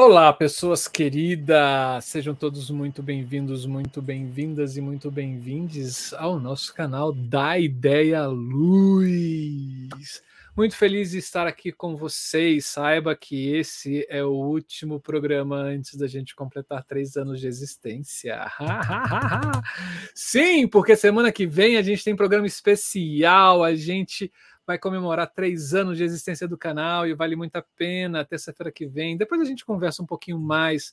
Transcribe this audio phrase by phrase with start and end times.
[0.00, 2.04] Olá, pessoas queridas!
[2.04, 10.22] Sejam todos muito bem-vindos, muito bem-vindas e muito bem-vindes ao nosso canal da Ideia Luz.
[10.56, 12.66] Muito feliz de estar aqui com vocês.
[12.66, 18.40] Saiba que esse é o último programa antes da gente completar três anos de existência.
[20.14, 23.64] Sim, porque semana que vem a gente tem programa especial.
[23.64, 24.30] A gente
[24.68, 28.22] vai comemorar três anos de existência do canal e vale muito a pena.
[28.22, 29.16] Terça-feira que vem.
[29.16, 30.92] Depois a gente conversa um pouquinho mais,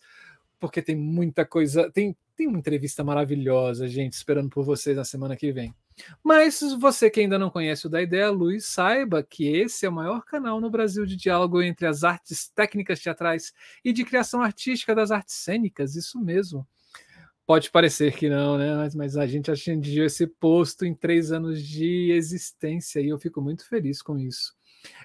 [0.57, 1.91] porque tem muita coisa.
[1.91, 5.75] Tem, tem uma entrevista maravilhosa, gente, esperando por vocês na semana que vem.
[6.23, 9.93] Mas você que ainda não conhece o Da Ideia Luz, saiba que esse é o
[9.93, 14.95] maior canal no Brasil de diálogo entre as artes técnicas teatrais e de criação artística
[14.95, 16.65] das artes cênicas, isso mesmo.
[17.45, 18.75] Pode parecer que não, né?
[18.75, 23.39] Mas, mas a gente atingiu esse posto em três anos de existência e eu fico
[23.39, 24.53] muito feliz com isso.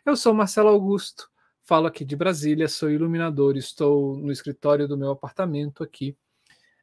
[0.06, 1.28] Eu sou Marcelo Augusto,
[1.62, 6.16] falo aqui de Brasília, sou iluminador, estou no escritório do meu apartamento aqui.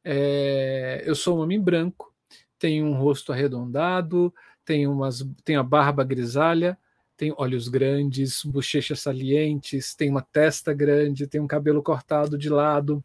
[0.03, 2.13] É, eu sou um homem branco,
[2.59, 4.31] tenho um rosto arredondado,
[4.63, 6.77] tenho, umas, tenho a barba grisalha,
[7.15, 13.03] tenho olhos grandes, bochechas salientes, tenho uma testa grande, tenho um cabelo cortado de lado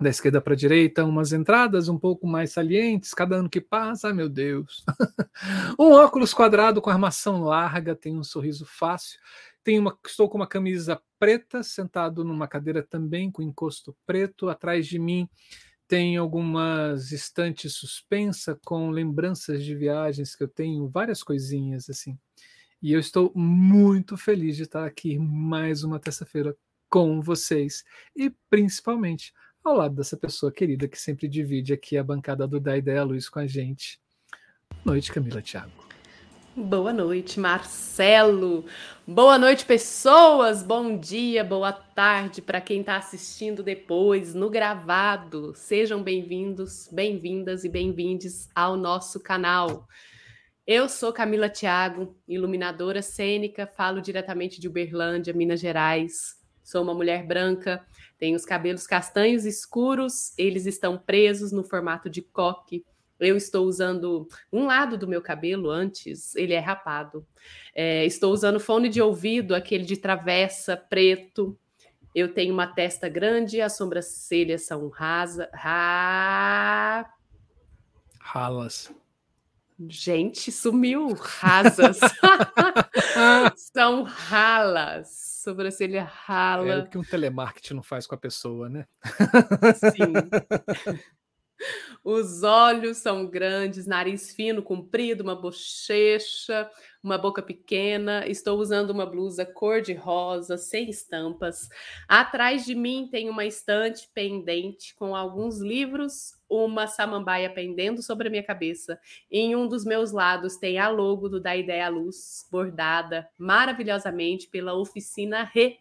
[0.00, 4.14] da esquerda para a direita, umas entradas um pouco mais salientes, cada ano que passa,
[4.14, 4.84] meu Deus.
[5.78, 9.18] um óculos quadrado com armação larga, tem um sorriso fácil,
[9.64, 14.86] tem uma, estou com uma camisa preta, sentado numa cadeira também com encosto preto, atrás
[14.86, 15.28] de mim
[15.88, 22.16] tem algumas estantes suspensa com lembranças de viagens que eu tenho, várias coisinhas assim.
[22.82, 26.54] E eu estou muito feliz de estar aqui mais uma terça-feira
[26.90, 29.32] com vocês e principalmente
[29.68, 33.28] ao lado dessa pessoa querida que sempre divide aqui a bancada do Da Ideia Luz
[33.28, 34.00] com a gente.
[34.82, 35.86] Boa noite, Camila Thiago.
[36.56, 38.64] Boa noite, Marcelo.
[39.06, 40.62] Boa noite, pessoas.
[40.62, 45.52] Bom dia, boa tarde para quem está assistindo depois no gravado.
[45.54, 49.86] Sejam bem-vindos, bem-vindas e bem-vindes ao nosso canal.
[50.66, 56.38] Eu sou Camila Thiago, iluminadora cênica, falo diretamente de Uberlândia, Minas Gerais.
[56.64, 57.84] Sou uma mulher branca
[58.18, 62.84] tem os cabelos castanhos escuros, eles estão presos no formato de coque.
[63.18, 67.26] Eu estou usando um lado do meu cabelo antes, ele é rapado.
[67.74, 71.58] É, estou usando fone de ouvido, aquele de travessa preto.
[72.14, 77.12] Eu tenho uma testa grande, as sobrancelhas são rasa, ra...
[78.20, 78.92] ralas.
[79.86, 81.14] Gente, sumiu.
[81.14, 81.98] Rasas.
[83.56, 86.68] São ralas sobrancelha rala.
[86.68, 88.86] É o que um telemarketing não faz com a pessoa, né?
[89.92, 90.12] Sim.
[92.04, 96.70] Os olhos são grandes, nariz fino, comprido, uma bochecha,
[97.02, 98.24] uma boca pequena.
[98.26, 101.68] Estou usando uma blusa cor-de-rosa, sem estampas.
[102.06, 108.30] Atrás de mim tem uma estante pendente com alguns livros, uma samambaia pendendo sobre a
[108.30, 108.98] minha cabeça.
[109.30, 114.74] Em um dos meus lados tem a logo do Da Ideia Luz, bordada maravilhosamente pela
[114.74, 115.78] oficina Re.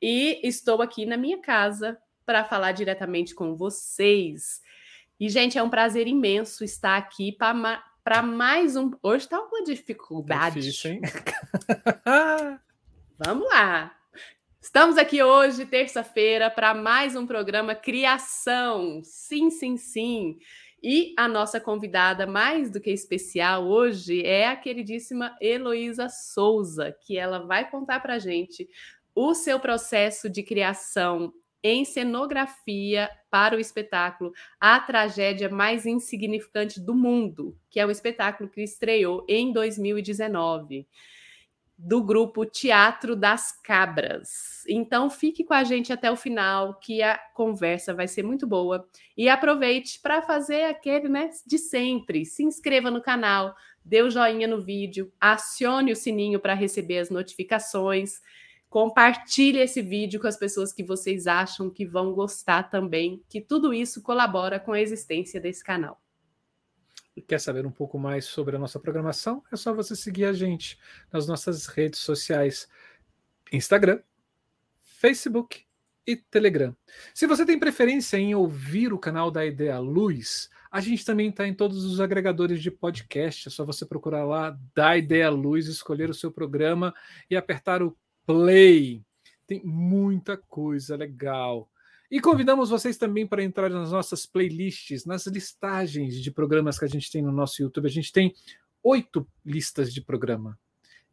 [0.00, 4.62] E estou aqui na minha casa para falar diretamente com vocês.
[5.18, 8.92] E, gente, é um prazer imenso estar aqui para mais um.
[9.02, 10.60] Hoje está uma dificuldade.
[10.60, 11.00] Difícil, hein?
[13.18, 13.99] Vamos lá.
[14.62, 19.00] Estamos aqui hoje, terça-feira, para mais um programa Criação.
[19.02, 20.38] Sim, sim, sim.
[20.82, 27.16] E a nossa convidada mais do que especial hoje é a queridíssima Heloísa Souza, que
[27.16, 28.68] ela vai contar para gente
[29.14, 31.32] o seu processo de criação
[31.64, 38.50] em cenografia para o espetáculo A Tragédia Mais Insignificante do Mundo, que é um espetáculo
[38.50, 40.86] que estreou em 2019
[41.82, 44.62] do grupo Teatro das Cabras.
[44.68, 48.86] Então fique com a gente até o final, que a conversa vai ser muito boa.
[49.16, 52.26] E aproveite para fazer aquele, né, de sempre.
[52.26, 56.98] Se inscreva no canal, dê o um joinha no vídeo, acione o sininho para receber
[56.98, 58.20] as notificações.
[58.68, 63.72] Compartilhe esse vídeo com as pessoas que vocês acham que vão gostar também, que tudo
[63.72, 65.98] isso colabora com a existência desse canal.
[67.20, 69.42] Quer saber um pouco mais sobre a nossa programação?
[69.52, 70.78] É só você seguir a gente
[71.12, 72.68] nas nossas redes sociais:
[73.52, 74.00] Instagram,
[74.80, 75.64] Facebook
[76.06, 76.76] e Telegram.
[77.14, 81.46] Se você tem preferência em ouvir o canal da Ideia Luz, a gente também está
[81.46, 83.48] em todos os agregadores de podcast.
[83.48, 86.92] É só você procurar lá da Ideia Luz, escolher o seu programa
[87.30, 87.96] e apertar o
[88.26, 89.04] Play.
[89.46, 91.69] Tem muita coisa legal.
[92.10, 96.88] E convidamos vocês também para entrar nas nossas playlists, nas listagens de programas que a
[96.88, 97.86] gente tem no nosso YouTube.
[97.86, 98.34] A gente tem
[98.82, 100.58] oito listas de programa.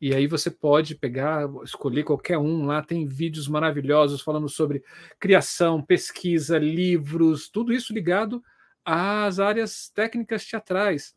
[0.01, 4.83] E aí você pode pegar, escolher qualquer um lá, tem vídeos maravilhosos falando sobre
[5.19, 8.43] criação, pesquisa, livros, tudo isso ligado
[8.83, 11.15] às áreas técnicas teatrais,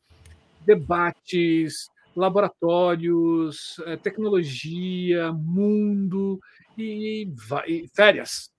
[0.65, 6.39] debates, laboratórios, eh, tecnologia, mundo
[6.77, 7.33] e,
[7.67, 8.51] e férias.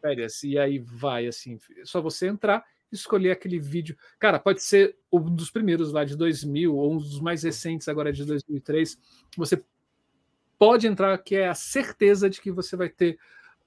[0.00, 0.42] Férias.
[0.42, 3.96] E aí vai assim, é só você entrar escolher aquele vídeo.
[4.18, 8.12] Cara, pode ser um dos primeiros lá de 2000 ou um dos mais recentes agora
[8.12, 8.98] de 2003.
[9.36, 9.62] Você
[10.58, 13.18] pode entrar, que é a certeza de que você vai ter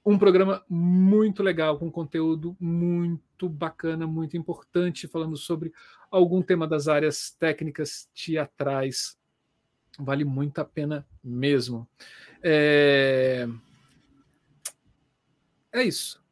[0.06, 5.71] um programa muito legal, com conteúdo muito bacana, muito importante, falando sobre
[6.12, 9.18] algum tema das áreas técnicas teatrais.
[9.97, 11.88] Vale muito a pena mesmo.
[12.41, 13.47] É,
[15.71, 16.23] é isso.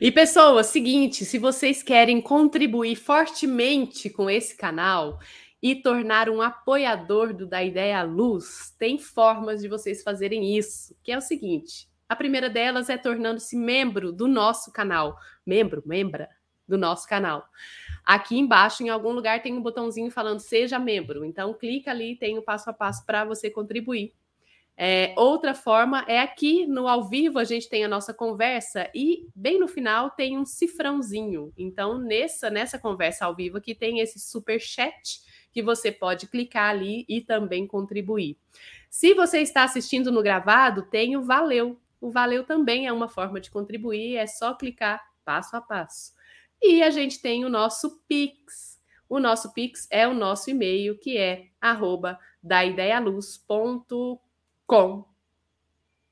[0.00, 5.18] E pessoas, seguinte, se vocês querem contribuir fortemente com esse canal
[5.62, 10.96] e tornar um apoiador do Da Ideia à Luz, tem formas de vocês fazerem isso,
[11.02, 16.28] que é o seguinte: a primeira delas é tornando-se membro do nosso canal, membro, membra
[16.66, 17.46] do nosso canal.
[18.04, 21.24] Aqui embaixo, em algum lugar, tem um botãozinho falando seja membro.
[21.24, 24.12] Então, clica ali, tem o passo a passo para você contribuir.
[24.76, 29.28] É, outra forma é aqui no ao vivo a gente tem a nossa conversa e
[29.34, 31.52] bem no final tem um cifrãozinho.
[31.56, 35.20] Então nessa nessa conversa ao vivo aqui tem esse super chat
[35.52, 38.36] que você pode clicar ali e também contribuir.
[38.90, 41.80] Se você está assistindo no gravado, tem o valeu.
[42.00, 46.12] O valeu também é uma forma de contribuir, é só clicar passo a passo.
[46.60, 48.80] E a gente tem o nosso Pix.
[49.08, 54.23] O nosso Pix é o nosso e-mail, que é arroba daideialuz.com
[54.66, 55.04] com.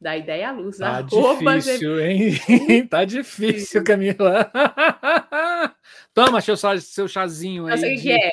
[0.03, 0.79] Da ideia à luz.
[0.79, 2.87] Tá difícil, hein?
[2.91, 4.51] tá difícil, Camila.
[6.13, 7.79] Toma seu, seu chazinho aí.
[7.79, 8.31] Sabe o que é?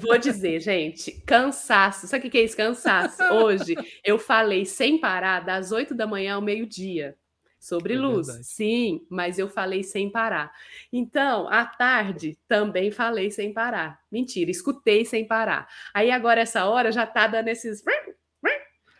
[0.00, 2.06] Vou dizer, gente, cansaço.
[2.06, 2.56] Sabe o que é isso?
[2.56, 3.22] Cansaço.
[3.32, 3.74] Hoje
[4.04, 7.16] eu falei sem parar das 8 da manhã ao meio-dia
[7.58, 8.26] sobre é luz.
[8.26, 8.46] Verdade.
[8.46, 10.52] Sim, mas eu falei sem parar.
[10.92, 13.98] Então, à tarde também falei sem parar.
[14.12, 15.66] Mentira, escutei sem parar.
[15.94, 17.82] Aí agora essa hora já tá dando esses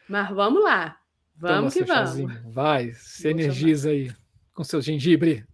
[0.08, 0.98] mas vamos lá.
[1.36, 2.10] Vamos Toma que vamos.
[2.10, 2.42] Chazinho.
[2.50, 4.00] Vai, se Vou energiza chamar.
[4.00, 4.12] aí
[4.52, 5.44] com seu gengibre.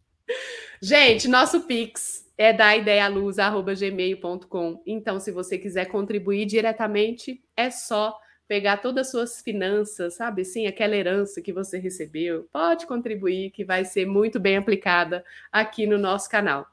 [0.81, 4.83] Gente, nosso Pix é da ideialuz.gmail.com.
[4.87, 10.67] Então, se você quiser contribuir diretamente, é só pegar todas as suas finanças, sabe assim,
[10.67, 15.99] aquela herança que você recebeu, pode contribuir, que vai ser muito bem aplicada aqui no
[15.99, 16.67] nosso canal.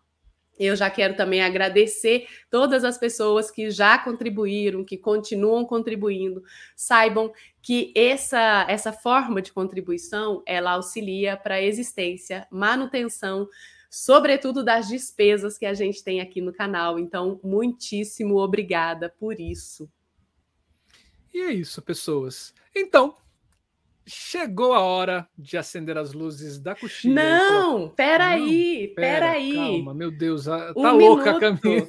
[0.60, 6.44] Eu já quero também agradecer todas as pessoas que já contribuíram, que continuam contribuindo.
[6.76, 7.32] Saibam
[7.62, 13.48] que essa, essa forma de contribuição ela auxilia para a existência, manutenção,
[13.90, 17.00] sobretudo das despesas que a gente tem aqui no canal.
[17.00, 19.90] Então, muitíssimo obrigada por isso.
[21.34, 22.54] E é isso, pessoas.
[22.76, 23.16] Então,
[24.06, 27.14] Chegou a hora de acender as luzes da coxinha.
[27.14, 29.54] Não, peraí, peraí.
[29.54, 31.40] Calma, meu Deus, tá um louca, minuto.
[31.40, 31.88] Camila.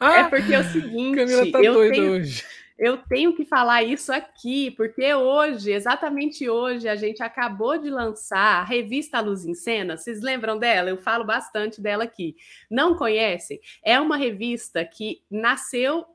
[0.00, 2.44] é porque é o seguinte, Camila tá eu doida tenho, hoje.
[2.78, 8.60] Eu tenho que falar isso aqui, porque hoje, exatamente hoje, a gente acabou de lançar
[8.60, 9.96] a revista Luz em Cena.
[9.96, 10.88] Vocês lembram dela?
[10.88, 12.36] Eu falo bastante dela aqui.
[12.70, 13.58] Não conhecem?
[13.84, 16.06] É uma revista que nasceu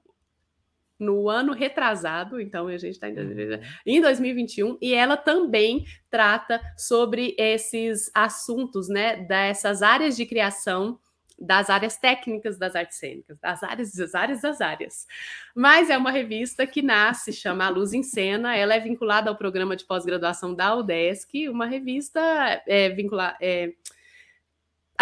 [1.03, 3.60] no ano retrasado, então a gente está uhum.
[3.86, 10.98] em 2021, e ela também trata sobre esses assuntos, né, dessas áreas de criação
[11.38, 15.07] das áreas técnicas das artes cênicas, das áreas, das áreas, das áreas.
[15.55, 19.36] Mas é uma revista que nasce, chama A Luz em Cena, ela é vinculada ao
[19.36, 22.22] programa de pós-graduação da UDESC, uma revista
[22.67, 23.38] é, vinculada.
[23.41, 23.74] É,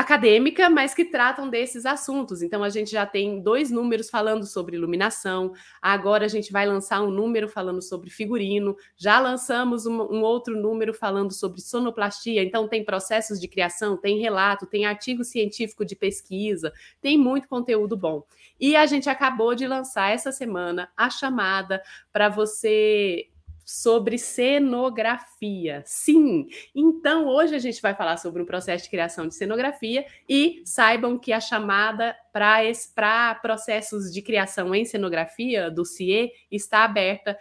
[0.02, 2.42] acadêmica, mas que tratam desses assuntos.
[2.42, 7.02] Então, a gente já tem dois números falando sobre iluminação, agora a gente vai lançar
[7.02, 12.44] um número falando sobre figurino, já lançamos um, um, outro número falando sobre sonoplastia.
[12.44, 17.96] Então, tem processos de criação, tem relato, tem artigo científico de pesquisa, tem muito conteúdo
[17.96, 18.24] bom.
[18.60, 21.82] E a gente acabou de lançar essa semana a chamada
[22.12, 23.31] para você
[23.72, 25.82] sobre cenografia.
[25.86, 26.48] Sim!
[26.76, 31.18] Então, hoje a gente vai falar sobre um processo de criação de cenografia e saibam
[31.18, 37.38] que a chamada para processos de criação em cenografia do CIE está aberta.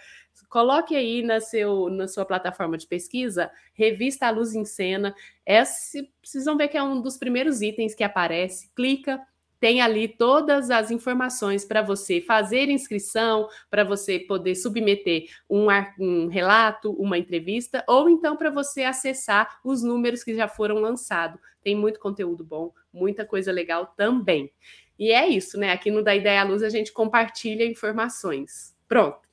[0.48, 5.14] Coloque aí na, seu, na sua plataforma de pesquisa, revista A Luz em Cena.
[5.44, 8.70] Esse, vocês vão ver que é um dos primeiros itens que aparece.
[8.74, 9.20] Clica,
[9.60, 15.66] tem ali todas as informações para você fazer inscrição, para você poder submeter um,
[15.98, 21.38] um, relato, uma entrevista, ou então para você acessar os números que já foram lançados.
[21.62, 24.50] Tem muito conteúdo bom, muita coisa legal também.
[24.98, 25.72] E é isso, né?
[25.72, 28.74] Aqui no Da Ideia à Luz a gente compartilha informações.
[28.88, 29.28] Pronto.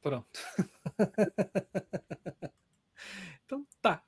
[0.00, 0.40] Pronto.
[3.44, 4.02] então tá.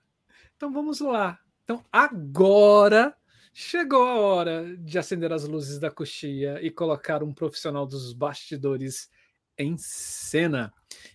[0.56, 1.38] Então vamos lá.
[1.64, 3.16] Então agora
[3.58, 9.10] chegou a hora de acender as luzes da coxia e colocar um profissional dos bastidores
[9.56, 10.70] em cena.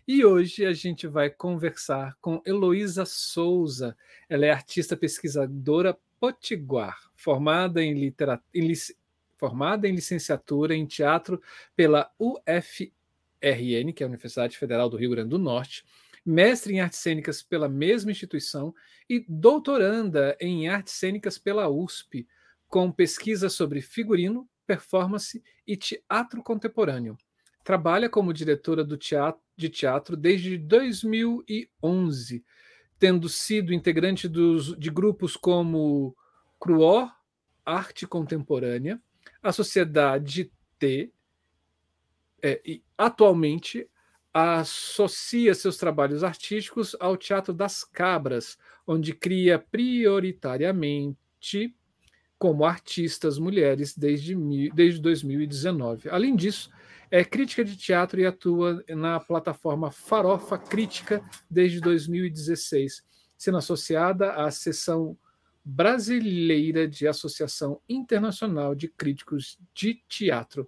[0.07, 3.95] E hoje a gente vai conversar com Heloísa Souza.
[4.27, 8.47] Ela é artista pesquisadora potiguar, formada em, literatura,
[9.37, 11.39] formada em licenciatura em teatro
[11.75, 12.91] pela UF
[13.39, 15.85] RN, que é a Universidade Federal do Rio Grande do Norte,
[16.25, 18.73] mestre em artes cênicas pela mesma instituição
[19.09, 22.27] e doutoranda em artes cênicas pela USP,
[22.67, 27.17] com pesquisa sobre figurino, performance e teatro contemporâneo.
[27.63, 32.43] Trabalha como diretora teatro, de teatro desde 2011,
[32.97, 36.15] tendo sido integrante dos, de grupos como
[36.59, 37.11] Cruor,
[37.65, 39.01] Arte Contemporânea,
[39.41, 41.11] a Sociedade T,
[42.41, 43.87] é, e atualmente
[44.33, 48.57] associa seus trabalhos artísticos ao Teatro das Cabras,
[48.87, 51.75] onde cria prioritariamente
[52.37, 54.35] como artistas mulheres desde,
[54.71, 56.09] desde 2019.
[56.09, 56.71] Além disso,
[57.11, 63.03] é crítica de teatro e atua na plataforma Farofa Crítica desde 2016,
[63.37, 65.17] sendo associada à seção
[65.63, 70.67] brasileira de Associação Internacional de Críticos de Teatro.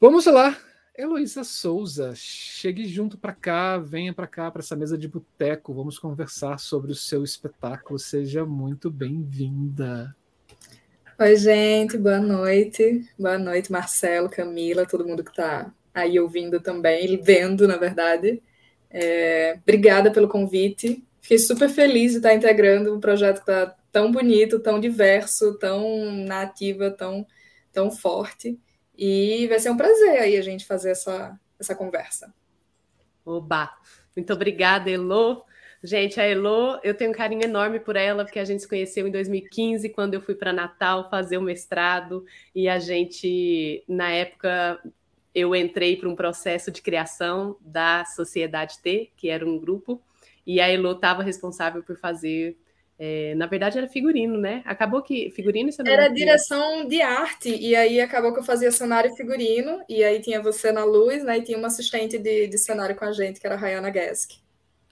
[0.00, 0.58] Vamos lá,
[0.98, 5.98] Heloísa Souza, chegue junto para cá, venha para cá, para essa mesa de boteco, vamos
[5.98, 7.98] conversar sobre o seu espetáculo.
[7.98, 10.16] Seja muito bem-vinda.
[11.18, 13.06] Oi, gente, boa noite.
[13.18, 18.42] Boa noite, Marcelo, Camila, todo mundo que está aí ouvindo também, vendo, na verdade.
[18.90, 21.04] É, obrigada pelo convite.
[21.20, 26.10] Fiquei super feliz de estar integrando um projeto que está tão bonito, tão diverso, tão
[26.24, 27.26] nativa, tão,
[27.70, 28.58] tão forte.
[28.96, 32.32] E vai ser um prazer aí a gente fazer essa, essa conversa.
[33.24, 33.70] Oba!
[34.16, 35.44] Muito obrigada, Elo.
[35.82, 39.06] Gente, a Elo, eu tenho um carinho enorme por ela, porque a gente se conheceu
[39.06, 42.24] em 2015, quando eu fui para Natal fazer o mestrado,
[42.54, 44.80] e a gente, na época,
[45.34, 50.02] eu entrei para um processo de criação da Sociedade T, que era um grupo,
[50.46, 52.56] e a Elo estava responsável por fazer
[52.98, 54.62] é, na verdade era figurino, né?
[54.64, 59.12] Acabou que figurino e Era direção de arte, e aí acabou que eu fazia cenário
[59.12, 61.38] e figurino, e aí tinha você na luz, né?
[61.38, 64.32] E tinha uma assistente de, de cenário com a gente, que era a Rayana Gesk.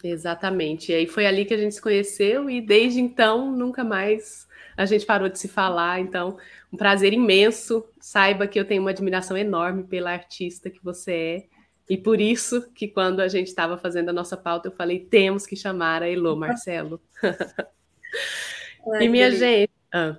[0.03, 0.93] Exatamente.
[0.93, 4.47] E aí foi ali que a gente se conheceu, e desde então nunca mais
[4.77, 6.01] a gente parou de se falar.
[6.01, 6.37] Então,
[6.73, 7.87] um prazer imenso.
[8.01, 11.47] Saiba que eu tenho uma admiração enorme pela artista que você é.
[11.89, 15.47] E por isso que quando a gente estava fazendo a nossa pauta, eu falei, temos
[15.47, 17.01] que chamar a Elo Marcelo.
[18.93, 19.49] Ai, e minha delícia.
[19.49, 19.71] gente.
[19.93, 20.17] Ah,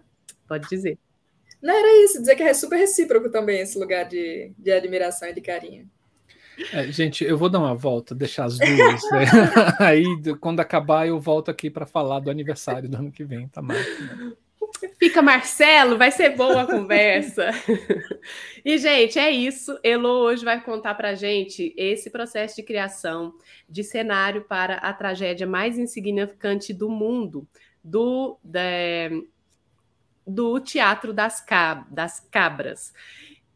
[0.47, 0.97] pode dizer.
[1.61, 5.33] Não, era isso, dizer que é super recíproco também esse lugar de, de admiração e
[5.33, 5.89] de carinho.
[6.71, 9.01] É, gente, eu vou dar uma volta, deixar as duas.
[9.11, 9.25] Né?
[9.79, 10.05] Aí,
[10.39, 13.85] quando acabar, eu volto aqui para falar do aniversário do ano que vem, tá mais.
[13.99, 14.33] Né?
[14.97, 17.49] Fica Marcelo, vai ser boa a conversa.
[18.63, 19.77] e, gente, é isso.
[19.83, 23.33] Elo hoje vai contar para gente esse processo de criação
[23.69, 27.47] de cenário para a tragédia mais insignificante do mundo,
[27.85, 28.67] do, da,
[30.25, 32.91] do Teatro das, Cab das Cabras.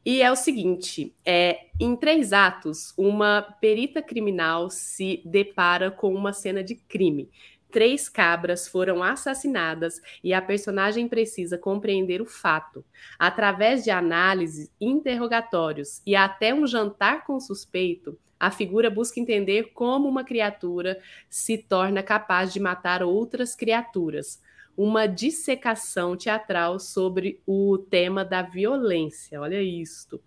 [0.05, 6.31] E é o seguinte: é, em três atos, uma perita criminal se depara com uma
[6.31, 7.29] cena de crime.
[7.71, 12.83] Três cabras foram assassinadas e a personagem precisa compreender o fato.
[13.17, 20.08] Através de análises, interrogatórios e até um jantar com suspeito, a figura busca entender como
[20.08, 24.41] uma criatura se torna capaz de matar outras criaturas.
[24.77, 29.41] Uma dissecação teatral sobre o tema da violência.
[29.41, 30.22] Olha isto.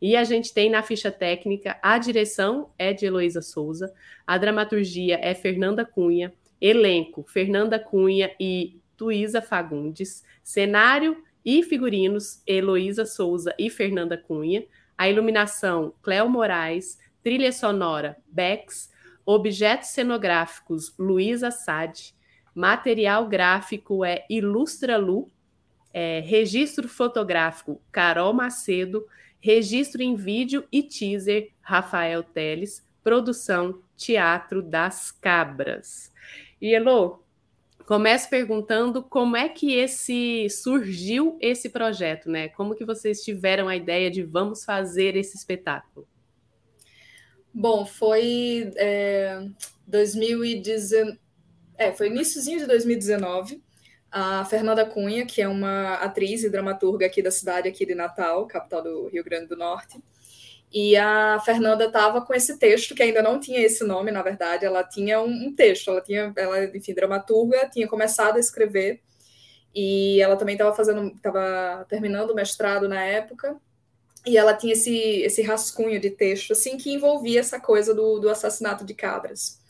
[0.00, 3.92] E a gente tem na ficha técnica a direção é de Heloísa Souza,
[4.26, 13.06] a dramaturgia é Fernanda Cunha, elenco Fernanda Cunha e Tuísa Fagundes, cenário e figurinos Heloísa
[13.06, 14.64] Souza e Fernanda Cunha,
[14.96, 18.88] a iluminação Cléo Moraes, trilha sonora Bex,
[19.24, 22.14] objetos cenográficos Luiz Assad,
[22.54, 25.28] material gráfico é Ilustra Lu,
[25.92, 29.04] é, registro fotográfico Carol Macedo,
[29.40, 36.12] registro em vídeo e teaser Rafael Teles, produção Teatro das Cabras.
[36.62, 37.24] E Elo,
[37.86, 42.50] começo perguntando como é que esse surgiu esse projeto, né?
[42.50, 46.06] Como que vocês tiveram a ideia de vamos fazer esse espetáculo?
[47.58, 49.40] Bom, foi é,
[49.86, 51.18] 2019,
[51.78, 53.62] é, foi iníciozinho de 2019.
[54.12, 58.46] A Fernanda Cunha, que é uma atriz e dramaturga aqui da cidade aqui de Natal,
[58.46, 59.98] capital do Rio Grande do Norte,
[60.72, 64.66] E a Fernanda estava com esse texto, que ainda não tinha esse nome, na verdade,
[64.66, 69.00] ela tinha um, um texto, ela tinha, ela, enfim, dramaturga, tinha começado a escrever,
[69.74, 73.58] e ela também estava fazendo, estava terminando o mestrado na época,
[74.26, 78.28] e ela tinha esse, esse rascunho de texto, assim, que envolvia essa coisa do, do
[78.28, 79.60] assassinato de cabras.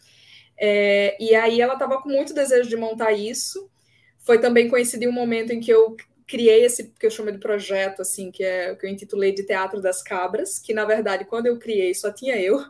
[0.58, 3.70] É, e aí ela estava com muito desejo de montar isso.
[4.18, 5.94] Foi também coincidir um momento em que eu
[6.26, 9.80] criei esse que eu chamo de projeto, assim, que é que eu intitulei de Teatro
[9.80, 12.64] das Cabras, que na verdade, quando eu criei, só tinha eu.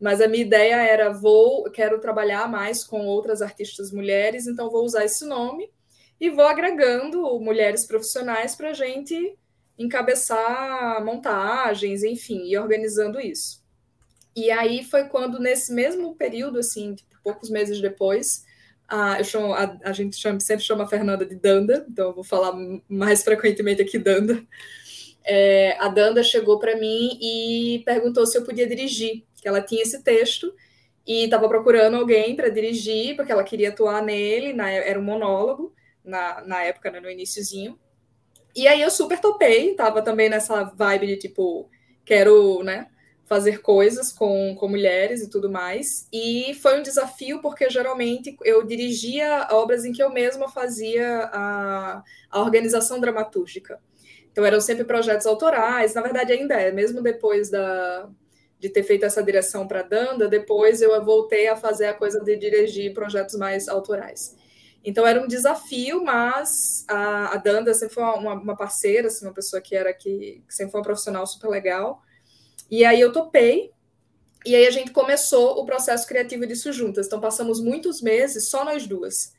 [0.00, 4.84] Mas a minha ideia era vou, quero trabalhar mais com outras artistas mulheres, então vou
[4.84, 5.70] usar esse nome
[6.20, 9.38] e vou agregando mulheres profissionais para a gente
[9.78, 13.62] encabeçar montagens, enfim, e organizando isso.
[14.34, 18.44] E aí foi quando, nesse mesmo período, assim, tipo, poucos meses depois,
[18.88, 22.24] a, chamo, a, a gente chama, sempre chama a Fernanda de Danda, então eu vou
[22.24, 22.52] falar
[22.88, 24.42] mais frequentemente aqui Danda.
[25.24, 29.82] É, a Danda chegou para mim e perguntou se eu podia dirigir, que ela tinha
[29.82, 30.52] esse texto
[31.06, 35.74] e estava procurando alguém para dirigir, porque ela queria atuar nele, na, era um monólogo,
[36.04, 37.78] na, na época, né, no iníciozinho.
[38.54, 41.70] E aí eu super topei, tava também nessa vibe de tipo,
[42.04, 42.88] quero, né,
[43.24, 46.06] fazer coisas com, com mulheres e tudo mais.
[46.12, 52.02] E foi um desafio porque geralmente eu dirigia obras em que eu mesma fazia a,
[52.30, 53.80] a organização dramatúrgica.
[54.30, 58.08] Então eram sempre projetos autorais, na verdade ainda é, mesmo depois da,
[58.58, 62.36] de ter feito essa direção para Danda, depois eu voltei a fazer a coisa de
[62.36, 64.36] dirigir projetos mais autorais.
[64.84, 69.34] Então era um desafio, mas a, a Danda sempre foi uma, uma parceira, assim, uma
[69.34, 72.02] pessoa que era que, que sempre foi uma profissional super legal.
[72.70, 73.70] E aí eu topei,
[74.44, 77.06] e aí a gente começou o processo criativo disso juntas.
[77.06, 79.32] Então passamos muitos meses só nós duas.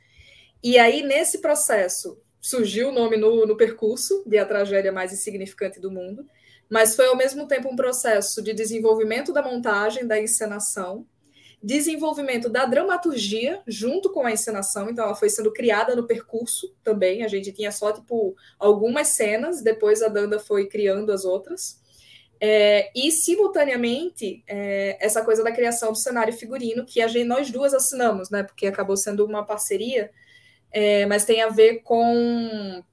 [0.63, 5.79] E aí nesse processo surgiu o nome no, no percurso de a tragédia mais insignificante
[5.79, 6.25] do mundo,
[6.69, 11.05] mas foi ao mesmo tempo um processo de desenvolvimento da montagem, da encenação,
[11.63, 17.23] desenvolvimento da dramaturgia junto com a encenação, então ela foi sendo criada no percurso também.
[17.23, 21.81] A gente tinha só tipo algumas cenas, depois a Danda foi criando as outras.
[22.45, 27.49] É, e, simultaneamente, é, essa coisa da criação do cenário figurino, que a gente, nós
[27.49, 28.43] duas assinamos, né?
[28.43, 30.11] Porque acabou sendo uma parceria,
[30.69, 32.83] é, mas tem a ver com.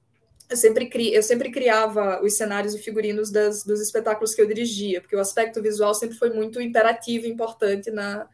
[0.49, 4.47] Eu sempre, cri, eu sempre criava os cenários e figurinos das, dos espetáculos que eu
[4.47, 8.29] dirigia, porque o aspecto visual sempre foi muito imperativo e importante na,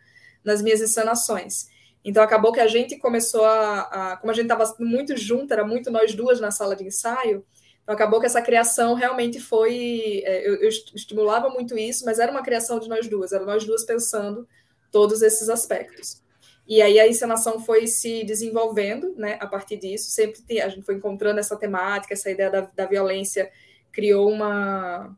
[0.47, 1.67] nas minhas encenações.
[2.03, 3.81] Então acabou que a gente começou a,
[4.13, 7.45] a como a gente estava muito junto, era muito nós duas na sala de ensaio,
[7.88, 10.21] então, acabou que essa criação realmente foi.
[10.25, 13.63] É, eu, eu, estimulava muito isso, mas era uma criação de nós duas, era nós
[13.63, 14.45] duas pensando
[14.91, 16.21] todos esses aspectos.
[16.67, 20.95] E aí a encenação foi se desenvolvendo né, a partir disso, sempre a gente foi
[20.95, 23.49] encontrando essa temática, essa ideia da, da violência,
[23.89, 25.17] criou uma.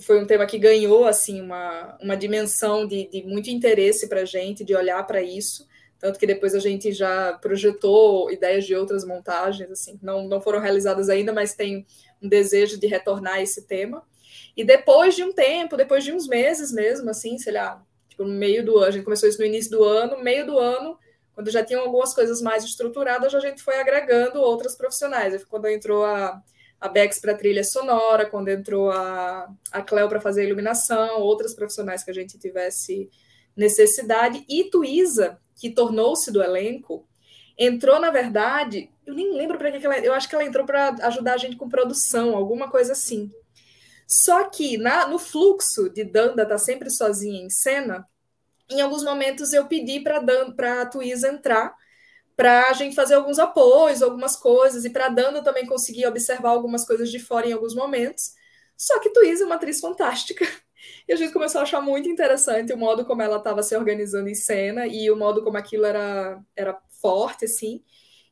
[0.00, 4.24] Foi um tema que ganhou assim uma, uma dimensão de, de muito interesse para a
[4.24, 5.66] gente, de olhar para isso
[6.04, 10.60] tanto que depois a gente já projetou ideias de outras montagens, assim, não, não foram
[10.60, 11.86] realizadas ainda, mas tem
[12.20, 14.04] um desejo de retornar a esse tema.
[14.54, 18.34] E depois de um tempo, depois de uns meses mesmo, assim, sei lá, tipo, no
[18.34, 20.98] meio do ano, a gente começou isso no início do ano, meio do ano,
[21.34, 25.42] quando já tinham algumas coisas mais estruturadas, a gente foi agregando outras profissionais.
[25.44, 26.38] Quando entrou a,
[26.84, 31.54] a Bex para trilha sonora, quando entrou a, a Cleo para fazer a iluminação, outras
[31.54, 33.08] profissionais que a gente tivesse
[33.56, 37.08] necessidade, e Tuísa, que tornou-se do elenco,
[37.58, 39.98] entrou, na verdade, eu nem lembro para que ela.
[39.98, 43.32] Eu acho que ela entrou para ajudar a gente com produção, alguma coisa assim.
[44.06, 48.04] Só que na, no fluxo de Danda tá sempre sozinha em cena,
[48.70, 51.74] em alguns momentos eu pedi para a Tuísa entrar
[52.36, 56.50] para a gente fazer alguns apoios, algumas coisas, e para a Danda também conseguir observar
[56.50, 58.32] algumas coisas de fora em alguns momentos.
[58.76, 60.46] Só que Tuísa é uma atriz fantástica.
[61.08, 64.28] E a gente começou a achar muito interessante o modo como ela estava se organizando
[64.28, 67.82] em cena e o modo como aquilo era, era forte, assim.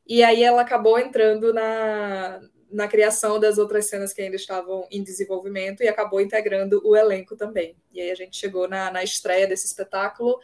[0.07, 5.03] E aí ela acabou entrando na, na criação das outras cenas que ainda estavam em
[5.03, 7.77] desenvolvimento e acabou integrando o elenco também.
[7.93, 10.39] E aí a gente chegou na, na estreia desse espetáculo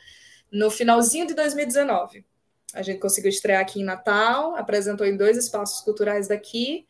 [0.53, 2.25] no finalzinho de 2019.
[2.75, 6.87] A gente conseguiu estrear aqui em Natal, apresentou em dois espaços culturais daqui.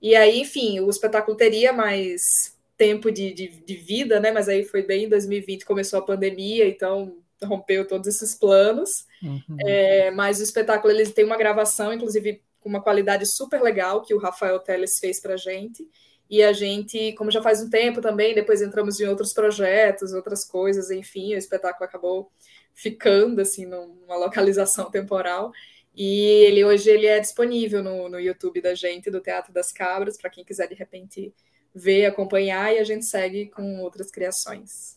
[0.00, 2.22] E aí, enfim, o espetáculo teria mais
[2.76, 4.30] tempo de, de, de, vida, né?
[4.30, 8.90] Mas aí foi bem em 2020, começou a pandemia, então rompeu todos esses planos.
[9.22, 9.56] Uhum.
[9.60, 14.14] É, mas o espetáculo ele tem uma gravação, inclusive com uma qualidade super legal que
[14.14, 15.86] o Rafael Teles fez para gente.
[16.28, 20.44] E a gente, como já faz um tempo também, depois entramos em outros projetos, outras
[20.44, 22.30] coisas, enfim, o espetáculo acabou
[22.76, 25.50] ficando assim numa localização temporal.
[25.96, 30.18] E ele hoje ele é disponível no, no YouTube da gente, do Teatro das Cabras,
[30.18, 31.34] para quem quiser de repente
[31.74, 34.96] ver, acompanhar e a gente segue com outras criações.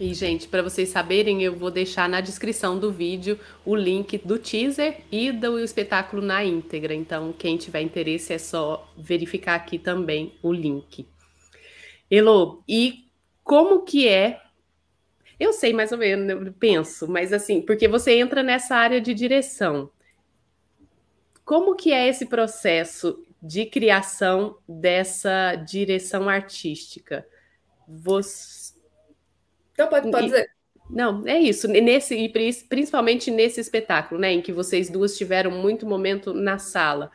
[0.00, 4.38] E, gente, para vocês saberem, eu vou deixar na descrição do vídeo o link do
[4.38, 6.94] teaser e do espetáculo na íntegra.
[6.94, 11.08] Então, quem tiver interesse é só verificar aqui também o link.
[12.08, 13.06] Elo, e
[13.42, 14.40] como que é?
[15.38, 19.14] Eu sei mais ou menos, eu penso, mas assim, porque você entra nessa área de
[19.14, 19.90] direção.
[21.44, 27.26] Como que é esse processo de criação dessa direção artística?
[27.86, 28.74] Você...
[29.72, 30.50] Então, pode, pode dizer.
[30.90, 31.68] Não, é isso.
[31.68, 32.28] Nesse, e
[32.68, 37.10] principalmente nesse espetáculo, né, em que vocês duas tiveram muito momento na sala.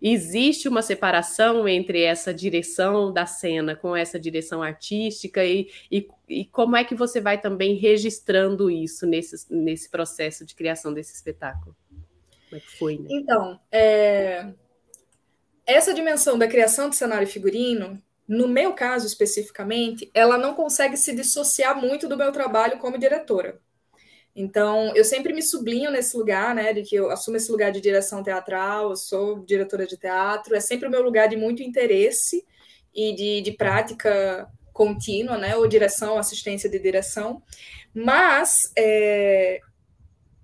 [0.00, 6.44] Existe uma separação entre essa direção da cena com essa direção artística e, e, e
[6.44, 11.74] como é que você vai também registrando isso nesse, nesse processo de criação desse espetáculo?
[12.48, 12.98] Como é que foi?
[12.98, 13.08] Né?
[13.10, 14.48] Então, é...
[15.66, 21.14] essa dimensão da criação de cenário figurino, no meu caso especificamente, ela não consegue se
[21.14, 23.60] dissociar muito do meu trabalho como diretora.
[24.40, 27.80] Então, eu sempre me sublinho nesse lugar, né, de que eu assumo esse lugar de
[27.80, 32.46] direção teatral, eu sou diretora de teatro, é sempre o meu lugar de muito interesse
[32.94, 37.42] e de, de prática contínua, né, ou direção, assistência de direção,
[37.92, 39.58] mas é,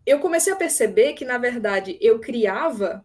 [0.05, 3.05] eu comecei a perceber que, na verdade, eu criava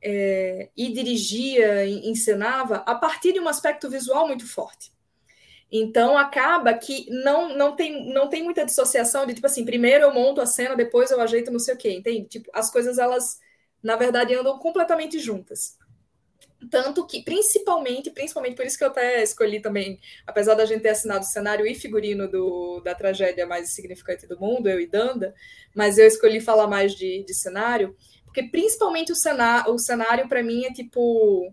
[0.00, 4.92] é, e dirigia, e ensinava a partir de um aspecto visual muito forte.
[5.72, 10.12] Então acaba que não, não, tem, não tem muita dissociação de tipo assim, primeiro eu
[10.12, 12.26] monto a cena, depois eu ajeito não sei o quê, entende?
[12.26, 13.38] Tipo, as coisas elas
[13.82, 15.78] na verdade andam completamente juntas.
[16.70, 20.90] Tanto que, principalmente, principalmente por isso que eu até escolhi também, apesar da gente ter
[20.90, 25.34] assinado o cenário e figurino do, da tragédia mais significante do mundo, eu e Danda,
[25.74, 30.42] mas eu escolhi falar mais de, de cenário, porque principalmente o cenário, o cenário para
[30.42, 31.52] mim é tipo.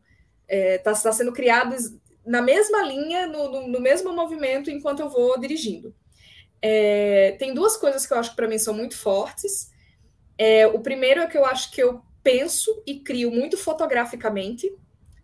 [0.50, 1.76] Está é, tá, tá sendo criado
[2.28, 5.96] na mesma linha, no, no, no, mesmo movimento, enquanto eu vou dirigindo.
[6.62, 9.72] É, tem duas coisas que eu acho que para mim são muito fortes.
[10.38, 14.70] É, o primeiro é que eu acho que eu penso e crio muito fotograficamente.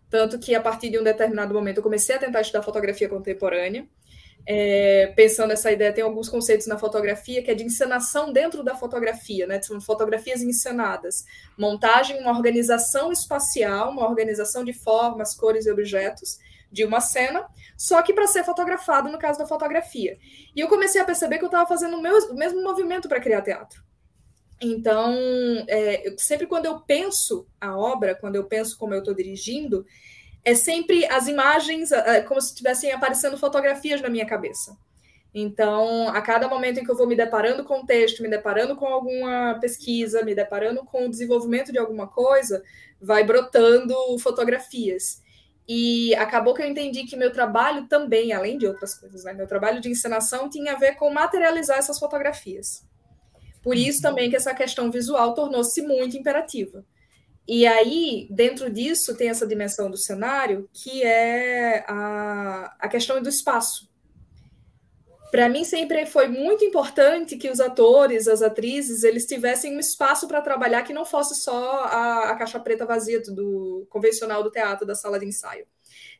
[0.08, 3.86] Tanto que a partir de um determinado momento eu comecei a tentar estudar fotografia contemporânea.
[4.46, 8.74] É, pensando nessa ideia, tem alguns conceitos na fotografia que é de encenação dentro da
[8.74, 9.60] fotografia, né?
[9.60, 11.24] São fotografias encenadas,
[11.58, 16.38] montagem, uma organização espacial, uma organização de formas, cores e objetos
[16.70, 17.46] de uma cena,
[17.76, 20.18] só que para ser fotografado no caso da fotografia.
[20.54, 23.20] E eu comecei a perceber que eu estava fazendo o, meu, o mesmo movimento para
[23.20, 23.82] criar teatro.
[24.60, 25.14] Então,
[25.68, 29.84] é, eu, sempre quando eu penso a obra, quando eu penso como eu estou dirigindo,
[30.44, 34.76] é sempre as imagens, é, como se estivessem aparecendo fotografias na minha cabeça.
[35.34, 38.76] Então, a cada momento em que eu vou me deparando com o texto, me deparando
[38.76, 42.62] com alguma pesquisa, me deparando com o desenvolvimento de alguma coisa,
[43.00, 45.23] vai brotando fotografias.
[45.66, 49.46] E acabou que eu entendi que meu trabalho também, além de outras coisas, né, meu
[49.46, 52.86] trabalho de encenação tinha a ver com materializar essas fotografias.
[53.62, 56.84] Por isso também que essa questão visual tornou-se muito imperativa.
[57.48, 63.28] E aí, dentro disso, tem essa dimensão do cenário, que é a, a questão do
[63.28, 63.88] espaço.
[65.34, 70.28] Para mim, sempre foi muito importante que os atores, as atrizes, eles tivessem um espaço
[70.28, 74.86] para trabalhar que não fosse só a, a caixa preta vazia do, convencional do teatro,
[74.86, 75.66] da sala de ensaio.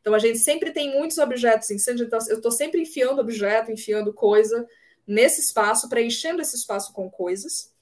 [0.00, 4.12] Então, a gente sempre tem muitos objetos em cena, eu estou sempre enfiando objeto, enfiando
[4.12, 4.66] coisa,
[5.07, 7.72] nesse espaço, preenchendo esse espaço com coisas,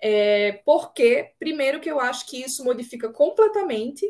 [0.00, 4.06] é, porque, primeiro, que eu acho que isso modifica completamente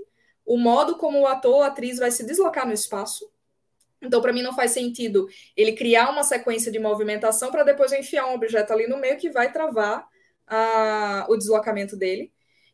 [0.47, 3.29] o modo como o ator ou atriz vai se deslocar no espaço.
[4.01, 8.27] Então, para mim, não faz sentido ele criar uma sequência de movimentação para depois enfiar
[8.27, 10.07] um objeto ali no meio que vai travar
[10.47, 12.33] a, o deslocamento dele.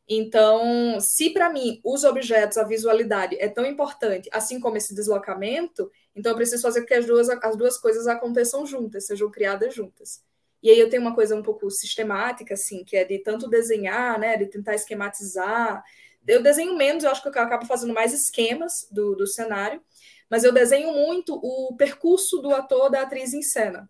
[0.08, 5.90] Então, se para mim os objetos, a visualidade é tão importante, assim como esse deslocamento,
[6.14, 9.74] então eu preciso fazer com que as duas, as duas coisas aconteçam juntas, sejam criadas
[9.74, 10.22] juntas.
[10.62, 14.18] E aí eu tenho uma coisa um pouco sistemática, assim, que é de tanto desenhar,
[14.18, 15.82] né, de tentar esquematizar.
[16.26, 19.82] Eu desenho menos, eu acho que eu acabo fazendo mais esquemas do, do cenário,
[20.30, 23.88] mas eu desenho muito o percurso do ator, da atriz em cena.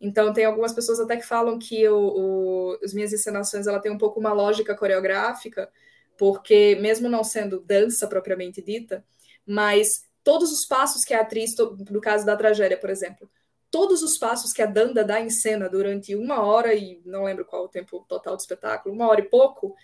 [0.00, 3.98] Então, tem algumas pessoas até que falam que o, o, as minhas encenações tem um
[3.98, 5.70] pouco uma lógica coreográfica,
[6.18, 9.04] porque, mesmo não sendo dança propriamente dita,
[9.46, 11.54] mas todos os passos que a atriz,
[11.90, 13.30] no caso da tragédia, por exemplo,
[13.70, 17.44] todos os passos que a Danda dá em cena durante uma hora, e não lembro
[17.44, 19.74] qual o tempo total do espetáculo, uma hora e pouco,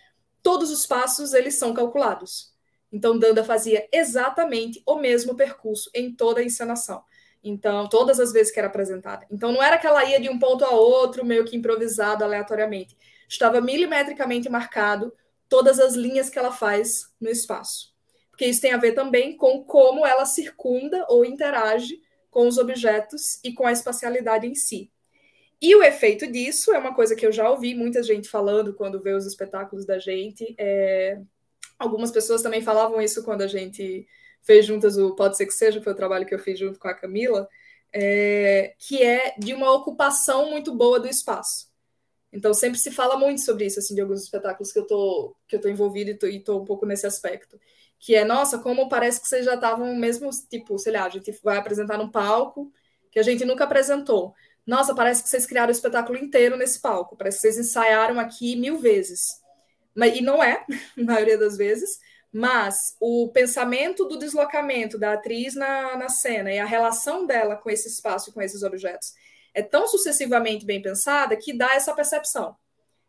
[0.42, 2.49] todos os passos eles são calculados.
[2.92, 7.02] Então, Danda fazia exatamente o mesmo percurso em toda a encenação.
[7.42, 9.26] Então, todas as vezes que era apresentada.
[9.30, 12.96] Então, não era que ela ia de um ponto a outro, meio que improvisado aleatoriamente.
[13.28, 15.12] Estava milimetricamente marcado
[15.48, 17.94] todas as linhas que ela faz no espaço.
[18.30, 22.00] porque isso tem a ver também com como ela circunda ou interage
[22.30, 24.90] com os objetos e com a espacialidade em si.
[25.60, 29.00] E o efeito disso é uma coisa que eu já ouvi muita gente falando quando
[29.00, 30.54] vê os espetáculos da gente.
[30.58, 31.20] É...
[31.80, 34.06] Algumas pessoas também falavam isso quando a gente
[34.42, 36.86] fez juntas o Pode Ser Que Seja, foi o trabalho que eu fiz junto com
[36.88, 37.48] a Camila,
[37.92, 38.74] é...
[38.78, 41.68] que é de uma ocupação muito boa do espaço.
[42.32, 45.56] Então sempre se fala muito sobre isso, assim, de alguns espetáculos que eu tô, que
[45.56, 47.58] eu envolvida e e tô um pouco nesse aspecto.
[47.98, 51.32] Que é, nossa, como parece que vocês já estavam mesmo, tipo, sei lá, a gente
[51.42, 52.72] vai apresentar num palco
[53.10, 54.34] que a gente nunca apresentou
[54.66, 58.54] nossa, parece que vocês criaram o espetáculo inteiro nesse palco, parece que vocês ensaiaram aqui
[58.56, 59.39] mil vezes.
[60.00, 60.64] Mas, e não é,
[60.96, 62.00] na maioria das vezes,
[62.32, 67.68] mas o pensamento do deslocamento da atriz na, na cena e a relação dela com
[67.68, 69.12] esse espaço e com esses objetos
[69.52, 72.56] é tão sucessivamente bem pensada que dá essa percepção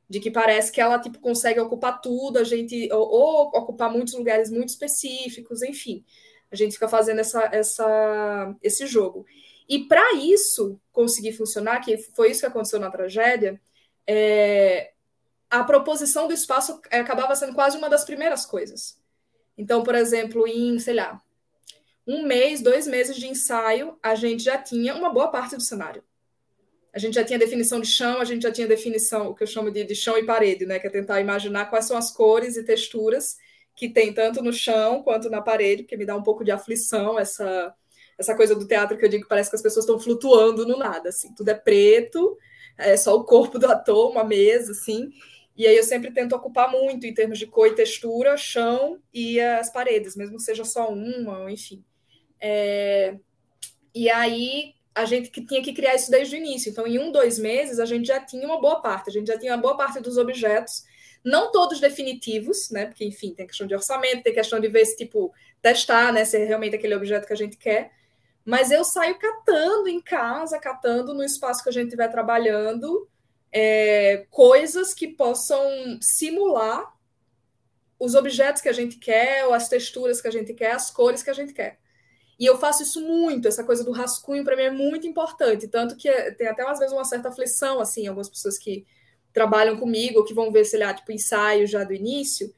[0.10, 4.13] de que parece que ela tipo consegue ocupar tudo, a gente ou, ou ocupar muitos
[4.13, 6.04] lugares muito específicos, enfim,
[6.51, 9.25] a gente fica fazendo essa, essa esse jogo.
[9.69, 13.62] E para isso conseguir funcionar, que foi isso que aconteceu na tragédia,
[14.06, 14.90] é,
[15.51, 18.97] a proposição do espaço acabava sendo quase uma das primeiras coisas.
[19.57, 21.21] Então, por exemplo, em, sei lá,
[22.07, 26.03] um mês, dois meses de ensaio, a gente já tinha uma boa parte do cenário.
[26.93, 29.47] A gente já tinha definição de chão, a gente já tinha definição, o que eu
[29.47, 30.79] chamo de, de chão e parede, né?
[30.79, 33.37] Que é tentar imaginar quais são as cores e texturas
[33.75, 37.19] que tem tanto no chão quanto na parede, porque me dá um pouco de aflição
[37.19, 37.73] essa
[38.17, 40.77] essa coisa do teatro que eu digo que parece que as pessoas estão flutuando no
[40.77, 42.37] nada, assim, tudo é preto,
[42.77, 45.09] é só o corpo do ator, uma mesa, assim,
[45.55, 49.39] e aí eu sempre tento ocupar muito em termos de cor e textura, chão e
[49.39, 51.83] as paredes, mesmo que seja só uma, enfim.
[52.39, 53.15] É...
[53.93, 56.69] E aí a gente que tinha que criar isso desde o início.
[56.69, 59.37] Então, em um, dois meses, a gente já tinha uma boa parte, a gente já
[59.37, 60.83] tinha uma boa parte dos objetos,
[61.23, 62.87] não todos definitivos, né?
[62.87, 66.25] Porque, enfim, tem questão de orçamento, tem questão de ver se, tipo, testar, né?
[66.25, 67.91] Se é realmente aquele objeto que a gente quer.
[68.43, 73.07] Mas eu saio catando em casa, catando no espaço que a gente estiver trabalhando,
[73.51, 75.61] é, coisas que possam
[76.01, 76.93] simular
[77.99, 81.21] os objetos que a gente quer, ou as texturas que a gente quer, as cores
[81.21, 81.79] que a gente quer.
[82.39, 85.95] E eu faço isso muito, essa coisa do rascunho para mim é muito importante, tanto
[85.95, 88.85] que tem até às vezes uma certa aflição, assim, algumas pessoas que
[89.31, 92.51] trabalham comigo, que vão ver, sei lá, tipo, ensaio já do início,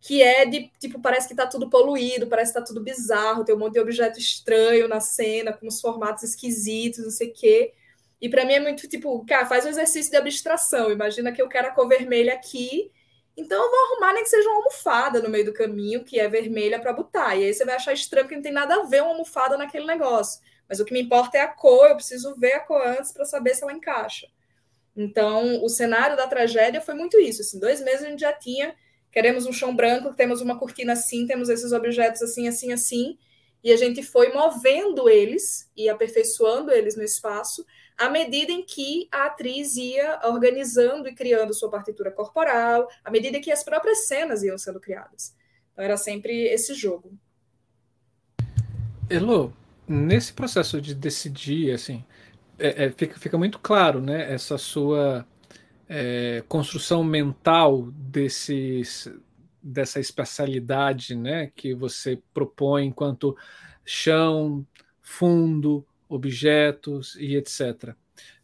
[0.00, 3.54] que é de, tipo, parece que tá tudo poluído, parece que tá tudo bizarro, tem
[3.54, 7.74] um monte de objeto estranho na cena, com uns formatos esquisitos, não sei o quê.
[8.20, 10.90] E para mim é muito tipo, cara, faz um exercício de abstração.
[10.90, 12.90] Imagina que eu quero a cor vermelha aqui,
[13.36, 16.28] então eu vou arrumar nem que seja uma almofada no meio do caminho, que é
[16.28, 17.36] vermelha para botar.
[17.36, 19.86] E aí você vai achar estranho que não tem nada a ver uma almofada naquele
[19.86, 20.40] negócio.
[20.68, 23.24] Mas o que me importa é a cor, eu preciso ver a cor antes para
[23.24, 24.26] saber se ela encaixa.
[24.96, 27.42] Então, o cenário da tragédia foi muito isso.
[27.42, 28.74] Assim, dois meses a gente já tinha
[29.16, 33.18] queremos um chão branco, temos uma cortina assim, temos esses objetos assim, assim, assim,
[33.64, 37.64] e a gente foi movendo eles e aperfeiçoando eles no espaço
[37.96, 43.40] à medida em que a atriz ia organizando e criando sua partitura corporal, à medida
[43.40, 45.34] que as próprias cenas iam sendo criadas.
[45.72, 47.12] Então era sempre esse jogo.
[49.08, 49.52] Elo,
[49.86, 52.04] nesse processo de decidir, assim,
[52.58, 55.26] é, é, fica, fica muito claro, né, essa sua
[55.88, 59.10] é, construção mental desses,
[59.62, 63.36] dessa especialidade né, que você propõe enquanto
[63.84, 64.66] chão,
[65.00, 67.94] fundo, objetos e etc.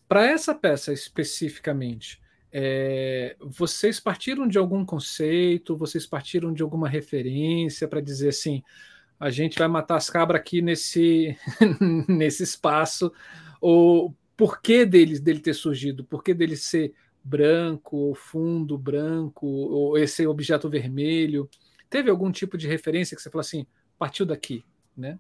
[0.09, 2.21] Para essa peça especificamente,
[2.53, 8.63] é, vocês partiram de algum conceito, vocês partiram de alguma referência para dizer assim,
[9.19, 11.37] a gente vai matar as cabras aqui nesse,
[12.09, 13.11] nesse espaço,
[13.61, 16.93] ou por que deles, dele ter surgido, por que dele ser
[17.25, 21.49] branco, ou fundo branco, ou esse objeto vermelho?
[21.89, 23.67] Teve algum tipo de referência que você falou assim,
[23.99, 24.65] partiu daqui,
[24.97, 25.19] né?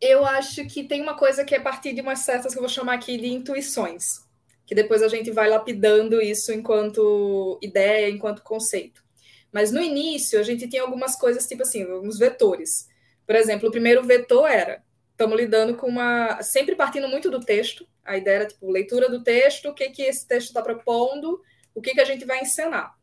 [0.00, 2.70] Eu acho que tem uma coisa que é partir de umas certas que eu vou
[2.70, 4.24] chamar aqui de intuições,
[4.64, 9.04] que depois a gente vai lapidando isso enquanto ideia, enquanto conceito.
[9.52, 12.88] Mas no início a gente tinha algumas coisas tipo assim, alguns vetores.
[13.26, 14.82] Por exemplo, o primeiro vetor era
[15.20, 16.42] estamos lidando com uma.
[16.42, 17.86] sempre partindo muito do texto.
[18.02, 21.40] A ideia era tipo, leitura do texto, o que, que esse texto está propondo,
[21.74, 22.94] o que, que a gente vai encenar.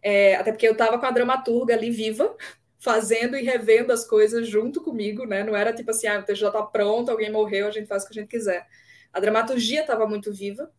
[0.00, 2.36] É, até porque eu estava com a dramaturga ali viva,
[2.84, 5.42] fazendo e revendo as coisas junto comigo, né?
[5.42, 8.04] Não era tipo assim, ah, o texto já está pronto, alguém morreu, a gente faz
[8.04, 8.68] o que a gente quiser.
[9.10, 10.70] A dramaturgia estava muito viva.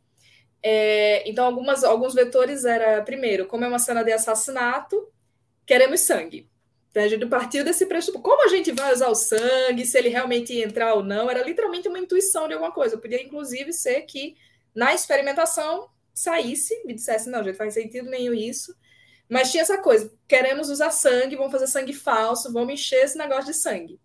[0.61, 5.11] É, então, algumas, alguns vetores era, primeiro, como é uma cena de assassinato,
[5.65, 6.47] queremos sangue.
[6.91, 8.21] Então, a gente partiu desse pressuposto.
[8.21, 11.41] Como a gente vai usar o sangue, se ele realmente ia entrar ou não, era
[11.41, 12.99] literalmente uma intuição de alguma coisa.
[12.99, 14.35] Podia, inclusive, ser que
[14.75, 18.75] na experimentação saísse, me dissesse, não, gente, faz sentido nenhum isso.
[19.29, 23.45] Mas tinha essa coisa: queremos usar sangue, vamos fazer sangue falso, vamos encher esse negócio
[23.45, 23.99] de sangue.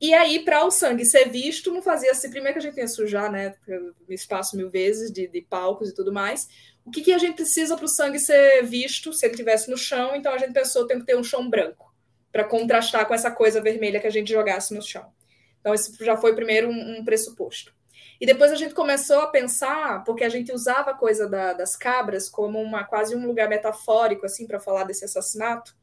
[0.00, 2.30] E aí, para o sangue ser visto, não fazia assim.
[2.30, 3.54] Primeiro que a gente ia sujar, né?
[4.08, 6.48] Espaço mil vezes de, de palcos e tudo mais.
[6.84, 9.76] O que, que a gente precisa para o sangue ser visto se ele estivesse no
[9.76, 10.14] chão?
[10.14, 11.94] Então a gente pensou tem que ter um chão branco
[12.30, 15.06] para contrastar com essa coisa vermelha que a gente jogasse no chão.
[15.60, 17.72] Então, esse já foi primeiro um, um pressuposto.
[18.20, 21.76] E depois a gente começou a pensar, porque a gente usava a coisa da, das
[21.76, 25.74] cabras como uma quase um lugar metafórico assim para falar desse assassinato,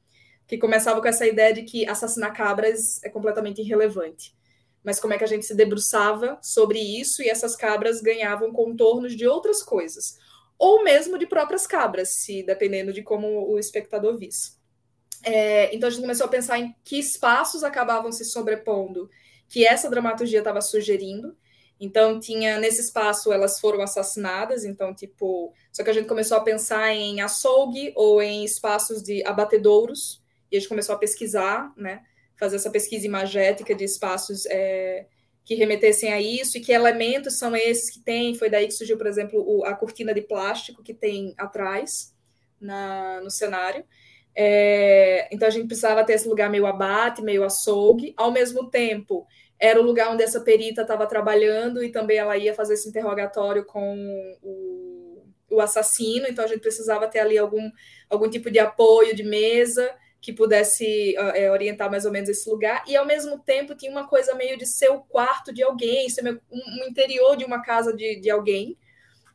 [0.47, 4.35] que começava com essa ideia de que assassinar cabras é completamente irrelevante.
[4.83, 9.15] Mas como é que a gente se debruçava sobre isso e essas cabras ganhavam contornos
[9.15, 10.17] de outras coisas,
[10.57, 14.59] ou mesmo de próprias cabras, se dependendo de como o espectador visse.
[15.23, 19.09] É, então a gente começou a pensar em que espaços acabavam se sobrepondo,
[19.47, 21.35] que essa dramaturgia estava sugerindo,
[21.83, 25.51] então, tinha nesse espaço elas foram assassinadas, então, tipo.
[25.71, 30.57] Só que a gente começou a pensar em açougue ou em espaços de abatedouros, e
[30.57, 32.03] a gente começou a pesquisar, né?
[32.39, 35.07] Fazer essa pesquisa imagética de espaços é,
[35.43, 38.35] que remetessem a isso, e que elementos são esses que tem.
[38.35, 42.13] Foi daí que surgiu, por exemplo, o, a cortina de plástico que tem atrás
[42.59, 43.83] na, no cenário.
[44.35, 49.25] É, então, a gente precisava ter esse lugar meio abate, meio açougue, ao mesmo tempo
[49.61, 53.63] era o lugar onde essa perita estava trabalhando e também ela ia fazer esse interrogatório
[53.63, 53.95] com
[54.41, 57.69] o, o assassino, então a gente precisava ter ali algum,
[58.09, 62.83] algum tipo de apoio de mesa que pudesse é, orientar mais ou menos esse lugar,
[62.87, 66.27] e ao mesmo tempo tinha uma coisa meio de ser o quarto de alguém, ser
[66.27, 68.75] um, um interior de uma casa de, de alguém,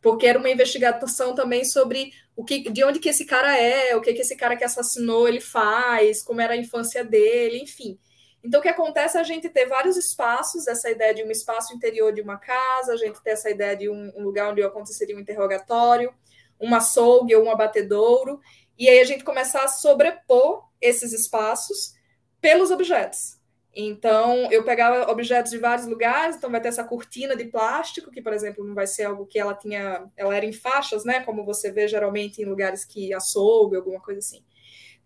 [0.03, 4.01] porque era uma investigação também sobre o que, de onde que esse cara é, o
[4.01, 7.99] que, que esse cara que assassinou ele faz, como era a infância dele, enfim.
[8.47, 11.75] Então, o que acontece é a gente ter vários espaços, essa ideia de um espaço
[11.75, 15.17] interior de uma casa, a gente ter essa ideia de um, um lugar onde aconteceria
[15.17, 16.15] um interrogatório,
[16.61, 18.41] um açougue ou um abatedouro,
[18.79, 21.95] e aí a gente começar a sobrepor esses espaços
[22.41, 23.37] pelos objetos.
[23.75, 28.23] Então, eu pegava objetos de vários lugares, então vai ter essa cortina de plástico, que,
[28.23, 31.19] por exemplo, não vai ser algo que ela tinha, ela era em faixas, né?
[31.25, 34.45] Como você vê geralmente em lugares que açougue, alguma coisa assim.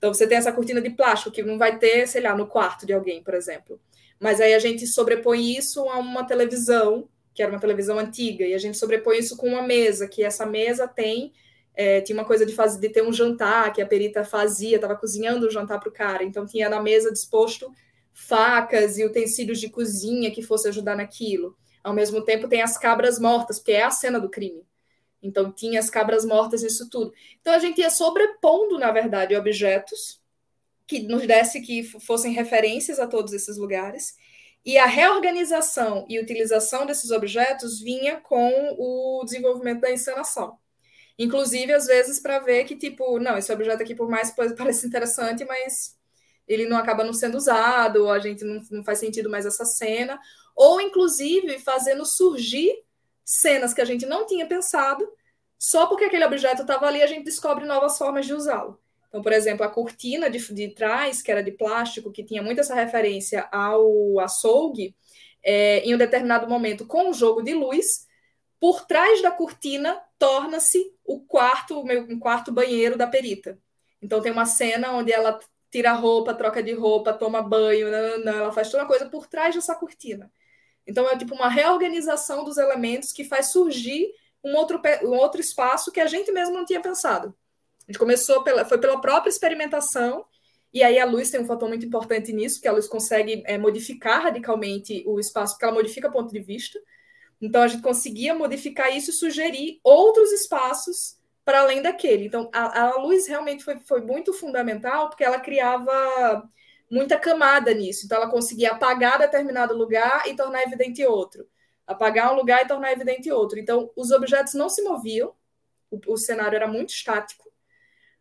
[0.01, 2.87] Então você tem essa cortina de plástico que não vai ter, sei lá, no quarto
[2.87, 3.79] de alguém, por exemplo.
[4.19, 8.55] Mas aí a gente sobrepõe isso a uma televisão, que era uma televisão antiga, e
[8.55, 11.35] a gente sobrepõe isso com uma mesa, que essa mesa tem
[11.75, 14.97] é, tinha uma coisa de fazer de ter um jantar que a perita fazia, estava
[14.97, 17.71] cozinhando o jantar para o cara, então tinha na mesa disposto
[18.13, 21.57] facas e utensílios de cozinha que fosse ajudar naquilo.
[21.83, 24.63] Ao mesmo tempo tem as cabras mortas, porque é a cena do crime.
[25.23, 27.13] Então, tinha as cabras mortas, isso tudo.
[27.41, 30.21] Então, a gente ia sobrepondo, na verdade, objetos
[30.87, 34.17] que nos desse que fossem referências a todos esses lugares.
[34.65, 40.59] E a reorganização e utilização desses objetos vinha com o desenvolvimento da encenação.
[41.19, 44.87] Inclusive, às vezes, para ver que, tipo, não, esse objeto aqui, por mais que pareça
[44.87, 45.97] interessante, mas
[46.49, 50.19] ele não acaba não sendo usado, a gente não, não faz sentido mais essa cena.
[50.57, 52.73] Ou, inclusive, fazendo surgir
[53.31, 55.07] cenas que a gente não tinha pensado,
[55.59, 58.81] só porque aquele objeto estava ali, a gente descobre novas formas de usá-lo.
[59.09, 62.61] Então, por exemplo, a cortina de, de trás, que era de plástico, que tinha muito
[62.61, 64.97] essa referência ao açougue,
[65.43, 68.07] é, em um determinado momento, com o jogo de luz,
[68.59, 73.59] por trás da cortina torna-se o quarto, um quarto banheiro da perita.
[74.03, 75.39] Então tem uma cena onde ela
[75.71, 79.55] tira a roupa, troca de roupa, toma banho, nanana, ela faz toda coisa por trás
[79.55, 80.31] dessa cortina.
[80.87, 84.09] Então, é tipo uma reorganização dos elementos que faz surgir
[84.43, 87.35] um outro, um outro espaço que a gente mesmo não tinha pensado.
[87.87, 90.25] A gente começou pela, foi pela própria experimentação,
[90.73, 93.59] e aí a luz tem um fator muito importante nisso, que a luz consegue é,
[93.59, 96.81] modificar radicalmente o espaço, porque ela modifica o ponto de vista.
[97.41, 102.27] Então, a gente conseguia modificar isso e sugerir outros espaços para além daquele.
[102.27, 106.49] Então, a, a luz realmente foi, foi muito fundamental, porque ela criava
[106.91, 108.05] muita camada nisso.
[108.05, 111.47] Então, ela conseguia apagar determinado lugar e tornar evidente outro.
[111.87, 113.59] Apagar um lugar e tornar evidente outro.
[113.59, 115.33] Então, os objetos não se moviam,
[115.91, 117.51] o, o cenário era muito estático,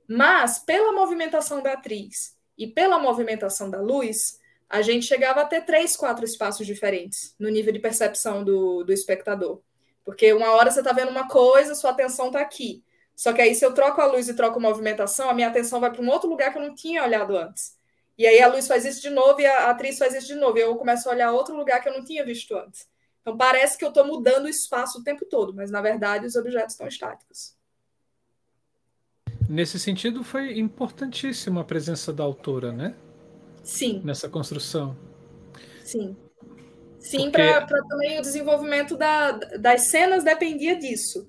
[0.07, 5.61] mas pela movimentação da atriz e pela movimentação da luz, a gente chegava a ter
[5.61, 9.61] três, quatro espaços diferentes no nível de percepção do, do espectador.
[10.03, 12.83] Porque uma hora você está vendo uma coisa, sua atenção está aqui.
[13.15, 15.79] Só que aí, se eu troco a luz e troco a movimentação, a minha atenção
[15.79, 17.77] vai para um outro lugar que eu não tinha olhado antes.
[18.19, 20.57] E aí a luz faz isso de novo e a atriz faz isso de novo.
[20.57, 22.85] E eu começo a olhar outro lugar que eu não tinha visto antes.
[23.21, 26.35] Então parece que eu estou mudando o espaço o tempo todo, mas na verdade os
[26.35, 27.55] objetos estão estáticos.
[29.47, 32.93] Nesse sentido, foi importantíssima a presença da autora, né?
[33.63, 34.01] Sim.
[34.03, 34.97] Nessa construção.
[35.83, 36.15] Sim.
[36.99, 37.41] Sim, Porque...
[37.41, 41.25] para também o desenvolvimento da, das cenas dependia disso.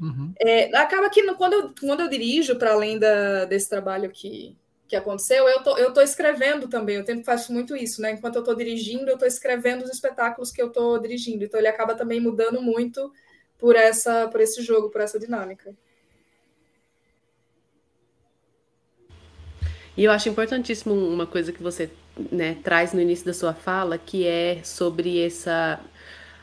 [0.00, 0.34] Uhum.
[0.40, 4.56] É, acaba que quando eu, quando eu dirijo, para além da, desse trabalho que,
[4.92, 6.96] que aconteceu, eu tô, eu tô escrevendo também.
[6.96, 8.12] Eu sempre faço muito isso, né?
[8.12, 11.42] Enquanto eu estou dirigindo, eu estou escrevendo os espetáculos que eu estou dirigindo.
[11.42, 13.10] Então ele acaba também mudando muito
[13.56, 15.74] por essa, por esse jogo, por essa dinâmica.
[19.96, 21.90] E eu acho importantíssimo uma coisa que você
[22.30, 25.80] né, traz no início da sua fala, que é sobre essa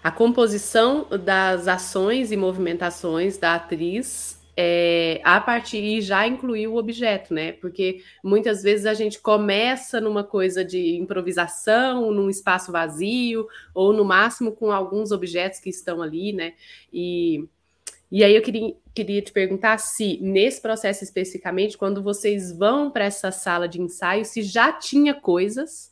[0.04, 6.76] a composição das ações e movimentações da atriz é, a partir e já incluir o
[6.76, 7.54] objeto, né?
[7.54, 14.04] Porque muitas vezes a gente começa numa coisa de improvisação, num espaço vazio, ou no
[14.04, 16.56] máximo com alguns objetos que estão ali, né?
[16.92, 17.48] E,
[18.12, 23.06] e aí eu queria, queria te perguntar se, nesse processo especificamente, quando vocês vão para
[23.06, 25.90] essa sala de ensaio, se já tinha coisas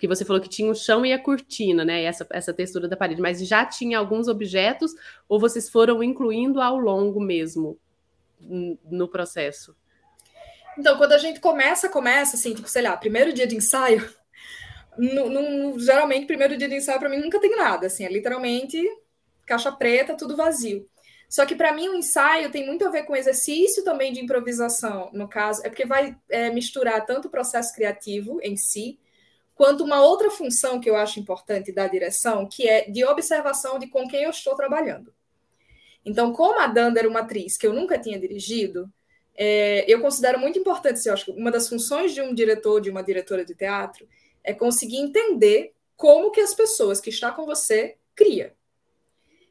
[0.00, 2.04] porque você falou que tinha o chão e a cortina, né?
[2.04, 4.94] Essa, essa textura da parede, mas já tinha alguns objetos
[5.28, 7.78] ou vocês foram incluindo ao longo mesmo
[8.40, 9.76] no processo?
[10.78, 14.10] Então, quando a gente começa, começa assim, tipo, sei lá, primeiro dia de ensaio,
[14.96, 18.82] no, no, geralmente, primeiro dia de ensaio para mim nunca tem nada, assim, é literalmente
[19.44, 20.88] caixa preta, tudo vazio.
[21.28, 25.10] Só que para mim o ensaio tem muito a ver com exercício também de improvisação,
[25.12, 28.98] no caso, é porque vai é, misturar tanto o processo criativo em si,
[29.60, 33.88] quanto uma outra função que eu acho importante da direção, que é de observação de
[33.88, 35.12] com quem eu estou trabalhando.
[36.02, 38.90] Então, como a Danda era uma atriz que eu nunca tinha dirigido,
[39.34, 42.80] é, eu considero muito importante, assim, eu acho que uma das funções de um diretor,
[42.80, 44.08] de uma diretora de teatro,
[44.42, 48.54] é conseguir entender como que as pessoas que estão com você cria.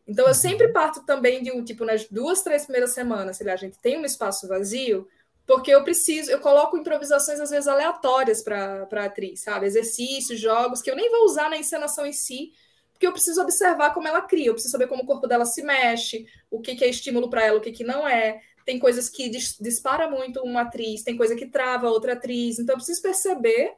[0.07, 3.55] Então, eu sempre parto também de um tipo, nas duas, três primeiras semanas, se a
[3.55, 5.07] gente tem um espaço vazio,
[5.49, 9.65] porque eu preciso, eu coloco improvisações às vezes aleatórias para a atriz, sabe?
[9.65, 12.51] Exercícios, jogos que eu nem vou usar na encenação em si,
[12.93, 15.63] porque eu preciso observar como ela cria, eu preciso saber como o corpo dela se
[15.63, 18.39] mexe, o que, que é estímulo para ela, o que, que não é.
[18.63, 22.73] Tem coisas que dis dispara muito uma atriz, tem coisa que trava outra atriz, então
[22.73, 23.73] eu preciso perceber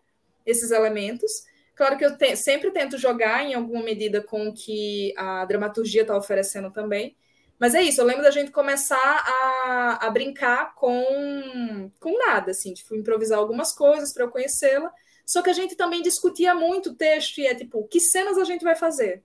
[0.45, 1.31] esses elementos.
[1.73, 6.01] Claro que eu te sempre tento jogar em alguma medida com o que a dramaturgia
[6.01, 7.15] está oferecendo também,
[7.61, 12.73] mas é isso, eu lembro da gente começar a, a brincar com, com nada, assim,
[12.73, 14.91] tipo, improvisar algumas coisas para eu conhecê-la.
[15.23, 18.45] Só que a gente também discutia muito o texto e é tipo, que cenas a
[18.45, 19.21] gente vai fazer?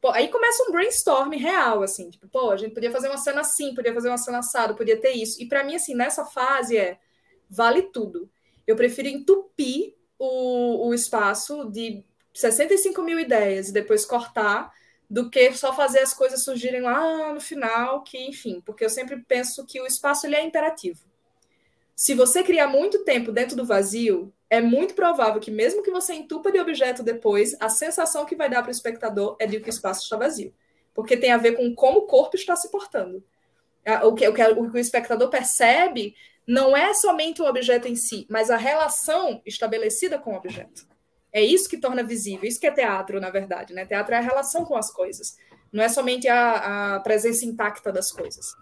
[0.00, 3.40] Pô, aí começa um brainstorm real, assim, tipo, pô, a gente podia fazer uma cena
[3.40, 5.42] assim, podia fazer uma cena assada, podia ter isso.
[5.42, 7.00] E para mim, assim, nessa fase é
[7.50, 8.30] vale tudo.
[8.64, 14.72] Eu prefiro entupir o, o espaço de 65 mil ideias e depois cortar
[15.12, 19.18] do que só fazer as coisas surgirem lá no final, que enfim, porque eu sempre
[19.28, 21.00] penso que o espaço ele é imperativo.
[21.94, 26.14] Se você criar muito tempo dentro do vazio, é muito provável que mesmo que você
[26.14, 29.68] entupa de objeto depois, a sensação que vai dar para o espectador é de que
[29.68, 30.54] o espaço está vazio,
[30.94, 33.22] porque tem a ver com como o corpo está se portando.
[34.04, 36.14] O que, o que, o, que o espectador percebe
[36.46, 40.86] não é somente o objeto em si, mas a relação estabelecida com o objeto.
[41.32, 43.86] É isso que torna visível, isso que é teatro, na verdade, né?
[43.86, 45.36] Teatro é a relação com as coisas,
[45.72, 48.54] não é somente a, a presença intacta das coisas.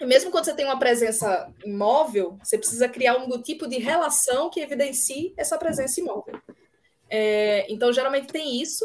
[0.00, 4.50] E mesmo quando você tem uma presença imóvel, você precisa criar um tipo de relação
[4.50, 6.40] que evidencie essa presença imóvel.
[7.08, 8.84] É, então, geralmente tem isso,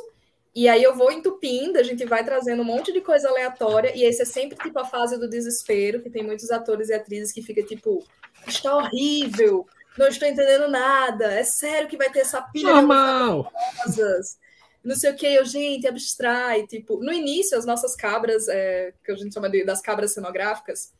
[0.55, 4.03] e aí eu vou entupindo, a gente vai trazendo um monte de coisa aleatória, e
[4.03, 7.41] esse é sempre tipo a fase do desespero, que tem muitos atores e atrizes que
[7.41, 8.03] fica tipo,
[8.47, 9.65] está horrível,
[9.97, 13.51] não estou entendendo nada, é sério que vai ter essa pilha Normal.
[13.87, 14.01] de
[14.83, 19.11] não sei o que, eu, gente, abstrai, tipo, no início as nossas cabras, é, que
[19.11, 20.91] a gente chama de, das cabras cenográficas,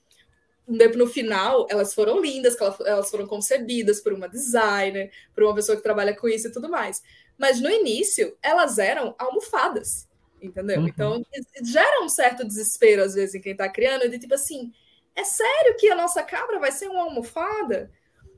[0.66, 5.84] no final, elas foram lindas, elas foram concebidas por uma designer, por uma pessoa que
[5.84, 7.04] trabalha com isso e tudo mais.
[7.38, 10.08] Mas no início, elas eram almofadas,
[10.42, 10.80] entendeu?
[10.80, 10.88] Uhum.
[10.88, 11.22] Então,
[11.62, 14.72] gera um certo desespero, às vezes, em quem está criando, de tipo assim,
[15.14, 17.92] é sério que a nossa cabra vai ser uma almofada?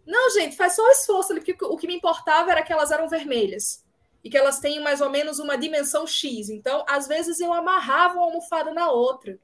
[0.06, 2.91] Não, gente, faz só o esforço ali, porque o que me importava era que elas
[2.91, 3.84] eram vermelhas
[4.24, 6.49] e que elas têm mais ou menos uma dimensão X.
[6.49, 9.39] Então, às vezes eu amarrava uma almofada na outra.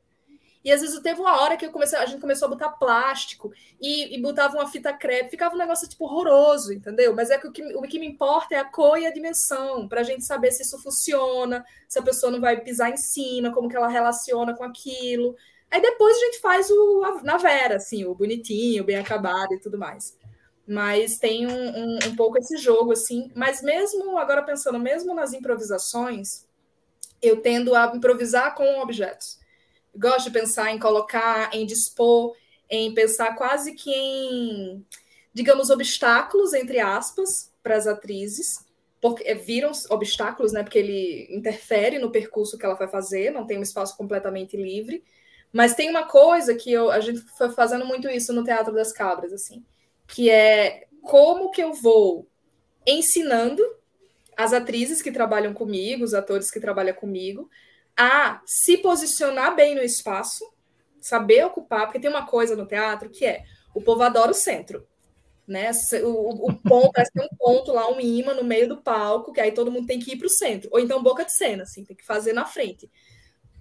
[0.64, 3.51] E às vezes teve uma hora que comecei, a gente começou a botar plástico
[3.82, 7.16] e, e botava uma fita crepe, ficava um negócio tipo horroroso, entendeu?
[7.16, 9.88] Mas é que o que, o que me importa é a cor e a dimensão,
[9.88, 13.51] para a gente saber se isso funciona, se a pessoa não vai pisar em cima,
[13.51, 15.36] como que ela relaciona com aquilo.
[15.72, 19.80] Aí depois a gente faz o na vera, assim, o bonitinho, bem acabado e tudo
[19.80, 20.16] mais
[20.68, 23.32] mas tem um, um, um, pouco esse jogo, assim.
[23.36, 26.45] Mas mesmo, agora pensando, mesmo nas improvisações,
[27.22, 29.39] eu tendo a improvisar com objetos.
[29.95, 32.36] Gosto de pensar em colocar, em dispor,
[32.70, 34.86] em pensar quase que em,
[35.34, 38.66] digamos, obstáculos, entre aspas, para as atrizes,
[39.01, 40.64] porque é, viram obstáculos, né?
[40.64, 45.03] Porque ele interfere no percurso que ela vai fazer, não tem um espaço completamente livre
[45.51, 48.93] Mas tem uma coisa que eu, a gente foi fazendo muito isso no Teatro das
[48.93, 49.66] Cabras, assim,
[50.12, 52.28] que é como que eu vou
[52.86, 53.64] ensinando
[54.36, 57.49] as atrizes que trabalham comigo, os atores que trabalham comigo,
[57.95, 60.45] a se posicionar bem no espaço,
[60.99, 63.43] saber ocupar, porque tem uma coisa no teatro que é
[63.74, 64.86] o povo adora o centro.
[65.47, 65.72] Né?
[66.03, 69.39] O, o ponto, parece ter um ponto lá, um imã no meio do palco, que
[69.39, 70.70] aí todo mundo tem que ir para o centro.
[70.74, 72.91] Ou então boca de cena, assim, tem que fazer na frente.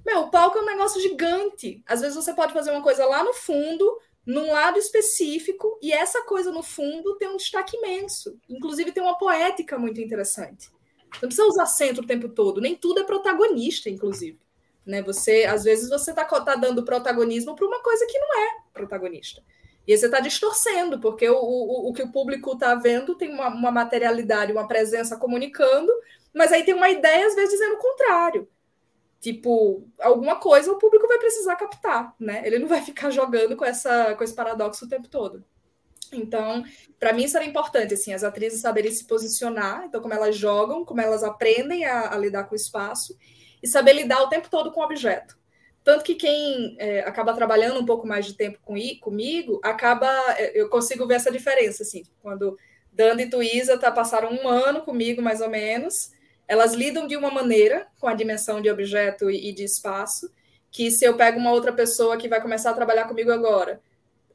[0.04, 1.82] Meu, o palco é um negócio gigante.
[1.86, 3.98] Às vezes você pode fazer uma coisa lá no fundo,
[4.30, 8.38] num lado específico, e essa coisa no fundo tem um destaque imenso.
[8.48, 10.70] Inclusive tem uma poética muito interessante.
[11.14, 14.38] Não precisa usar centro o tempo todo, nem tudo é protagonista, inclusive.
[14.86, 15.02] Né?
[15.02, 19.42] Você, às vezes, você está tá dando protagonismo para uma coisa que não é protagonista.
[19.86, 23.48] E você está distorcendo, porque o, o, o que o público está vendo tem uma,
[23.48, 25.92] uma materialidade, uma presença comunicando,
[26.32, 28.48] mas aí tem uma ideia, às vezes, dizendo o contrário.
[29.20, 32.42] Tipo, alguma coisa o público vai precisar captar, né?
[32.44, 35.44] Ele não vai ficar jogando com, essa, com esse paradoxo o tempo todo.
[36.12, 36.64] Então,
[36.98, 40.84] para mim isso era importante, assim, as atrizes saberem se posicionar, então como elas jogam,
[40.84, 43.16] como elas aprendem a, a lidar com o espaço
[43.62, 45.38] e saber lidar o tempo todo com o objeto.
[45.84, 50.58] Tanto que quem é, acaba trabalhando um pouco mais de tempo com, comigo, acaba, é,
[50.60, 52.58] eu consigo ver essa diferença, assim, quando
[52.92, 56.10] Danda e Tuísa tá, passaram um ano comigo, mais ou menos,
[56.50, 60.28] elas lidam de uma maneira com a dimensão de objeto e, de espaço,
[60.68, 63.80] que se eu pego uma outra pessoa que vai começar a trabalhar comigo agora,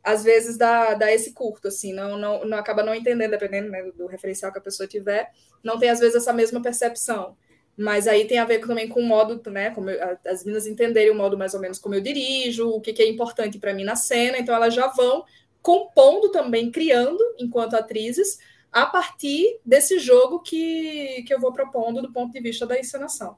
[0.01, 3.91] às vezes dá, dá esse curto, assim, não, não, não acaba não entendendo, dependendo né,
[3.91, 5.29] do referencial que a pessoa tiver,
[5.61, 7.35] não tem às vezes essa mesma percepção.
[7.75, 9.71] Mas aí tem a ver também com o modo, né?
[9.71, 12.93] Como eu, as meninas entenderem o modo mais ou menos como eu dirijo, o que,
[12.93, 15.25] que é importante para mim na cena, então elas já vão
[15.61, 18.39] compondo também, criando, enquanto atrizes,
[18.75, 23.37] a partir desse jogo que, que eu vou propondo do ponto de vista da encenação.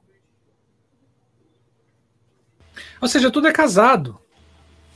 [3.00, 4.20] Ou seja, tudo é casado,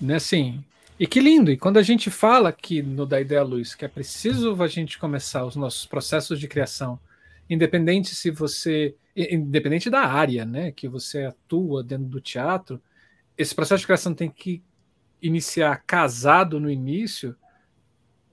[0.01, 0.17] né?
[0.17, 0.65] Assim,
[0.99, 1.49] e que lindo!
[1.53, 4.99] E quando a gente fala aqui no Da Ideia Luz que é preciso a gente
[4.99, 6.99] começar os nossos processos de criação,
[7.49, 8.97] independente se você.
[9.15, 12.83] Independente da área né, que você atua dentro do teatro,
[13.39, 14.61] esse processo de criação tem que
[15.21, 17.37] iniciar casado no início.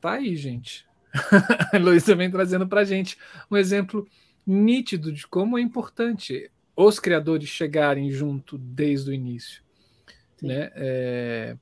[0.02, 0.89] Tá aí, gente.
[1.74, 3.18] A Luiz também trazendo para gente
[3.50, 4.08] um exemplo
[4.46, 9.62] nítido de como é importante os criadores chegarem junto desde o início.
[10.42, 10.72] Né?
[10.76, 11.58] É,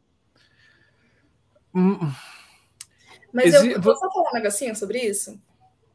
[1.78, 2.12] Hum.
[3.32, 3.74] Mas Exi...
[3.74, 5.40] eu posso falar um negocinho sobre isso?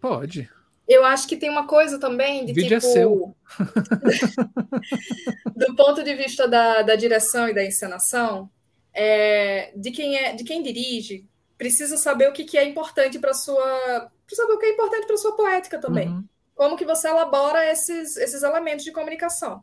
[0.00, 0.48] Pode.
[0.86, 2.86] Eu acho que tem uma coisa também de Vídeo é tipo.
[2.86, 3.36] É seu.
[5.56, 8.48] do ponto de vista da, da direção e da encenação,
[8.94, 11.26] é, de, quem é, de quem dirige,
[11.62, 14.10] precisa saber o que, que é importante para sua.
[14.26, 16.08] Precisa saber o que é importante para sua poética também.
[16.08, 16.24] Uhum.
[16.56, 19.62] Como que você elabora esses, esses elementos de comunicação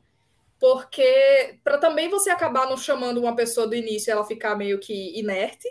[0.59, 4.77] porque para também você acabar não chamando uma pessoa do início e ela ficar meio
[4.77, 5.69] que inerte,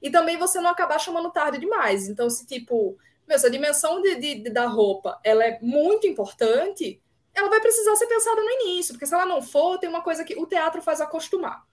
[0.00, 2.08] e também você não acabar chamando tarde demais.
[2.08, 7.02] Então, se tipo, meu, se a dimensão de, de, da roupa ela é muito importante,
[7.34, 10.24] ela vai precisar ser pensada no início, porque se ela não for, tem uma coisa
[10.24, 11.64] que o teatro faz acostumar.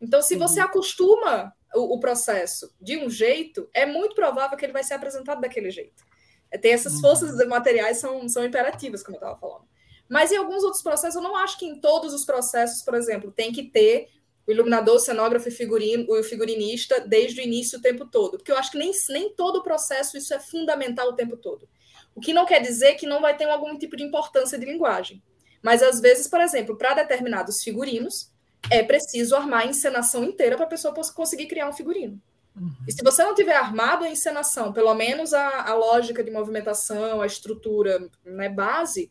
[0.00, 0.66] Então, se você uhum.
[0.66, 5.40] acostuma o, o, processo de um jeito, é muito provável que ele vai ser apresentado
[5.40, 6.04] daquele jeito.
[6.50, 7.00] É, tem essas uhum.
[7.00, 9.64] forças materiais são, são imperativas, como eu estava falando.
[10.08, 13.32] Mas em alguns outros processos, eu não acho que em todos os processos, por exemplo,
[13.32, 14.08] tem que ter
[14.46, 18.38] o iluminador, o cenógrafo e figurino, o figurinista desde o início o tempo todo.
[18.38, 21.68] Porque eu acho que nem, nem todo o processo isso é fundamental o tempo todo.
[22.14, 25.22] O que não quer dizer que não vai ter algum tipo de importância de linguagem.
[25.60, 28.32] Mas às vezes, por exemplo, para determinados figurinos,
[28.70, 32.20] é preciso armar a encenação inteira para a pessoa conseguir criar um figurino.
[32.56, 32.72] Uhum.
[32.88, 37.20] E se você não tiver armado a encenação, pelo menos a, a lógica de movimentação,
[37.20, 39.10] a estrutura né, base,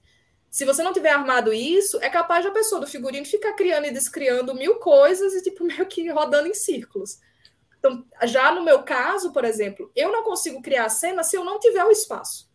[0.49, 3.91] se você não tiver armado isso, é capaz da pessoa do figurino ficar criando e
[3.91, 7.19] descriando mil coisas e, tipo, meio que rodando em círculos.
[7.77, 11.43] Então, já no meu caso, por exemplo, eu não consigo criar a cena se eu
[11.43, 12.49] não tiver o espaço.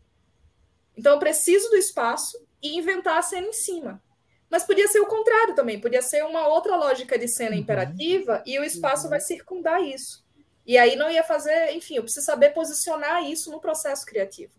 [0.96, 4.02] Então, eu preciso do espaço e inventar a cena em cima.
[4.50, 7.58] Mas podia ser o contrário também, podia ser uma outra lógica de cena uhum.
[7.58, 9.10] imperativa e o espaço uhum.
[9.10, 10.24] vai circundar isso.
[10.66, 14.52] E aí não ia fazer, enfim, eu preciso saber posicionar isso no processo criativo.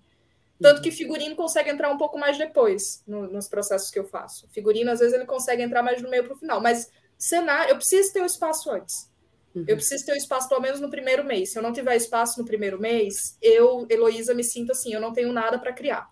[0.61, 4.47] Tanto que figurino consegue entrar um pouco mais depois no, nos processos que eu faço.
[4.51, 6.61] Figurino, às vezes, ele consegue entrar mais no meio para o final.
[6.61, 9.09] Mas cenário, eu preciso ter o um espaço antes.
[9.55, 9.65] Uhum.
[9.67, 11.51] Eu preciso ter o um espaço pelo menos no primeiro mês.
[11.51, 15.13] Se eu não tiver espaço no primeiro mês, eu, Heloísa, me sinto assim, eu não
[15.13, 16.07] tenho nada para criar.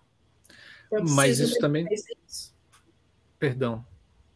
[0.86, 1.86] Então, Mas isso também.
[1.92, 2.49] Isso.
[3.40, 3.84] Perdão,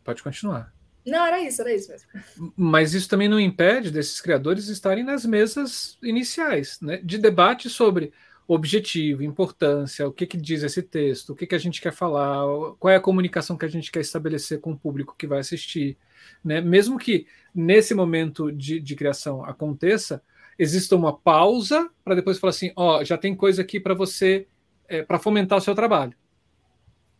[0.03, 0.75] pode continuar.
[1.07, 2.53] Não, era isso, era isso mesmo.
[2.57, 6.97] Mas isso também não impede desses criadores estarem nas mesas iniciais, né?
[7.05, 8.13] De debate sobre
[8.49, 12.43] objetivo, importância, o que, que diz esse texto, o que, que a gente quer falar,
[12.79, 15.97] qual é a comunicação que a gente quer estabelecer com o público que vai assistir.
[16.43, 16.61] Né?
[16.61, 20.23] Mesmo que nesse momento de, de criação aconteça,
[20.59, 24.47] exista uma pausa para depois falar assim: ó, já tem coisa aqui para você,
[24.89, 26.15] é, para fomentar o seu trabalho.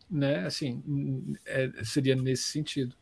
[0.09, 0.45] Né?
[0.45, 2.95] Assim, é, seria nesse sentido.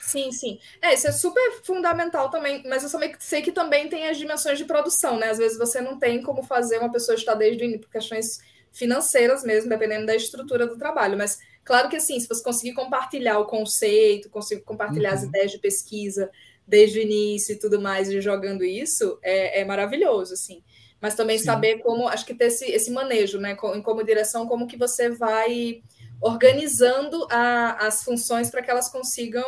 [0.00, 0.58] Sim, sim.
[0.80, 4.58] É, isso é super fundamental também, mas eu também sei que também tem as dimensões
[4.58, 5.28] de produção, né?
[5.28, 8.40] Às vezes você não tem como fazer uma pessoa estar desde o início, por questões
[8.72, 11.18] financeiras mesmo, dependendo da estrutura do trabalho.
[11.18, 15.16] Mas claro que assim, se você conseguir compartilhar o conceito, conseguir compartilhar uhum.
[15.16, 16.30] as ideias de pesquisa
[16.66, 20.62] desde o início e tudo mais, e jogando isso, é, é maravilhoso, assim.
[21.00, 21.44] Mas também Sim.
[21.44, 23.56] saber como, acho que ter esse, esse manejo, né?
[23.74, 25.82] Em como direção, como que você vai
[26.20, 29.44] organizando a, as funções para que elas consigam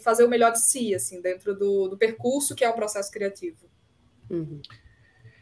[0.00, 3.68] fazer o melhor de si, assim, dentro do, do percurso que é o processo criativo.
[4.30, 4.60] Uhum.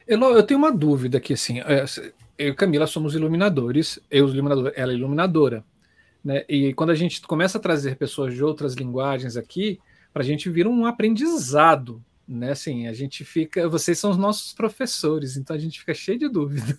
[0.06, 1.84] eu tenho uma dúvida aqui, assim, é,
[2.36, 5.64] eu e Camila somos iluminadores, eu iluminador, ela é iluminadora,
[6.24, 6.44] né?
[6.48, 9.78] E quando a gente começa a trazer pessoas de outras linguagens aqui,
[10.12, 12.50] para a gente vira um aprendizado, né?
[12.50, 16.28] Assim, a gente fica, vocês são os nossos professores, então a gente fica cheio de
[16.28, 16.76] dúvida,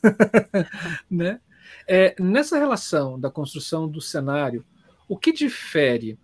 [1.10, 1.40] né?
[1.88, 4.66] É, nessa relação da construção do cenário,
[5.08, 6.18] o que difere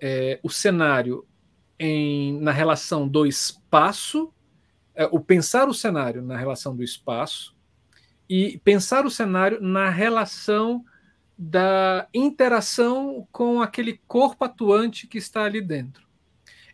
[0.00, 1.26] é, o cenário
[1.78, 4.32] em, na relação do espaço,
[4.94, 7.56] é, o pensar o cenário na relação do espaço
[8.28, 10.84] e pensar o cenário na relação
[11.36, 16.06] da interação com aquele corpo atuante que está ali dentro.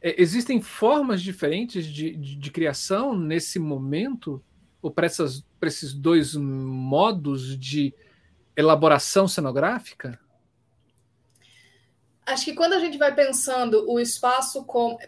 [0.00, 4.42] É, existem formas diferentes de, de, de criação nesse momento,
[4.80, 7.94] ou para esses dois modos de
[8.56, 10.18] elaboração cenográfica?
[12.26, 14.98] Acho que quando a gente vai pensando o espaço como.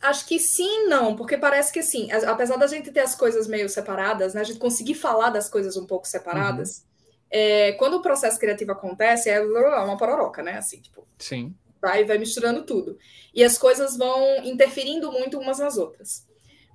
[0.00, 3.68] Acho que sim não, porque parece que assim, apesar da gente ter as coisas meio
[3.68, 6.84] separadas, né, a gente conseguir falar das coisas um pouco separadas, uhum.
[7.30, 10.58] é, quando o processo criativo acontece, é uma pororoca, né?
[10.58, 11.06] Assim, tipo.
[11.18, 11.54] Sim.
[11.80, 12.98] Vai, vai misturando tudo.
[13.32, 16.27] E as coisas vão interferindo muito umas nas outras.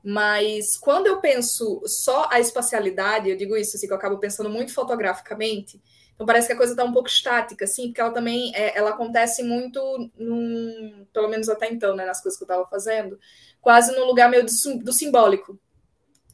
[0.03, 4.49] Mas quando eu penso só a espacialidade, eu digo isso, assim, que eu acabo pensando
[4.49, 5.81] muito fotograficamente,
[6.13, 8.91] então parece que a coisa está um pouco estática, assim, porque ela também é, ela
[8.91, 9.79] acontece muito,
[10.17, 13.17] num, pelo menos até então, né, nas coisas que eu estava fazendo,
[13.61, 14.51] quase no lugar meio do,
[14.83, 15.57] do simbólico.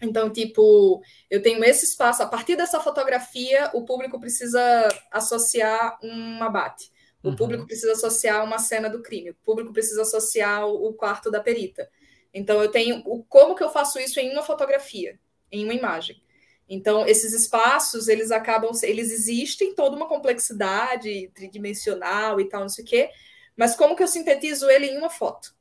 [0.02, 6.42] Então, tipo, eu tenho esse espaço, a partir dessa fotografia, o público precisa associar um
[6.42, 6.92] abate.
[7.22, 7.36] O uhum.
[7.36, 11.90] público precisa associar uma cena do crime, o público precisa associar o quarto da perita.
[12.34, 15.20] Então eu tenho o como que eu faço isso em uma fotografia,
[15.52, 16.22] em uma imagem.
[16.68, 22.84] Então esses espaços eles acabam eles existem toda uma complexidade tridimensional e tal não sei
[22.84, 23.10] o quê,
[23.56, 25.54] mas como que eu sintetizo ele em uma foto?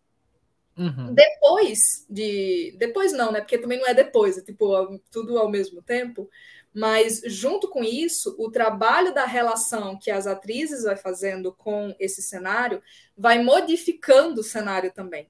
[0.76, 1.12] Uhum.
[1.12, 3.40] Depois de depois não, né?
[3.40, 6.30] Porque também não é depois, é tipo tudo ao mesmo tempo.
[6.72, 12.22] Mas junto com isso, o trabalho da relação que as atrizes vai fazendo com esse
[12.22, 12.80] cenário
[13.16, 15.28] vai modificando o cenário também.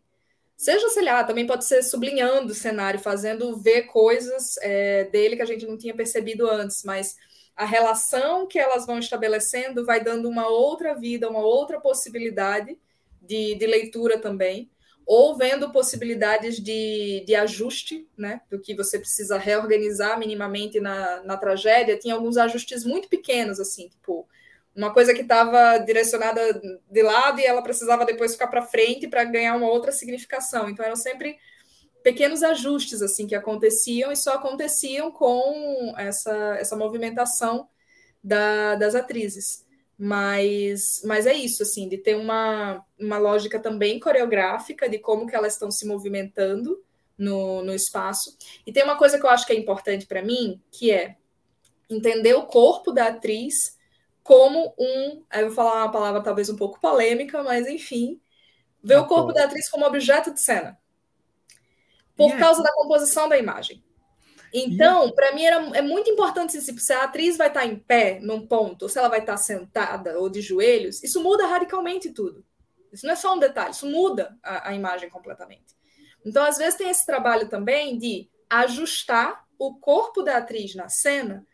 [0.58, 5.42] Seja, sei lá, também pode ser sublinhando o cenário, fazendo ver coisas é, dele que
[5.42, 7.14] a gente não tinha percebido antes, mas
[7.54, 12.76] a relação que elas vão estabelecendo vai dando uma outra vida, uma outra possibilidade
[13.22, 14.68] de, de leitura também,
[15.06, 21.36] ou vendo possibilidades de, de ajuste, né, do que você precisa reorganizar minimamente na, na
[21.36, 21.96] tragédia.
[21.96, 24.28] Tinha alguns ajustes muito pequenos, assim, tipo,
[24.78, 26.40] uma coisa que estava direcionada
[26.88, 30.70] de lado e ela precisava depois ficar para frente para ganhar uma outra significação.
[30.70, 31.36] Então eram sempre
[32.00, 37.68] pequenos ajustes assim que aconteciam e só aconteciam com essa, essa movimentação
[38.22, 39.66] da, das atrizes.
[39.98, 45.34] Mas, mas é isso, assim, de ter uma, uma lógica também coreográfica de como que
[45.34, 46.80] elas estão se movimentando
[47.18, 48.36] no, no espaço.
[48.64, 51.16] E tem uma coisa que eu acho que é importante para mim, que é
[51.90, 53.76] entender o corpo da atriz
[54.28, 55.24] como um.
[55.30, 58.20] Aí eu vou falar uma palavra talvez um pouco polêmica, mas enfim.
[58.84, 60.78] Ver o corpo da atriz como objeto de cena.
[62.14, 62.44] Por yeah.
[62.44, 63.82] causa da composição da imagem.
[64.52, 65.14] Então, yeah.
[65.14, 68.46] para mim, era, é muito importante se, se a atriz vai estar em pé num
[68.46, 72.44] ponto, ou se ela vai estar sentada ou de joelhos, isso muda radicalmente tudo.
[72.92, 75.74] Isso não é só um detalhe, isso muda a, a imagem completamente.
[76.22, 81.46] Então, às vezes, tem esse trabalho também de ajustar o corpo da atriz na cena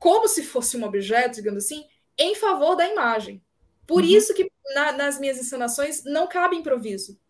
[0.00, 1.84] como se fosse um objeto, digamos assim,
[2.18, 3.40] em favor da imagem.
[3.86, 4.08] Por uhum.
[4.08, 7.20] isso que na, nas minhas encenações não cabe improviso.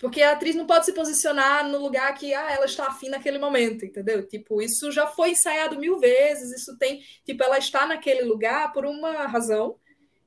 [0.00, 3.38] Porque a atriz não pode se posicionar no lugar que ah, ela está afim naquele
[3.38, 4.26] momento, entendeu?
[4.26, 7.00] Tipo, isso já foi ensaiado mil vezes, isso tem.
[7.24, 9.76] Tipo, ela está naquele lugar por uma razão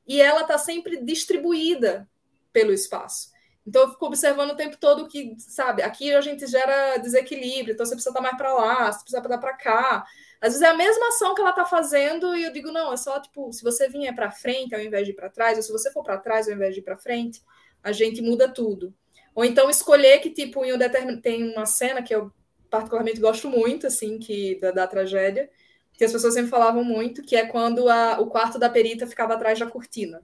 [0.08, 2.10] e ela está sempre distribuída
[2.54, 3.30] pelo espaço.
[3.68, 7.86] Então eu fico observando o tempo todo que, sabe, aqui a gente gera desequilíbrio, então
[7.86, 10.06] você precisa estar mais para lá, você precisa estar para cá.
[10.42, 12.98] Às vezes é a mesma ação que ela está fazendo e eu digo, não, é
[12.98, 15.72] só tipo, se você vier para frente ao invés de ir para trás, ou se
[15.72, 17.42] você for para trás ao invés de ir para frente,
[17.84, 18.94] a gente muda tudo.
[19.34, 21.22] Ou então escolher que, tipo, em um determin...
[21.22, 22.32] tem uma cena que eu
[22.70, 25.50] particularmente gosto muito, assim, que da, da tragédia,
[25.94, 29.34] que as pessoas sempre falavam muito, que é quando a, o quarto da perita ficava
[29.34, 30.22] atrás da cortina.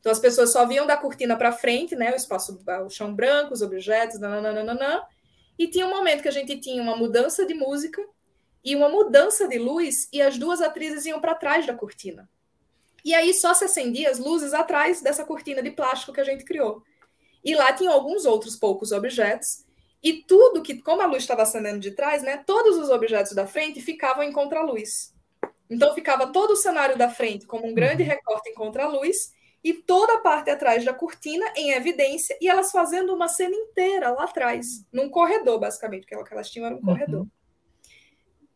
[0.00, 3.54] Então as pessoas só viam da cortina para frente, né, o espaço, o chão branco,
[3.54, 5.02] os objetos, nananana,
[5.58, 8.02] e tinha um momento que a gente tinha uma mudança de música
[8.64, 12.28] e uma mudança de luz e as duas atrizes iam para trás da cortina.
[13.04, 16.44] E aí só se acendia as luzes atrás dessa cortina de plástico que a gente
[16.44, 16.82] criou.
[17.44, 19.64] E lá tinha alguns outros poucos objetos
[20.02, 23.46] e tudo que, como a luz estava acendendo de trás, né, todos os objetos da
[23.46, 25.12] frente ficavam em contraluz.
[25.68, 28.08] Então ficava todo o cenário da frente como um grande uhum.
[28.08, 29.32] recorte em contraluz
[29.64, 34.10] e toda a parte atrás da cortina em evidência e elas fazendo uma cena inteira
[34.10, 37.28] lá atrás, num corredor, basicamente, porque o que elas tinham era um uhum.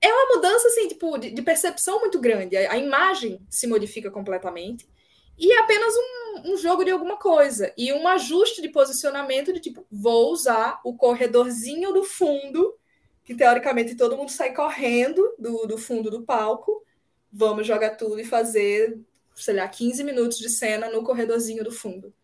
[0.07, 2.57] É uma mudança assim, tipo, de, de percepção muito grande.
[2.57, 4.89] A, a, imagem se modifica completamente
[5.37, 9.59] e é apenas um, um, jogo de alguma coisa e um ajuste de posicionamento de
[9.59, 12.79] tipo, vou usar o corredorzinho do fundo,
[13.25, 16.85] que teoricamente todo mundo sai correndo do, do fundo do palco.
[17.33, 18.97] Vamos jogar tudo e fazer,
[19.35, 22.15] sei lá, 15 minutos de cena no corredorzinho do fundo.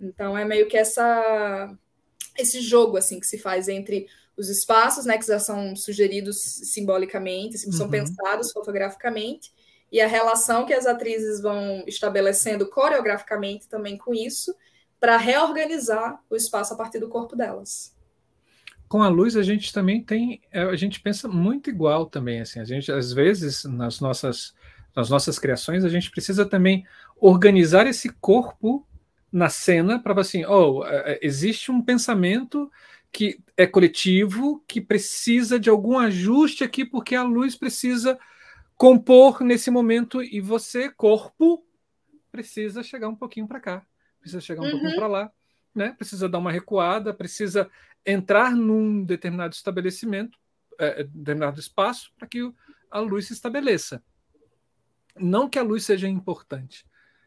[0.00, 1.76] Então é meio que essa
[2.38, 4.06] esse jogo assim que se faz entre
[4.40, 7.92] os espaços, né, que já são sugeridos simbolicamente, assim, são uhum.
[7.92, 9.52] pensados fotograficamente,
[9.92, 14.54] e a relação que as atrizes vão estabelecendo coreograficamente também com isso,
[14.98, 17.94] para reorganizar o espaço a partir do corpo delas.
[18.88, 22.60] Com a luz a gente também tem, é, a gente pensa muito igual também, assim,
[22.60, 24.54] a gente às vezes nas nossas
[24.96, 26.84] nas nossas criações a gente precisa também
[27.20, 28.84] organizar esse corpo
[29.30, 32.70] na cena para assim, oh, é, é, existe um pensamento
[33.12, 38.18] que é coletivo, que precisa de algum ajuste aqui, porque a luz precisa
[38.76, 41.64] compor nesse momento e você, corpo,
[42.30, 43.86] precisa chegar um pouquinho para cá,
[44.20, 44.70] precisa chegar um uhum.
[44.70, 45.32] pouquinho para lá,
[45.74, 45.92] né?
[45.92, 47.68] Precisa dar uma recuada, precisa
[48.06, 50.38] entrar num determinado estabelecimento,
[50.78, 52.50] é, determinado espaço, para que
[52.90, 54.02] a luz se estabeleça.
[55.18, 56.86] Não que a luz seja importante,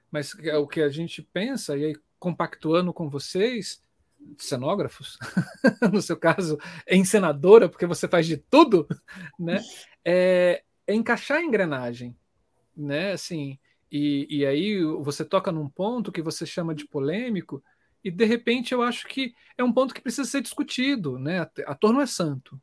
[0.10, 3.84] mas é o que a gente pensa, e aí compactuando com vocês,
[4.38, 5.18] cenógrafos,
[5.92, 6.58] no seu caso,
[6.90, 8.88] encenadora, porque você faz de tudo,
[9.40, 9.62] né?
[10.04, 12.16] É, é encaixar a engrenagem,
[12.76, 13.14] né?
[13.14, 13.58] Assim,
[13.92, 17.64] e, e aí você toca num ponto que você chama de polêmico,
[18.04, 21.48] e de repente eu acho que é um ponto que precisa ser discutido, né?
[21.66, 22.60] Ator não é santo,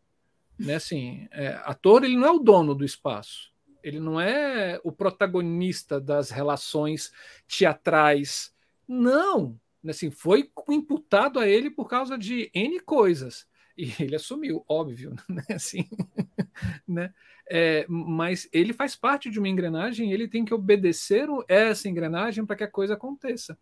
[0.58, 0.74] né?
[0.74, 3.50] Assim, é, ator ele não é o dono do espaço,
[3.82, 7.11] ele não é o protagonista das relações
[7.48, 8.54] teatrais,
[8.86, 9.58] não,
[9.89, 13.47] assim, foi imputado a ele por causa de N coisas.
[13.76, 15.43] E ele assumiu, óbvio, né?
[15.51, 15.89] Assim,
[16.87, 17.12] né?
[17.49, 22.57] É, mas ele faz parte de uma engrenagem, ele tem que obedecer essa engrenagem para
[22.57, 23.59] que a coisa aconteça.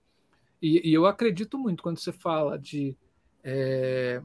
[0.61, 2.97] E, e, eu acredito muito quando você fala de
[3.43, 4.21] é,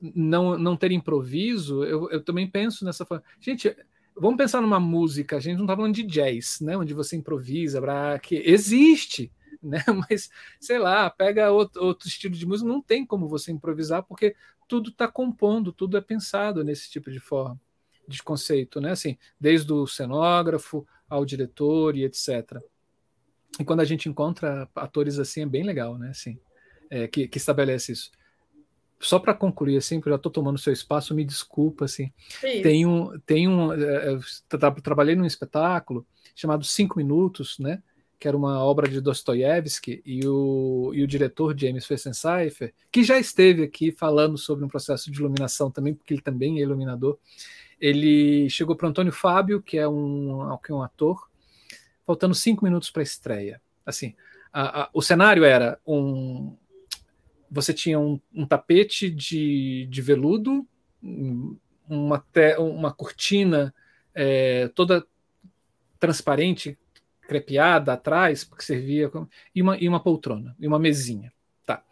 [0.00, 3.06] não, não ter improviso, eu, eu também penso nessa.
[3.40, 3.74] Gente,
[4.14, 6.76] vamos pensar numa música, a gente não está falando de jazz, né?
[6.76, 7.80] Onde você improvisa,
[8.22, 9.32] que existe,
[9.68, 9.82] né?
[10.08, 14.34] Mas sei lá, pega outro, outro estilo de música, não tem como você improvisar, porque
[14.68, 17.60] tudo está compondo, tudo é pensado nesse tipo de forma
[18.06, 18.90] de conceito, né?
[18.90, 22.60] Assim, desde o cenógrafo ao diretor e etc.
[23.58, 26.10] E quando a gente encontra atores assim é bem legal, né?
[26.10, 26.38] Assim,
[26.90, 28.10] é, que, que estabelece isso.
[29.00, 32.12] Só para concluir, assim, porque eu já estou tomando seu espaço, me desculpa, assim.
[32.40, 32.62] Sim.
[32.62, 37.82] Tem um, tem um, é, tra trabalhei num espetáculo chamado Cinco Minutos, né?
[38.24, 43.18] Que era uma obra de Dostoiévski, e o, e o diretor James Fessenseifer, que já
[43.18, 47.18] esteve aqui falando sobre um processo de iluminação também, porque ele também é iluminador,
[47.78, 51.28] ele chegou para Antônio Fábio, que é um, que é um ator,
[52.06, 53.60] faltando cinco minutos para a estreia.
[53.84, 54.14] Assim,
[54.50, 56.56] a, a, o cenário era um.
[57.50, 60.66] Você tinha um, um tapete de, de veludo,
[61.86, 63.74] uma, te, uma cortina
[64.14, 65.06] é, toda
[66.00, 66.78] transparente,
[67.26, 69.10] crepeada atrás, que servia,
[69.54, 71.32] e, uma, e uma poltrona, e uma mesinha.
[71.66, 71.82] Tá.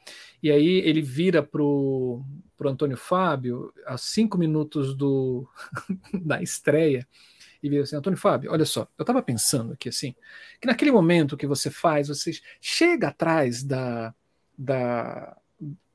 [0.42, 2.22] E aí ele vira pro,
[2.56, 5.48] pro Antônio Fábio, a cinco minutos do,
[6.12, 7.06] da estreia,
[7.62, 10.14] e vira assim, Antônio Fábio, olha só, eu estava pensando aqui assim,
[10.60, 14.12] que naquele momento que você faz, você chega atrás da,
[14.58, 15.36] da,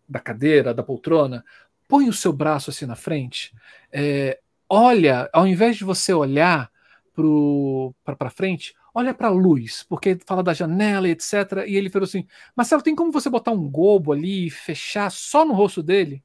[0.08, 1.44] da cadeira, da poltrona,
[1.88, 3.54] põe o seu braço assim na frente,
[3.92, 6.72] é, olha, ao invés de você olhar
[8.04, 11.66] para frente, olha para a luz, porque fala da janela e etc.
[11.68, 12.26] E ele falou assim:
[12.56, 16.24] Marcelo, tem como você botar um gobo ali e fechar só no rosto dele?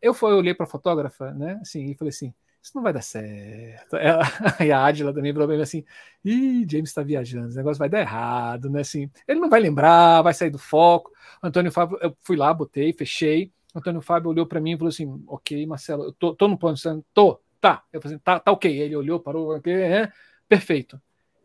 [0.00, 1.58] Eu fui, eu olhei para a fotógrafa, né?
[1.60, 3.96] Assim, e falei assim: isso não vai dar certo.
[3.96, 4.22] Ela,
[4.64, 5.84] e a Adila também falou assim:
[6.24, 8.80] ih, James está viajando, esse negócio vai dar errado, né?
[8.82, 11.10] Assim, ele não vai lembrar, vai sair do foco.
[11.42, 13.52] Antônio Fábio, eu fui lá, botei, fechei.
[13.74, 16.80] Antônio Fábio olhou para mim e falou assim: ok, Marcelo, eu tô, tô no ponto,
[17.12, 17.82] tô, tá.
[17.92, 18.70] Eu falei assim, tá, tá ok.
[18.70, 20.12] Ele olhou, parou, ok, é,
[20.48, 21.00] perfeito.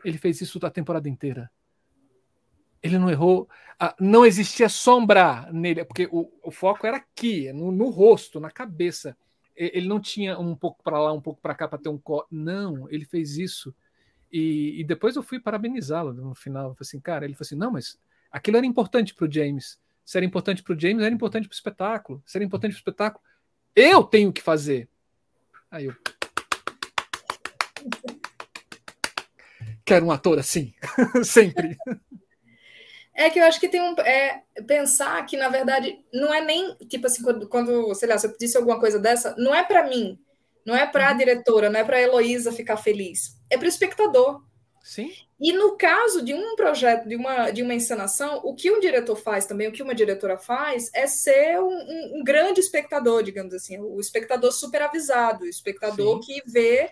[0.08, 1.52] Ele fez isso a temporada inteira.
[2.82, 3.50] Ele não errou,
[4.00, 9.18] não existia sombra nele, porque o, o foco era aqui, no, no rosto, na cabeça
[9.58, 12.26] ele não tinha um pouco para lá, um pouco para cá para ter um co.
[12.30, 13.74] Não, ele fez isso.
[14.32, 16.70] E, e depois eu fui parabenizá-lo no final.
[16.70, 18.00] Eu falei assim, cara, ele falou assim: não, mas
[18.32, 19.80] aquilo era importante para o James.
[20.06, 22.24] Se era importante para o James, era importante para o espetáculo.
[22.26, 23.24] Se era importante para o espetáculo,
[23.76, 24.88] eu tenho que fazer.
[25.72, 25.96] Aí eu.
[29.88, 30.74] Quero um ator assim,
[31.24, 31.78] sempre.
[33.16, 33.96] É que eu acho que tem um.
[34.02, 36.76] É, pensar que, na verdade, não é nem.
[36.90, 40.20] Tipo assim, quando, quando sei lá, você disse alguma coisa dessa, não é para mim,
[40.66, 41.18] não é para a uhum.
[41.18, 43.38] diretora, não é para a Heloísa ficar feliz.
[43.50, 44.44] É para o espectador.
[44.88, 45.12] Sim.
[45.38, 49.18] E no caso de um projeto, de uma, de uma encenação, o que um diretor
[49.18, 53.54] faz também, o que uma diretora faz, é ser um, um, um grande espectador, digamos
[53.54, 56.42] assim, o espectador super avisado, o espectador Sim.
[56.42, 56.90] que vê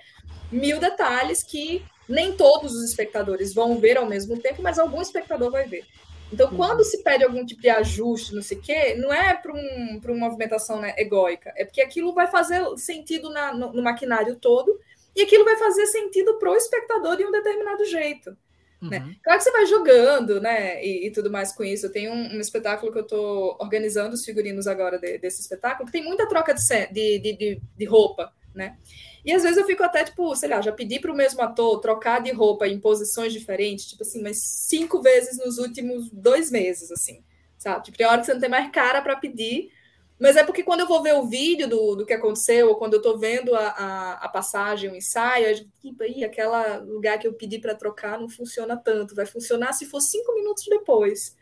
[0.51, 5.49] mil detalhes que nem todos os espectadores vão ver ao mesmo tempo, mas algum espectador
[5.49, 5.85] vai ver.
[6.33, 6.57] Então, uhum.
[6.57, 10.01] quando se pede algum tipo de ajuste, não sei o quê, não é para um,
[10.03, 14.77] uma movimentação né, egóica, é porque aquilo vai fazer sentido na, no, no, maquinário todo
[15.15, 18.35] e aquilo vai fazer sentido para o espectador de um determinado jeito.
[18.81, 18.89] Uhum.
[18.89, 19.15] Né?
[19.23, 21.85] Claro que você vai jogando né, e, e tudo mais com isso.
[21.85, 25.85] Eu tenho um, um espetáculo que eu estou organizando os figurinos agora de, desse espetáculo,
[25.85, 28.33] que tem muita troca de, de, de, de roupa.
[28.53, 28.77] Né?
[29.25, 31.79] E às vezes eu fico até, tipo, sei lá, já pedi para o mesmo ator
[31.81, 36.89] trocar de roupa em posições diferentes, tipo assim, mas cinco vezes nos últimos dois meses,
[36.89, 37.21] assim,
[37.57, 37.83] sabe?
[37.83, 39.71] Tipo, tem hora que você não tem mais cara para pedir,
[40.19, 42.93] mas é porque quando eu vou ver o vídeo do, do que aconteceu, ou quando
[42.93, 47.33] eu estou vendo a, a, a, passagem, o ensaio, eu digo, aquele lugar que eu
[47.33, 51.35] pedi para trocar não funciona tanto, vai funcionar se for cinco minutos depois.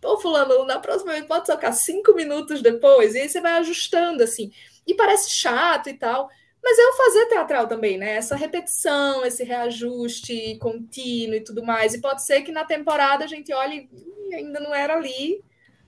[0.00, 4.22] Pô, fulano, na próxima vez pode trocar cinco minutos depois, e aí você vai ajustando,
[4.22, 4.52] assim.
[4.86, 6.28] E parece chato e tal,
[6.62, 8.14] mas é o fazer teatral também, né?
[8.14, 11.92] Essa repetição, esse reajuste contínuo e tudo mais.
[11.94, 13.90] E pode ser que na temporada a gente olhe,
[14.32, 15.42] ainda não era ali,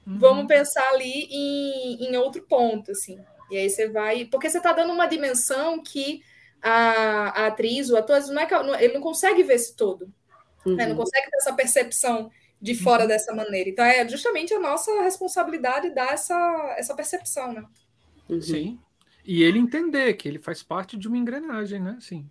[0.06, 0.18] uhum.
[0.18, 3.18] vamos pensar ali em, em outro ponto, assim.
[3.50, 4.24] E aí você vai.
[4.24, 6.22] Porque você está dando uma dimensão que
[6.62, 10.12] a, a atriz, o ator, não é, ele não consegue ver esse todo.
[10.64, 10.76] Uhum.
[10.76, 10.86] Né?
[10.86, 12.30] Não consegue ter essa percepção
[12.60, 13.08] de fora uhum.
[13.08, 13.68] dessa maneira.
[13.68, 17.64] Então é justamente a nossa responsabilidade dar essa, essa percepção, né?
[18.28, 18.40] Uhum.
[18.40, 18.80] Sim.
[19.24, 21.96] E ele entender que ele faz parte de uma engrenagem, né?
[21.98, 22.28] Assim,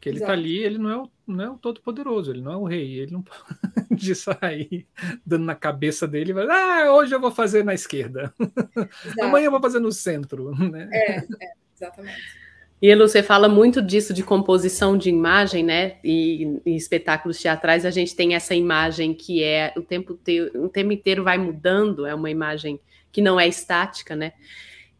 [0.00, 2.56] que ele está ali, ele não é o, não é o todo-poderoso, ele não é
[2.56, 3.22] o rei, ele não
[3.88, 4.86] pode sair
[5.24, 9.22] dando na cabeça dele, vai, ah, hoje eu vou fazer na esquerda, Exato.
[9.22, 10.88] amanhã eu vou fazer no centro, né?
[10.92, 12.46] É, é exatamente.
[12.80, 15.96] E você fala muito disso de composição de imagem, né?
[16.04, 20.68] E em espetáculos teatrais a gente tem essa imagem que é o tempo, te, o
[20.68, 22.78] tempo inteiro vai mudando, é uma imagem
[23.10, 24.34] que não é estática, né?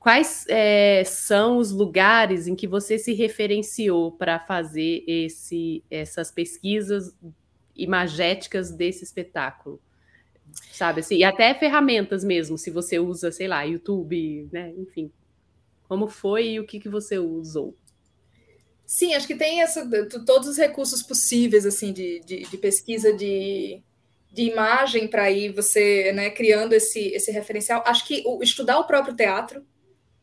[0.07, 7.13] Quais é, são os lugares em que você se referenciou para fazer esse, essas pesquisas
[7.75, 9.83] imagéticas desse espetáculo?
[10.71, 14.73] Sabe assim, e até ferramentas mesmo, se você usa, sei lá, YouTube, né?
[14.79, 15.11] Enfim.
[15.89, 17.75] Como foi e o que, que você usou?
[18.87, 19.85] Sim, acho que tem essa,
[20.25, 23.83] todos os recursos possíveis assim de, de, de pesquisa de,
[24.33, 27.83] de imagem para ir você né, criando esse, esse referencial.
[27.85, 29.67] Acho que o, estudar o próprio teatro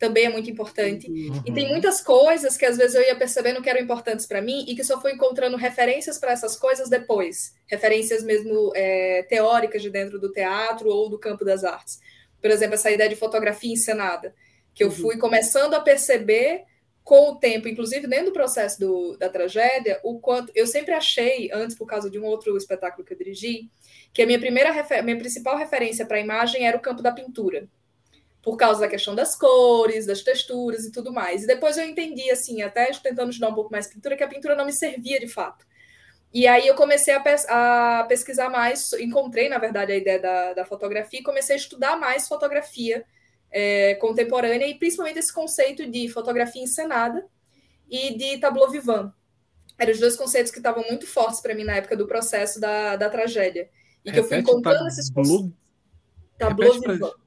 [0.04, 1.10] também é muito importante.
[1.10, 1.42] Uhum.
[1.46, 4.66] E tem muitas coisas que às vezes eu ia percebendo que eram importantes para mim
[4.68, 7.56] e que só fui encontrando referências para essas coisas depois.
[7.68, 12.02] Referências mesmo é, teóricas de dentro do teatro ou do campo das artes.
[12.42, 14.36] Por exemplo, essa ideia de fotografia encenada,
[14.74, 14.94] que eu uhum.
[14.94, 16.66] fui começando a perceber
[17.02, 21.50] com o tempo, inclusive dentro do processo do, da tragédia, o quanto eu sempre achei,
[21.54, 23.70] antes por causa de um outro espetáculo que eu dirigi,
[24.14, 27.70] que a minha primeira minha principal referência para a imagem era o campo da pintura
[28.44, 31.44] por causa da questão das cores, das texturas e tudo mais.
[31.44, 34.54] E depois eu entendi, assim, até tentando estudar um pouco mais pintura, que a pintura
[34.54, 35.66] não me servia de fato.
[36.34, 40.54] E aí eu comecei a, pes a pesquisar mais, encontrei, na verdade, a ideia da,
[40.54, 43.06] da fotografia e comecei a estudar mais fotografia
[43.50, 47.26] é, contemporânea e principalmente esse conceito de fotografia encenada
[47.90, 49.14] e de tableau vivant.
[49.78, 52.98] Eram os dois conceitos que estavam muito fortes para mim na época do processo da,
[52.98, 53.70] da tragédia.
[54.04, 55.52] E Repete que eu fui encontrando esses conceitos.
[56.38, 57.23] Tableau vivant.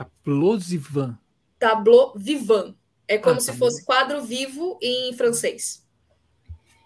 [0.00, 1.18] Tableau vivant.
[1.58, 2.74] Tableau vivant.
[3.06, 5.86] É como ah, se fosse quadro vivo em francês.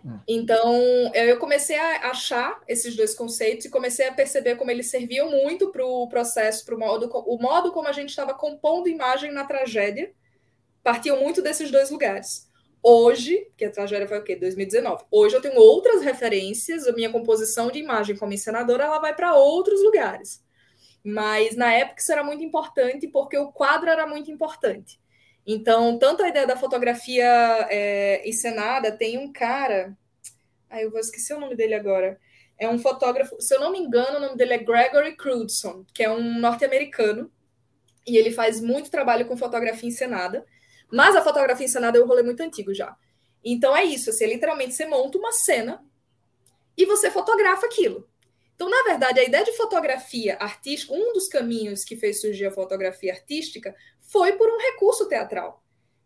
[0.05, 0.19] Hum.
[0.27, 0.75] Então,
[1.15, 5.71] eu comecei a achar esses dois conceitos e comecei a perceber como eles serviam muito
[5.71, 9.45] para o processo, para o modo, o modo como a gente estava compondo imagem na
[9.45, 10.13] tragédia,
[10.83, 12.49] partiam muito desses dois lugares.
[12.83, 14.37] Hoje, que a tragédia foi o quê?
[14.37, 15.05] 2019.
[15.11, 19.35] Hoje eu tenho outras referências, a minha composição de imagem como encenadora, ela vai para
[19.35, 20.44] outros lugares.
[21.05, 24.99] Mas na época isso era muito importante porque o quadro era muito importante.
[25.47, 27.27] Então, tanto a ideia da fotografia
[27.71, 29.97] é, encenada, tem um cara.
[30.71, 32.19] Ai, eu vou esquecer o nome dele agora.
[32.57, 36.03] É um fotógrafo, se eu não me engano, o nome dele é Gregory Crudson, que
[36.03, 37.31] é um norte-americano.
[38.07, 40.47] E ele faz muito trabalho com fotografia encenada.
[40.91, 42.97] Mas a fotografia encenada é um rolê muito antigo já.
[43.45, 45.85] Então é isso, assim, literalmente você monta uma cena
[46.77, 48.09] e você fotografa aquilo.
[48.55, 52.53] Então, na verdade, a ideia de fotografia artística, um dos caminhos que fez surgir a
[52.53, 55.63] fotografia artística foi por um recurso teatral.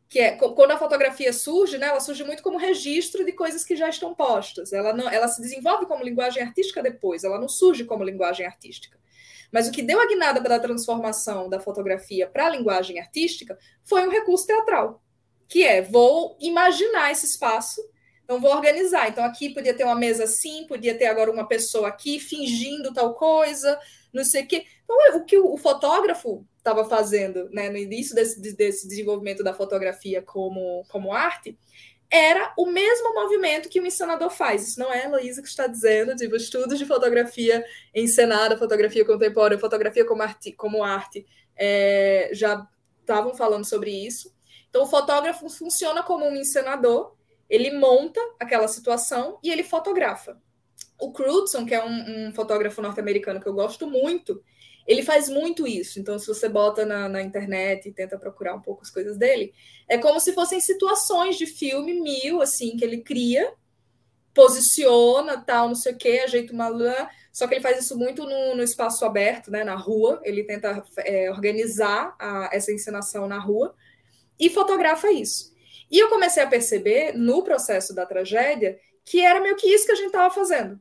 [0.09, 3.77] Que é quando a fotografia surge, né, ela surge muito como registro de coisas que
[3.77, 4.73] já estão postas.
[4.73, 8.99] Ela não, ela se desenvolve como linguagem artística depois, ela não surge como linguagem artística.
[9.53, 13.59] Mas o que deu a guinada para a transformação da fotografia para a linguagem artística
[13.83, 15.03] foi um recurso teatral,
[15.47, 17.83] que é vou imaginar esse espaço
[18.29, 19.09] então, vou organizar.
[19.09, 23.15] Então, aqui podia ter uma mesa assim, podia ter agora uma pessoa aqui fingindo tal
[23.15, 23.81] coisa,
[24.13, 24.67] não sei o quê.
[24.85, 29.55] Então, é o que o fotógrafo estava fazendo né, no início desse, desse desenvolvimento da
[29.55, 31.59] fotografia como, como arte
[32.11, 34.69] era o mesmo movimento que o encenador faz.
[34.69, 37.65] Isso não é a Luísa que está dizendo, tipo, estudos de fotografia
[37.95, 41.27] encenada, fotografia contemporânea, fotografia como arte, como arte
[41.57, 42.67] é, já
[43.01, 44.31] estavam falando sobre isso.
[44.69, 47.17] Então, o fotógrafo funciona como um encenador
[47.49, 50.41] ele monta aquela situação e ele fotografa.
[51.01, 54.43] O Crutzen, que é um, um fotógrafo norte-americano que eu gosto muito,
[54.87, 56.01] ele faz muito isso.
[56.01, 59.53] Então, se você bota na, na, internet e tenta procurar um pouco as coisas dele,
[59.87, 63.53] é como se fossem situações de filme mil, assim, que ele cria,
[64.33, 66.95] posiciona, tal, não sei o quê, ajeita uma lã.
[67.31, 70.21] Só que ele faz isso muito no, no espaço aberto, né, na rua.
[70.25, 73.75] Ele tenta é, organizar a, essa encenação na rua
[74.41, 75.53] e fotografa isso.
[75.91, 79.93] E eu comecei a perceber, no processo da tragédia, que era meio que isso que
[79.93, 80.81] a gente estava fazendo.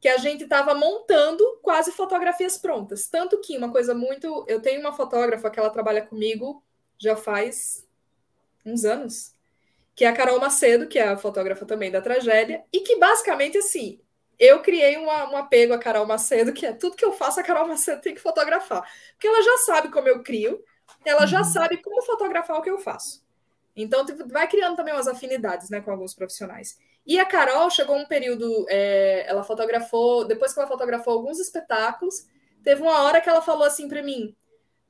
[0.00, 3.06] Que a gente estava montando quase fotografias prontas.
[3.06, 4.44] Tanto que uma coisa muito.
[4.48, 6.64] Eu tenho uma fotógrafa que ela trabalha comigo
[6.98, 7.86] já faz
[8.64, 9.34] uns anos,
[9.94, 13.58] que é a Carol Macedo, que é a fotógrafa também da tragédia, e que basicamente
[13.58, 14.00] assim.
[14.38, 17.42] Eu criei uma, um apego a Carol Macedo, que é tudo que eu faço, a
[17.42, 18.90] Carol Macedo tem que fotografar.
[19.12, 20.64] Porque ela já sabe como eu crio,
[21.04, 21.44] ela já uhum.
[21.44, 23.22] sabe como fotografar o que eu faço.
[23.74, 26.76] Então, tipo, vai criando também umas afinidades né, com alguns profissionais.
[27.06, 32.26] E a Carol chegou um período, é, ela fotografou, depois que ela fotografou alguns espetáculos,
[32.62, 34.36] teve uma hora que ela falou assim para mim: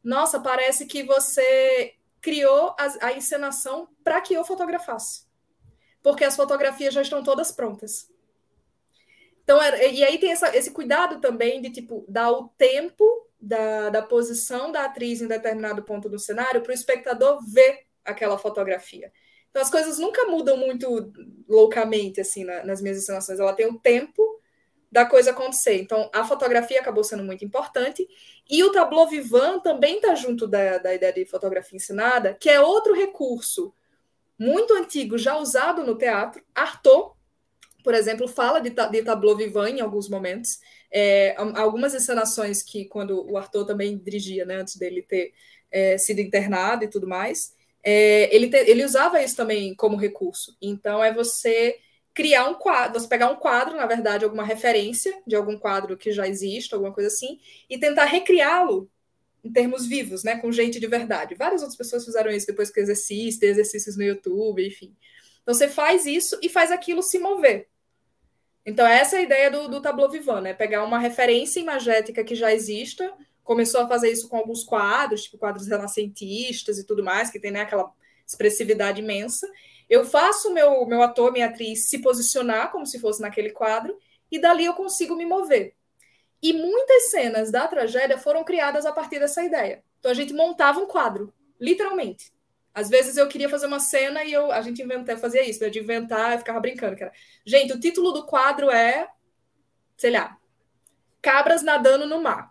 [0.03, 5.25] Nossa, parece que você criou a, a encenação para que eu fotografasse.
[6.03, 8.11] Porque as fotografias já estão todas prontas.
[9.43, 9.61] Então,
[9.91, 13.05] e aí tem essa, esse cuidado também de tipo dar o tempo
[13.41, 18.39] da, da posição da atriz em determinado ponto do cenário para o espectador ver aquela
[18.39, 19.13] fotografia.
[19.51, 21.13] Então as coisas nunca mudam muito
[21.49, 23.41] loucamente assim na, nas minhas encenações.
[23.41, 24.41] Ela tem o tempo
[24.91, 25.81] da coisa acontecer.
[25.81, 28.09] Então a fotografia acabou sendo muito importante
[28.49, 32.61] e o tableau vivant também está junto da, da ideia de fotografia ensinada, que é
[32.61, 33.73] outro recurso
[34.39, 36.43] muito antigo já usado no teatro.
[36.55, 37.13] Artaud,
[37.85, 40.59] por exemplo, fala de, de tableau vivant em alguns momentos.
[40.93, 45.33] É, algumas encenações que quando o Artaud também dirigia, né, antes dele ter
[45.71, 50.57] é, sido internado e tudo mais é, ele, te, ele usava isso também como recurso.
[50.61, 51.79] Então, é você
[52.13, 56.13] criar um quadro, você pegar um quadro, na verdade, alguma referência de algum quadro que
[56.13, 58.91] já existe, alguma coisa assim, e tentar recriá-lo
[59.43, 61.35] em termos vivos, né, com gente de verdade.
[61.35, 64.95] Várias outras pessoas fizeram isso depois que exercício, tem exercícios no YouTube, enfim.
[65.43, 67.69] Então, você faz isso e faz aquilo se mover.
[68.67, 70.53] Então, essa é a ideia do, do tableau vivant, né?
[70.53, 73.11] Pegar uma referência imagética que já exista,
[73.43, 77.51] começou a fazer isso com alguns quadros, tipo quadros renascentistas e tudo mais, que tem
[77.51, 77.93] né, aquela
[78.27, 79.49] expressividade imensa.
[79.89, 83.99] Eu faço meu, meu ator, minha atriz se posicionar como se fosse naquele quadro,
[84.31, 85.75] e dali eu consigo me mover.
[86.43, 89.83] E muitas cenas da tragédia foram criadas a partir dessa ideia.
[89.99, 92.33] Então a gente montava um quadro, literalmente.
[92.73, 95.69] Às vezes eu queria fazer uma cena e eu, a gente inventava, fazia isso, né,
[95.69, 96.97] de inventar e ficava brincando.
[96.97, 97.13] Cara.
[97.45, 99.09] Gente, o título do quadro é,
[99.97, 100.39] sei lá,
[101.21, 102.50] Cabras nadando no mar.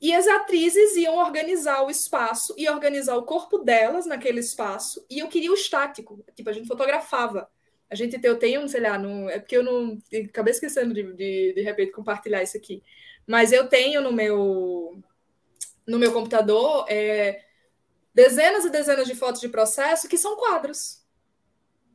[0.00, 5.04] E as atrizes iam organizar o espaço e organizar o corpo delas naquele espaço.
[5.10, 6.24] E eu queria o estático.
[6.34, 7.50] Tipo, a gente fotografava.
[7.90, 9.98] A gente eu tenho, sei lá, no, é porque eu não
[10.28, 12.82] acabei esquecendo de, de, de repente compartilhar isso aqui.
[13.26, 15.02] Mas eu tenho no meu
[15.86, 17.42] no meu computador é,
[18.14, 21.04] dezenas e dezenas de fotos de processo que são quadros.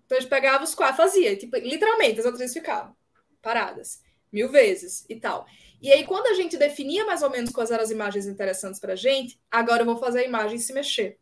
[0.05, 2.95] Então a gente pegava os quadros, fazia, tipo, literalmente, as atrizes ficavam
[3.41, 4.01] paradas,
[4.31, 5.45] mil vezes e tal.
[5.85, 8.93] E aí, quando a gente definia mais ou menos quais eram as imagens interessantes para
[8.93, 11.19] a gente, agora eu vou fazer a imagem se mexer.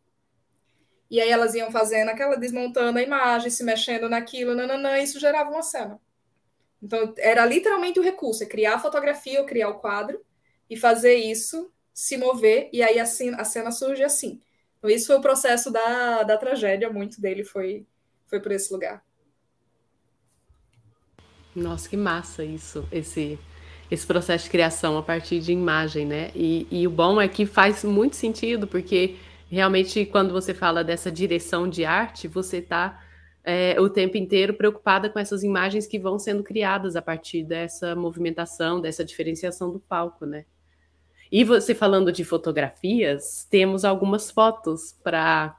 [1.10, 5.50] E aí elas iam fazendo aquela, desmontando a imagem, se mexendo naquilo, nananã, isso gerava
[5.50, 6.00] uma cena.
[6.82, 10.24] Então, era literalmente o recurso, é criar a fotografia ou criar o quadro
[10.70, 14.40] e fazer isso se mover, e aí a cena, a cena surge assim.
[14.78, 17.84] Então, isso foi o processo da, da tragédia, muito dele foi,
[18.28, 19.04] foi por esse lugar.
[21.54, 23.38] Nossa, que massa isso, esse
[23.90, 26.30] esse processo de criação a partir de imagem, né?
[26.34, 29.16] E, e o bom é que faz muito sentido, porque
[29.50, 33.00] realmente quando você fala dessa direção de arte, você está
[33.44, 37.94] é, o tempo inteiro preocupada com essas imagens que vão sendo criadas a partir dessa
[37.94, 40.46] movimentação, dessa diferenciação do palco, né?
[41.30, 45.58] E você falando de fotografias, temos algumas fotos para.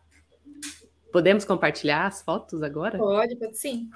[1.12, 2.98] Podemos compartilhar as fotos agora?
[2.98, 3.90] Pode, pode sim.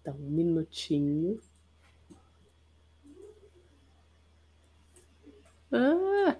[0.00, 1.40] Então, um minutinho.
[5.72, 6.36] Ah,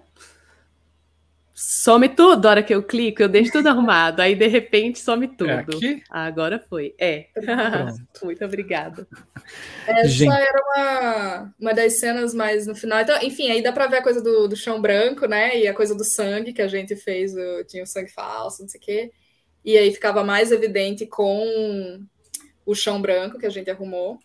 [1.61, 4.19] some tudo a hora que eu clico, eu deixo tudo arrumado.
[4.19, 5.49] Aí, de repente, some é tudo.
[5.49, 6.03] É aqui?
[6.09, 6.95] Agora foi.
[6.99, 7.27] É.
[8.23, 9.07] Muito obrigada.
[9.87, 10.33] Essa Gente.
[10.33, 12.99] era uma, uma das cenas mais no final.
[12.99, 15.57] Então, enfim, aí dá para ver a coisa do, do chão branco, né?
[15.59, 17.35] E a coisa do sangue que a gente fez.
[17.35, 19.11] O, tinha o sangue falso, não sei o quê.
[19.63, 22.03] E aí ficava mais evidente com
[22.65, 24.17] o chão branco que a gente arrumou.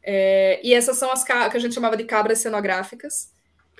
[0.00, 3.33] É, e essas são as que a gente chamava de cabras cenográficas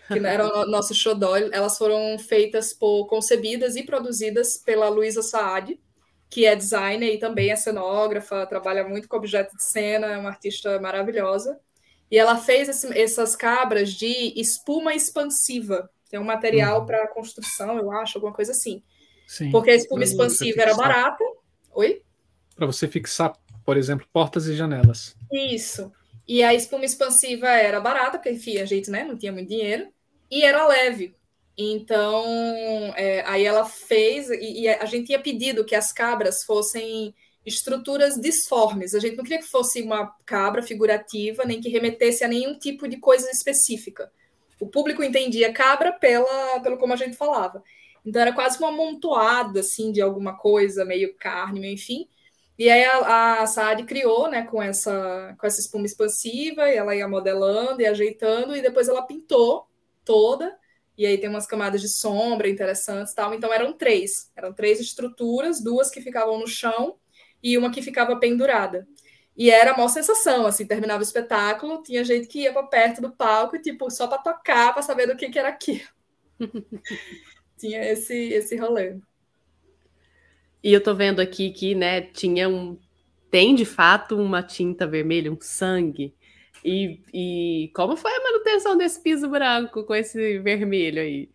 [0.09, 5.79] que era o nosso xodó, elas foram feitas por, concebidas e produzidas pela Luísa Saad,
[6.29, 10.31] que é designer e também é cenógrafa, trabalha muito com objetos de cena, é uma
[10.31, 11.59] artista maravilhosa.
[12.11, 16.87] E ela fez esse, essas cabras de espuma expansiva, tem um material uhum.
[16.87, 18.83] para construção, eu acho, alguma coisa assim.
[19.27, 19.51] Sim.
[19.51, 21.25] Porque a espuma expansiva era barata.
[21.73, 22.03] Oi?
[22.55, 23.33] Para você fixar,
[23.65, 25.17] por exemplo, portas e janelas.
[25.33, 25.91] Isso.
[26.27, 29.89] E a espuma expansiva era barata, porque, enfim, a gente né, não tinha muito dinheiro,
[30.31, 31.15] e era leve.
[31.57, 32.25] Então,
[32.97, 37.15] é, aí ela fez, e, e, a gente tinha pedido que as cabras fossem
[37.47, 38.95] estruturas disformes.
[38.95, 42.89] A gente não queria que fosse uma cabra figurativa, nem que remetesse a nenhum tipo
[42.89, 44.11] de coisa específica.
[44.59, 47.63] O público entendia cabra pela, pelo como a gente falava.
[48.05, 52.09] Então era quase uma amontoada assim de alguma coisa, meio carne, meio enfim.
[52.59, 56.95] E aí a, a Saad criou, né, com essa, com essa espuma expansiva, e ela
[56.95, 59.67] ia modelando e ajeitando, e depois ela pintou
[60.05, 60.57] toda,
[60.97, 63.35] e aí tem umas camadas de sombra interessantes tal.
[63.35, 66.97] Então eram três, eram três estruturas, duas que ficavam no chão
[67.43, 68.87] e uma que ficava pendurada.
[69.37, 73.01] E era a maior sensação, assim, terminava o espetáculo, tinha gente que ia para perto
[73.01, 75.89] do palco, tipo, só para tocar, para saber do que, que era aquilo.
[77.59, 78.97] tinha esse, esse rolê.
[80.63, 82.79] E eu tô vendo aqui que, né, tinha um.
[83.31, 86.15] Tem de fato uma tinta vermelha, um sangue.
[86.65, 91.29] E, e como foi a manutenção desse piso branco com esse vermelho aí?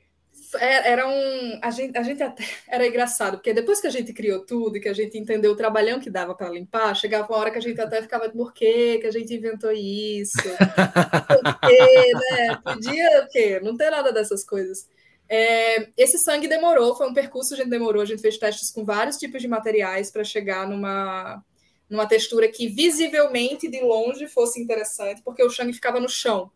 [0.56, 1.60] É, era um.
[1.62, 4.80] A gente, a gente até era engraçado, porque depois que a gente criou tudo e
[4.80, 7.62] que a gente entendeu o trabalhão que dava para limpar, chegava uma hora que a
[7.62, 10.42] gente até ficava, por quê que a gente inventou isso?
[10.42, 12.60] Por quê, né?
[12.64, 13.60] Podia o quê?
[13.62, 14.88] Não tem nada dessas coisas.
[15.32, 18.84] É, esse sangue demorou, foi um percurso, a gente demorou, a gente fez testes com
[18.84, 21.44] vários tipos de materiais para chegar numa,
[21.90, 26.52] numa textura que visivelmente de longe fosse interessante, porque o Shang ficava no chão.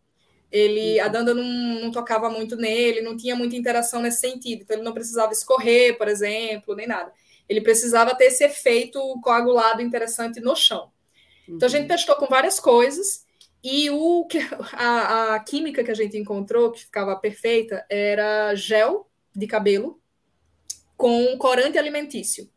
[0.51, 4.77] Ele, a Danda não, não tocava muito nele, não tinha muita interação nesse sentido, então
[4.77, 7.11] ele não precisava escorrer, por exemplo, nem nada.
[7.49, 10.91] Ele precisava ter esse efeito coagulado interessante no chão.
[11.47, 11.87] Então a gente uhum.
[11.87, 13.25] testou com várias coisas
[13.63, 14.27] e o
[14.73, 19.99] a, a química que a gente encontrou, que ficava perfeita, era gel de cabelo
[20.95, 22.49] com corante alimentício.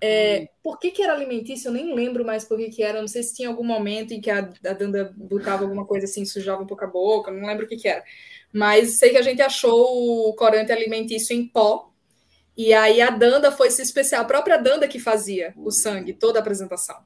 [0.00, 1.68] É, por que, que era alimentício?
[1.68, 3.00] Eu nem lembro mais por que, que era.
[3.00, 6.24] Não sei se tinha algum momento em que a, a Danda botava alguma coisa assim,
[6.24, 8.04] sujava um pouco a boca, não lembro o que, que era.
[8.52, 11.92] Mas sei que a gente achou o corante alimentício em pó.
[12.56, 16.38] E aí a Danda foi se especial, a própria Danda que fazia o sangue, toda
[16.38, 16.96] a apresentação.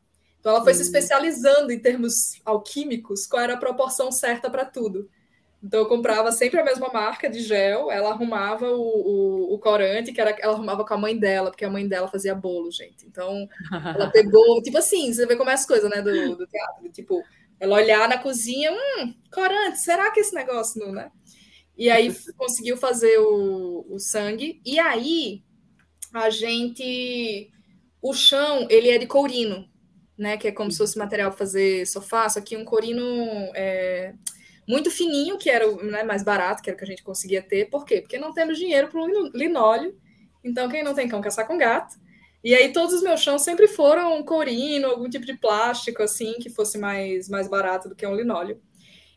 [0.41, 0.87] Então ela foi se uhum.
[0.87, 2.13] especializando em termos
[2.45, 5.09] alquímicos, qual era a proporção certa para tudo.
[5.63, 10.13] Então eu comprava sempre a mesma marca de gel, ela arrumava o, o, o, corante,
[10.13, 13.07] que era, ela arrumava com a mãe dela, porque a mãe dela fazia bolo, gente.
[13.07, 16.89] Então ela pegou, tipo assim, você vê como é as coisas, né, do, do teatro.
[16.91, 17.23] Tipo,
[17.61, 21.13] ela olhar na cozinha, hum, corante, será que esse negócio não, né?
[21.77, 24.61] E aí conseguiu fazer o, o sangue.
[24.65, 25.45] E aí
[26.13, 27.51] a gente.
[28.01, 29.71] O chão, ele é de courino
[30.17, 30.37] né?
[30.37, 33.05] Que é como se fosse material para fazer sofá, só que um corino
[33.55, 34.15] é,
[34.67, 37.43] muito fininho, que era o né, mais barato, que era o que a gente conseguia
[37.43, 37.69] ter.
[37.69, 38.01] Por quê?
[38.01, 39.97] Porque não temos dinheiro para um linóleo.
[40.45, 41.97] Então, quem não tem cão caçar com gato.
[42.45, 46.51] E aí todos os meus chãos sempre foram corino, algum tipo de plástico assim, que
[46.51, 48.61] fosse mais, mais barato do que um linóleo.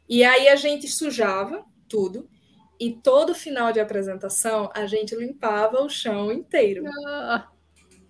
[0.08, 2.30] E aí a gente sujava tudo
[2.80, 6.84] e todo final de apresentação a gente limpava o chão inteiro.
[7.08, 7.50] Ah.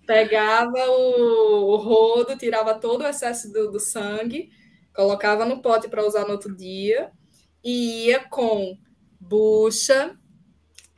[0.06, 4.50] Pegava o, o, rodo, tirava todo o excesso do, do sangue,
[4.94, 7.10] colocava no pote para usar no outro dia
[7.66, 8.78] e ia com
[9.18, 10.16] bucha,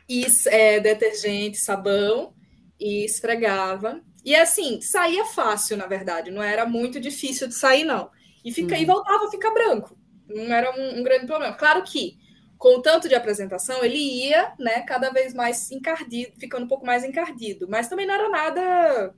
[0.07, 2.35] e, é, detergente, sabão
[2.79, 4.03] e esfregava.
[4.23, 8.11] E assim, saía fácil, na verdade, não era muito difícil de sair, não.
[8.45, 8.83] E, fica, uhum.
[8.83, 9.99] e voltava a ficar branco.
[10.29, 11.55] Não era um, um grande problema.
[11.55, 12.19] Claro que
[12.59, 16.85] com o tanto de apresentação, ele ia, né, cada vez mais encardido, ficando um pouco
[16.85, 19.15] mais encardido, mas também não era nada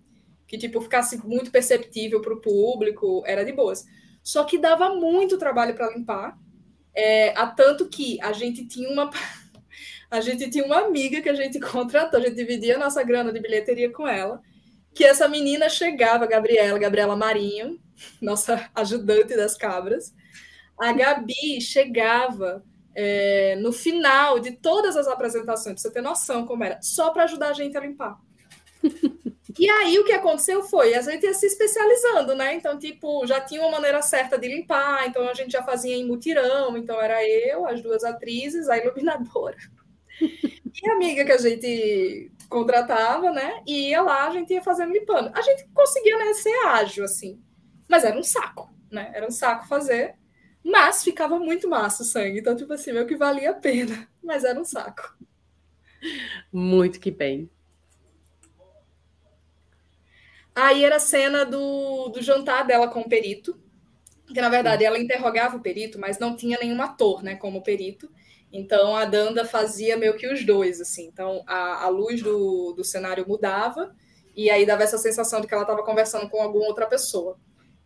[0.46, 3.84] que tipo ficasse muito perceptível para o público, era de boas.
[4.22, 6.38] Só que dava muito trabalho para limpar,
[6.94, 9.10] é, a tanto que a gente tinha uma
[10.10, 13.32] a gente tinha uma amiga que a gente contratou, a gente dividia a nossa grana
[13.32, 14.40] de bilheteria com ela,
[14.92, 17.78] que essa menina chegava, Gabriela, Gabriela Marinho,
[18.20, 20.12] nossa ajudante das cabras,
[20.78, 22.64] a Gabi chegava
[22.94, 27.24] é, no final de todas as apresentações, para você ter noção como era, só para
[27.24, 28.18] ajudar a gente a limpar.
[29.58, 32.54] E aí o que aconteceu foi, a gente ia se especializando, né?
[32.54, 36.06] Então, tipo, já tinha uma maneira certa de limpar, então a gente já fazia em
[36.06, 39.56] mutirão, então era eu, as duas atrizes, a iluminadora.
[40.82, 43.60] E a amiga que a gente contratava, né?
[43.66, 45.30] E ia lá, a gente ia fazendo limpando.
[45.34, 47.42] A gente conseguia né, ser ágil, assim.
[47.88, 49.10] Mas era um saco, né?
[49.12, 50.14] Era um saco fazer.
[50.62, 52.38] Mas ficava muito massa o sangue.
[52.38, 54.08] Então, tipo assim, meio que valia a pena.
[54.22, 55.16] Mas era um saco.
[56.52, 57.50] Muito que bem.
[60.60, 63.58] Aí era a cena do, do jantar dela com o perito.
[64.32, 68.10] Que, na verdade, ela interrogava o perito, mas não tinha nenhum ator, né, como perito.
[68.52, 71.06] Então, a Danda fazia meio que os dois, assim.
[71.06, 73.94] Então, a, a luz do, do cenário mudava
[74.36, 77.38] e aí dava essa sensação de que ela estava conversando com alguma outra pessoa.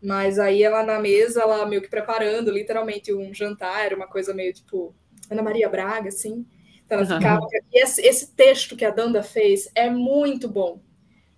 [0.03, 4.35] Mas aí ela na mesa, ela meio que preparando literalmente um jantar, era uma coisa
[4.35, 4.95] meio tipo
[5.31, 6.47] Ana Maria Braga, assim.
[6.85, 7.41] Então ela ficava.
[7.41, 7.49] Uhum.
[7.73, 10.81] E esse, esse texto que a Danda fez é muito bom,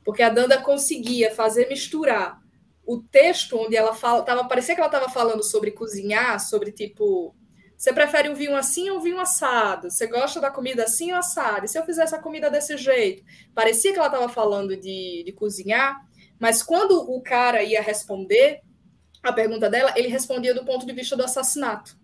[0.06, 2.40] porque a Danda conseguia fazer misturar
[2.86, 7.34] o texto onde ela fala, tava, parecia que ela estava falando sobre cozinhar, sobre tipo,
[7.76, 9.90] você prefere um vinho assim ou um vinho assado?
[9.90, 11.66] Você gosta da comida assim ou assado?
[11.66, 13.24] E se eu fizesse a comida desse jeito?
[13.52, 16.00] Parecia que ela estava falando de, de cozinhar,
[16.38, 18.60] mas quando o cara ia responder
[19.24, 21.98] a pergunta dela, ele respondia do ponto de vista do assassinato.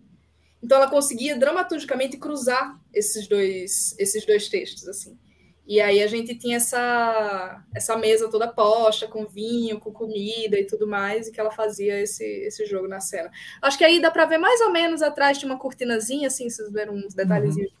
[0.61, 5.17] Então ela conseguia dramaturgicamente cruzar esses dois, esses dois textos assim.
[5.65, 10.65] E aí a gente tinha essa essa mesa toda posta com vinho, com comida e
[10.65, 13.31] tudo mais, e que ela fazia esse, esse jogo na cena.
[13.61, 16.71] Acho que aí dá para ver mais ou menos atrás de uma cortinazinha, assim, vocês
[16.71, 17.71] viram uns detalhezinhos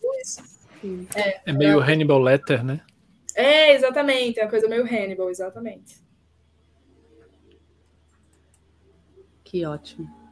[0.81, 1.07] uhum.
[1.15, 2.81] É, é meio Hannibal Letter, né?
[3.35, 6.01] É, exatamente, é uma coisa meio Hannibal, exatamente.
[9.43, 10.22] Que ótimo.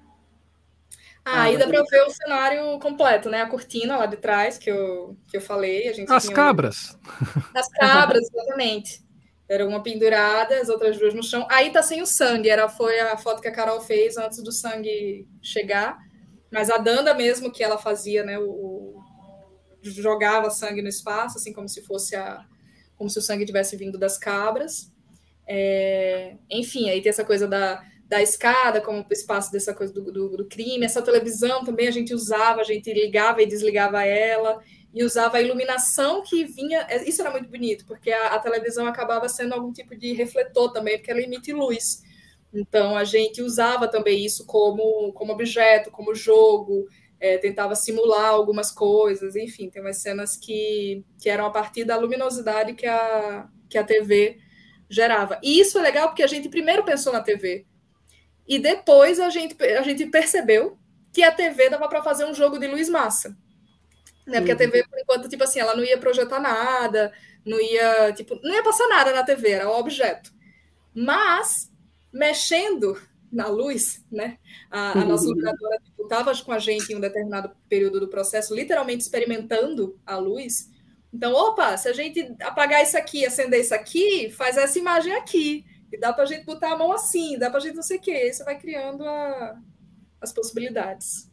[1.23, 3.41] Ah, aí dá para ver o cenário completo, né?
[3.41, 5.87] A cortina lá de trás que eu, que eu falei.
[5.87, 6.97] A gente As cabras.
[7.55, 7.57] Um...
[7.59, 9.03] As cabras, exatamente.
[9.47, 11.45] Era uma pendurada, as outras duas no chão.
[11.51, 12.49] Aí tá sem o sangue.
[12.49, 15.97] Era, foi a foto que a Carol fez antes do sangue chegar.
[16.51, 18.39] Mas a Danda mesmo, que ela fazia, né?
[18.39, 19.03] O, o,
[19.83, 22.45] jogava sangue no espaço, assim como se fosse a.
[22.97, 24.91] como se o sangue tivesse vindo das cabras.
[25.47, 30.35] É, enfim, aí tem essa coisa da da escada como espaço dessa coisa do, do,
[30.35, 30.83] do, crime.
[30.83, 34.61] Essa televisão também a gente usava, a gente ligava e desligava ela
[34.93, 36.85] e usava a iluminação que vinha.
[36.89, 40.73] É, isso era muito bonito, porque a, a televisão acabava sendo algum tipo de refletor
[40.73, 42.03] também, porque ela emite luz.
[42.53, 48.73] Então a gente usava também isso como, como objeto, como jogo, é, tentava simular algumas
[48.73, 53.77] coisas, enfim, tem umas cenas que, que eram a partir da luminosidade que a, que
[53.77, 54.37] a TV
[54.89, 55.39] gerava.
[55.41, 57.65] E isso é legal porque a gente primeiro pensou na TV,
[58.47, 60.77] e depois a gente, a gente percebeu
[61.13, 63.35] que a TV dava para fazer um jogo de luz massa.
[64.25, 64.39] Né?
[64.39, 64.55] Porque uhum.
[64.55, 67.11] a TV, por enquanto, tipo assim, ela não ia projetar nada,
[67.45, 70.31] não ia, tipo, não ia passar nada na TV, era um objeto.
[70.93, 71.71] Mas,
[72.13, 72.97] mexendo
[73.31, 74.37] na luz, né?
[74.69, 78.53] A, a nossa operadora estava tipo, com a gente em um determinado período do processo,
[78.53, 80.69] literalmente experimentando a luz.
[81.13, 85.65] Então, opa, se a gente apagar isso aqui, acender isso aqui, faz essa imagem aqui.
[85.91, 87.97] E dá para a gente botar a mão assim, dá para a gente não sei
[87.97, 88.31] o quê.
[88.31, 89.59] Você vai criando a,
[90.21, 91.29] as possibilidades.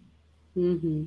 [0.57, 1.07] Uhum.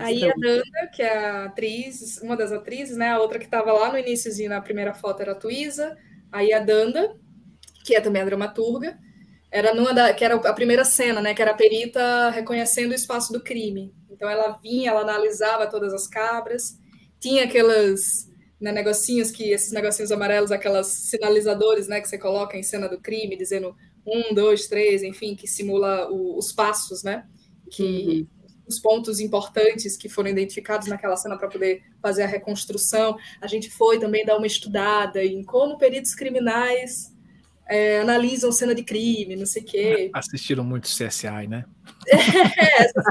[0.00, 3.10] Aí a Danda, que é a atriz, uma das atrizes, né?
[3.10, 5.96] A outra que estava lá no iníciozinho, na primeira foto, era a Tuísa.
[6.32, 7.16] Aí a Danda,
[7.84, 8.98] que é também a dramaturga,
[9.50, 11.34] era numa da, que era a primeira cena, né?
[11.34, 13.94] Que era a perita reconhecendo o espaço do crime.
[14.10, 16.78] Então ela vinha, ela analisava todas as cabras,
[17.20, 18.29] tinha aquelas
[18.60, 23.00] né, negocinhos que esses negocinhos amarelos, aquelas sinalizadores, né, que você coloca em cena do
[23.00, 23.74] crime, dizendo
[24.06, 27.26] um, dois, três, enfim, que simula o, os passos, né?
[27.70, 28.26] Que uhum.
[28.66, 33.16] os pontos importantes que foram identificados naquela cena para poder fazer a reconstrução.
[33.40, 37.14] A gente foi também dar uma estudada em como peritos criminais
[37.70, 40.10] é, analisam cena de crime, não sei o quê.
[40.12, 41.64] Assistiram muito CSI, né?
[42.10, 43.04] é, essas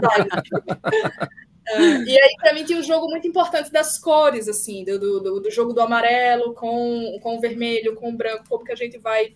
[1.78, 5.52] E aí, para mim, tinha um jogo muito importante das cores, assim, do, do, do,
[5.52, 9.34] jogo do amarelo com, com o vermelho, com o branco, como que a gente vai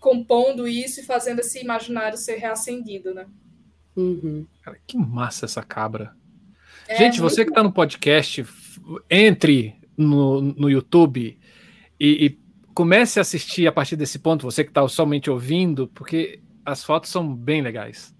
[0.00, 3.26] compondo isso e fazendo esse imaginário ser reacendido, né?
[3.96, 4.46] Uhum.
[4.62, 6.12] Cara, que massa essa cabra.
[6.86, 8.46] É, gente, você que está no podcast,
[9.10, 11.38] entre no, no YouTube
[11.98, 12.38] e, e
[12.72, 17.10] comece a assistir a partir desse ponto, você que está somente ouvindo, porque as fotos
[17.10, 18.14] são bem legais.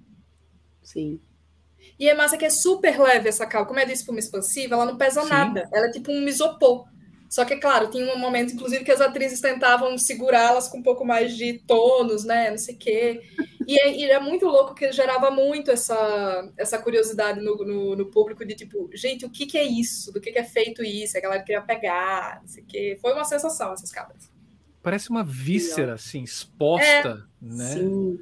[0.83, 1.21] Sim.
[1.99, 3.67] E é massa que é super leve essa cal.
[3.67, 5.29] Como é de espuma expansiva, ela não pesa Sim.
[5.29, 5.69] nada.
[5.73, 6.87] Ela é tipo um isopor.
[7.29, 10.83] Só que, é claro, tinha um momento, inclusive, que as atrizes tentavam segurá-las com um
[10.83, 12.51] pouco mais de tônus, né?
[12.51, 13.21] Não sei o quê.
[13.67, 18.07] E é, e é, muito louco que gerava muito essa, essa curiosidade no, no, no
[18.07, 20.11] público de tipo, gente, o que, que é isso?
[20.11, 21.19] Do que, que é feito isso?
[21.19, 22.99] A galera queria pegar, não sei o quê.
[22.99, 24.31] Foi uma sensação essas cabras.
[24.83, 27.73] Parece uma víscera, assim, exposta, é, né?
[27.75, 28.21] Sim.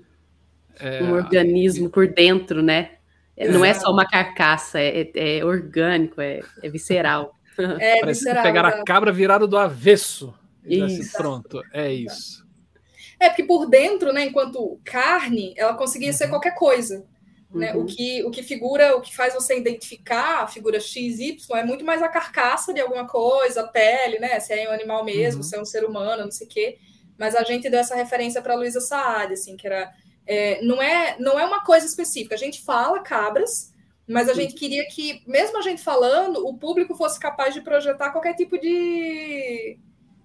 [0.80, 2.95] É, um organismo por dentro, né?
[3.36, 7.34] Não é só uma carcaça, é, é, é orgânico, é, é visceral.
[7.58, 10.34] É, Parece visceral, pegar a cabra virada do avesso.
[10.62, 11.00] Assim, isso.
[11.00, 12.44] Assim, pronto, é isso.
[13.18, 16.30] É, porque por dentro, né, enquanto carne, ela conseguia ser uhum.
[16.30, 17.06] qualquer coisa.
[17.50, 17.72] Né?
[17.74, 17.82] Uhum.
[17.82, 21.84] O, que, o que figura, o que faz você identificar a figura XY é muito
[21.84, 24.38] mais a carcaça de alguma coisa, a pele, né?
[24.40, 25.42] Se é um animal mesmo, uhum.
[25.42, 26.78] se é um ser humano, não sei o quê.
[27.16, 29.90] Mas a gente deu essa referência para Luísa Saad, assim, que era
[30.26, 32.34] é, não, é, não é uma coisa específica.
[32.34, 33.72] A gente fala cabras,
[34.08, 38.10] mas a gente queria que, mesmo a gente falando, o público fosse capaz de projetar
[38.10, 39.78] qualquer tipo de,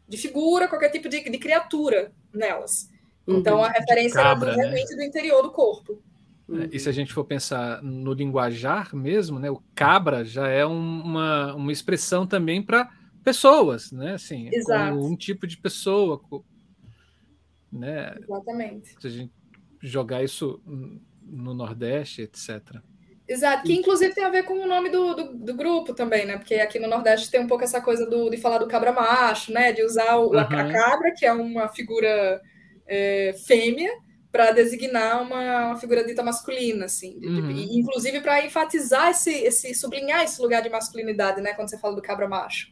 [0.07, 2.89] de figura, qualquer tipo de, de criatura nelas.
[3.27, 3.37] Uhum.
[3.37, 4.63] Então, a referência cabra, era né?
[4.63, 4.97] realmente né?
[4.97, 6.01] do interior do corpo.
[6.49, 10.65] É, e se a gente for pensar no linguajar mesmo, né, o cabra já é
[10.65, 12.89] um, uma, uma expressão também para
[13.23, 14.15] pessoas, né?
[14.15, 14.97] Assim, Exato.
[14.97, 16.19] um tipo de pessoa,
[17.71, 18.15] né?
[18.19, 18.95] Exatamente.
[18.99, 19.31] Se a gente
[19.81, 20.61] jogar isso
[21.23, 22.81] no Nordeste, etc.
[23.27, 26.37] Exato, que inclusive tem a ver com o nome do, do, do, grupo também, né?
[26.37, 29.53] Porque aqui no Nordeste tem um pouco essa coisa do, de falar do cabra macho,
[29.53, 29.71] né?
[29.71, 30.39] De usar o, uhum.
[30.39, 32.41] a cabra, que é uma figura
[32.85, 33.91] é, fêmea,
[34.31, 37.19] para designar uma, uma, figura dita masculina, assim.
[37.23, 37.53] Uhum.
[37.53, 41.53] De, inclusive para enfatizar esse, esse, sublinhar esse lugar de masculinidade, né?
[41.53, 42.67] Quando você fala do cabra macho.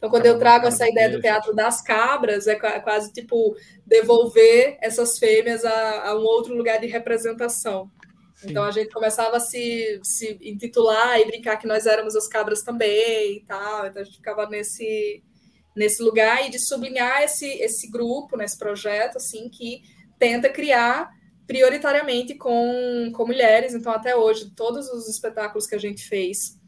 [0.00, 3.54] Então, quando eu trago essa ideia do teatro das cabras, é quase tipo
[3.84, 7.90] devolver essas fêmeas a, a um outro lugar de representação.
[8.34, 8.48] Sim.
[8.50, 12.62] Então a gente começava a se, se intitular e brincar que nós éramos as cabras
[12.62, 13.86] também e tal.
[13.86, 15.22] Então a gente ficava nesse,
[15.76, 19.82] nesse lugar e de sublinhar esse, esse grupo, nesse projeto, assim, que
[20.18, 21.10] tenta criar
[21.46, 23.74] prioritariamente com, com mulheres.
[23.74, 26.58] Então, até hoje, todos os espetáculos que a gente fez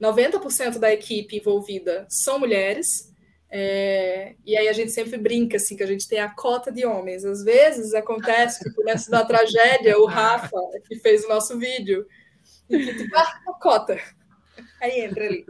[0.00, 3.12] 90% da equipe envolvida são mulheres.
[3.50, 6.84] É, e aí a gente sempre brinca assim que a gente tem a cota de
[6.84, 7.24] homens.
[7.24, 12.06] Às vezes acontece que nessa da tragédia o Rafa que fez o nosso vídeo
[12.68, 13.98] e que tipo, ah, a cota.
[14.80, 15.46] Aí entra ali.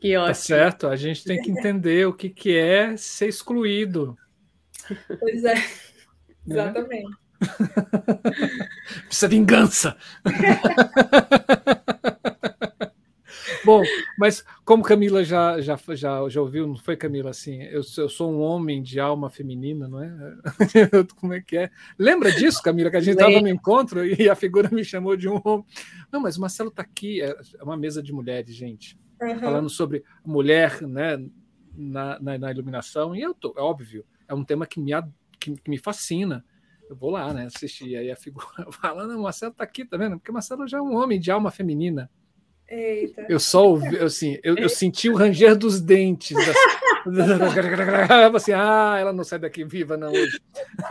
[0.00, 0.26] Que tá ótimo.
[0.26, 4.16] Tá certo, a gente tem que entender o que, que é ser excluído.
[5.18, 5.62] Pois é, né?
[6.46, 7.16] exatamente.
[9.06, 9.96] Precisa vingança.
[13.64, 13.82] Bom,
[14.18, 17.30] mas como Camila já, já, já, já ouviu, não foi, Camila?
[17.30, 20.10] Assim, eu, eu sou um homem de alma feminina, não é?
[21.20, 21.70] como é que é?
[21.98, 25.28] Lembra disso, Camila, que a gente estava no encontro e a figura me chamou de
[25.28, 25.64] um homem?
[26.10, 29.38] Não, mas o Marcelo está aqui, é, é uma mesa de mulheres, gente, uhum.
[29.38, 31.22] falando sobre mulher né,
[31.76, 34.92] na, na, na, iluminação, e eu tô, é óbvio, é um tema que me,
[35.38, 36.44] que, que me fascina
[36.90, 37.96] eu vou lá, né, assistir.
[37.96, 40.18] Aí a figura fala, não, o Marcelo tá aqui, tá vendo?
[40.18, 42.10] Porque o Marcelo já é um homem de alma feminina.
[42.68, 43.26] Eita.
[43.28, 46.36] Eu só ouvi, assim, eu, eu senti o ranger dos dentes.
[48.34, 50.40] assim, ah, ela não sai daqui viva, não, hoje.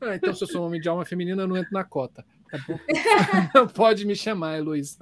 [0.00, 2.24] ah, então, se eu sou um homem de alma feminina, eu não entro na cota.
[2.50, 4.98] Tá Pode me chamar, Luiz.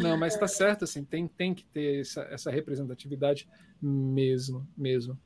[0.00, 3.46] Não, mas tá certo, assim, tem, tem que ter essa, essa representatividade
[3.82, 5.18] mesmo, mesmo.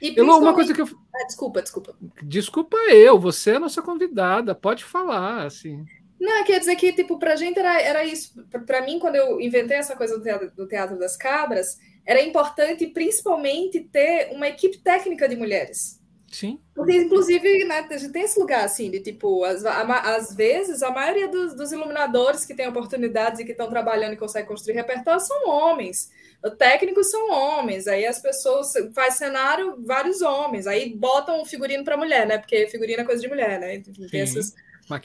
[0.00, 0.86] E uma coisa que eu...
[1.14, 1.96] Ah, desculpa, desculpa.
[2.22, 5.84] Desculpa eu, você é a nossa convidada, pode falar, assim.
[6.20, 8.34] Não, quer dizer que, tipo, pra gente era, era isso.
[8.66, 12.86] Pra mim, quando eu inventei essa coisa do teatro, do teatro das Cabras, era importante,
[12.86, 16.00] principalmente, ter uma equipe técnica de mulheres.
[16.30, 16.60] Sim.
[16.74, 20.90] Porque, inclusive, né, a gente tem esse lugar, assim, de tipo, às, às vezes, a
[20.90, 25.20] maioria dos, dos, iluminadores que têm oportunidades e que estão trabalhando e conseguem construir repertório
[25.20, 26.10] são homens.
[26.50, 32.26] Técnicos são homens, aí as pessoas faz cenário, vários homens, aí botam figurino para mulher,
[32.26, 32.38] né?
[32.38, 33.82] Porque figurino é coisa de mulher, né?
[34.10, 34.54] Tem essas,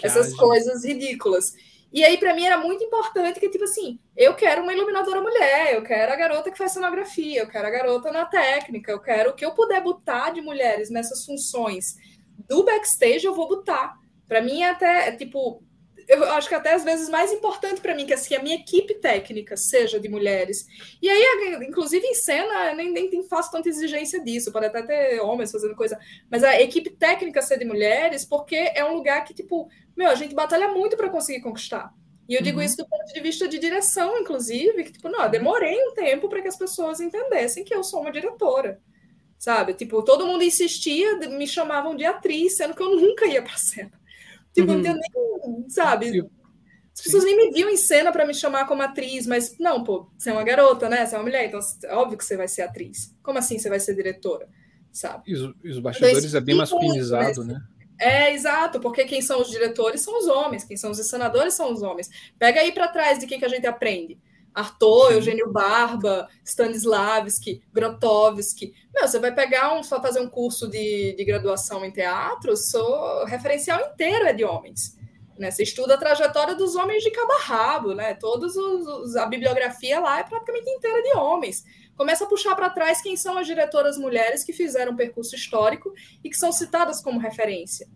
[0.04, 1.54] essas coisas ridículas.
[1.94, 5.76] E aí, para mim, era muito importante que, tipo assim, eu quero uma iluminadora mulher,
[5.76, 9.32] eu quero a garota que faz cenografia, eu quero a garota na técnica, eu quero
[9.32, 11.96] o que eu puder botar de mulheres nessas funções
[12.48, 13.98] do backstage, eu vou botar.
[14.26, 15.62] Para mim, é até, é, tipo,
[16.12, 18.96] eu acho que até às vezes mais importante para mim que assim, a minha equipe
[18.96, 20.68] técnica seja de mulheres.
[21.02, 25.52] E aí, inclusive em cena, nem, nem faço tanta exigência disso, pode até ter homens
[25.52, 25.98] fazendo coisa,
[26.30, 30.16] mas a equipe técnica ser de mulheres, porque é um lugar que, tipo, meu, a
[30.16, 31.94] gente batalha muito para conseguir conquistar.
[32.28, 32.64] E eu digo uhum.
[32.64, 36.30] isso do ponto de vista de direção, inclusive, que, tipo, não, eu demorei um tempo
[36.30, 38.80] para que as pessoas entendessem que eu sou uma diretora.
[39.38, 39.74] Sabe?
[39.74, 44.01] Tipo, todo mundo insistia, me chamavam de atriz, sendo que eu nunca ia para cena.
[44.54, 44.82] Tipo, uhum.
[44.82, 46.30] não nem, sabe?
[46.94, 50.10] As pessoas nem me viam em cena para me chamar como atriz, mas não, pô,
[50.18, 51.06] você é uma garota, né?
[51.06, 53.16] Você é uma mulher, então é óbvio que você vai ser atriz.
[53.24, 54.50] Como assim você vai ser diretora?
[54.92, 55.24] Sabe?
[55.32, 57.62] E os, e os bastidores então, é bem masculinizado, né?
[57.98, 61.72] É, exato, porque quem são os diretores são os homens, quem são os encenadores são
[61.72, 62.10] os homens.
[62.38, 64.18] Pega aí para trás de quem que a gente aprende.
[64.54, 68.74] Arthur, Eugênio Barba, Stanislavski, Grotowski.
[68.94, 73.26] Meu, você vai pegar um, só fazer um curso de, de graduação em teatro, o
[73.26, 74.98] referencial inteiro é de homens.
[75.40, 75.50] Né?
[75.50, 78.14] Você estuda a trajetória dos homens de cabo a rabo, né?
[78.14, 81.64] Todos os, os, a bibliografia lá é praticamente inteira de homens
[82.02, 85.94] começa a puxar para trás quem são as diretoras mulheres que fizeram um percurso histórico
[86.24, 87.88] e que são citadas como referência.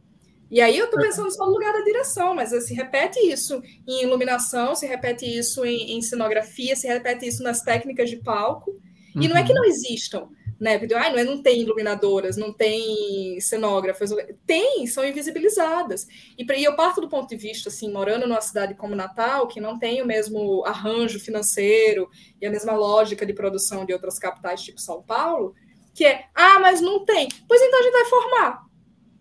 [0.50, 4.04] E aí eu estou pensando só no lugar da direção, mas se repete isso em
[4.04, 8.80] iluminação, se repete isso em, em cenografia, se repete isso nas técnicas de palco.
[9.16, 9.30] E uhum.
[9.30, 9.60] não é que uhum.
[9.60, 10.78] não existam, né?
[10.78, 14.12] Porque ah, não, é, não tem iluminadoras, não tem cenógrafas,
[14.46, 16.06] tem, são invisibilizadas.
[16.38, 19.60] E, e eu parto do ponto de vista, assim, morando numa cidade como Natal, que
[19.60, 22.10] não tem o mesmo arranjo financeiro
[22.42, 25.56] e a mesma lógica de produção de outras capitais, tipo São Paulo,
[25.94, 27.30] que é, ah, mas não tem.
[27.48, 28.65] Pois então a gente vai formar.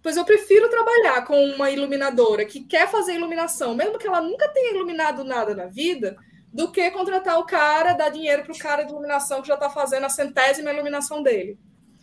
[0.05, 4.47] Pois eu prefiro trabalhar com uma iluminadora que quer fazer iluminação, mesmo que ela nunca
[4.51, 6.15] tenha iluminado nada na vida,
[6.53, 9.71] do que contratar o cara, dar dinheiro para o cara de iluminação que já está
[9.71, 11.59] fazendo a centésima iluminação dele.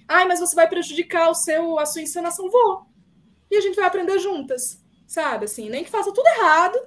[0.08, 2.50] Ai, mas você vai prejudicar o seu, a sua encenação?
[2.50, 2.88] Vou.
[3.52, 5.46] E a gente vai aprender juntas, sabe?
[5.46, 6.80] Assim, nem que faça tudo errado,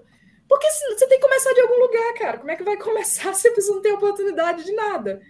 [0.49, 2.39] porque você tem que começar de algum lugar, cara.
[2.39, 5.23] Como é que vai começar se você não tem oportunidade de nada?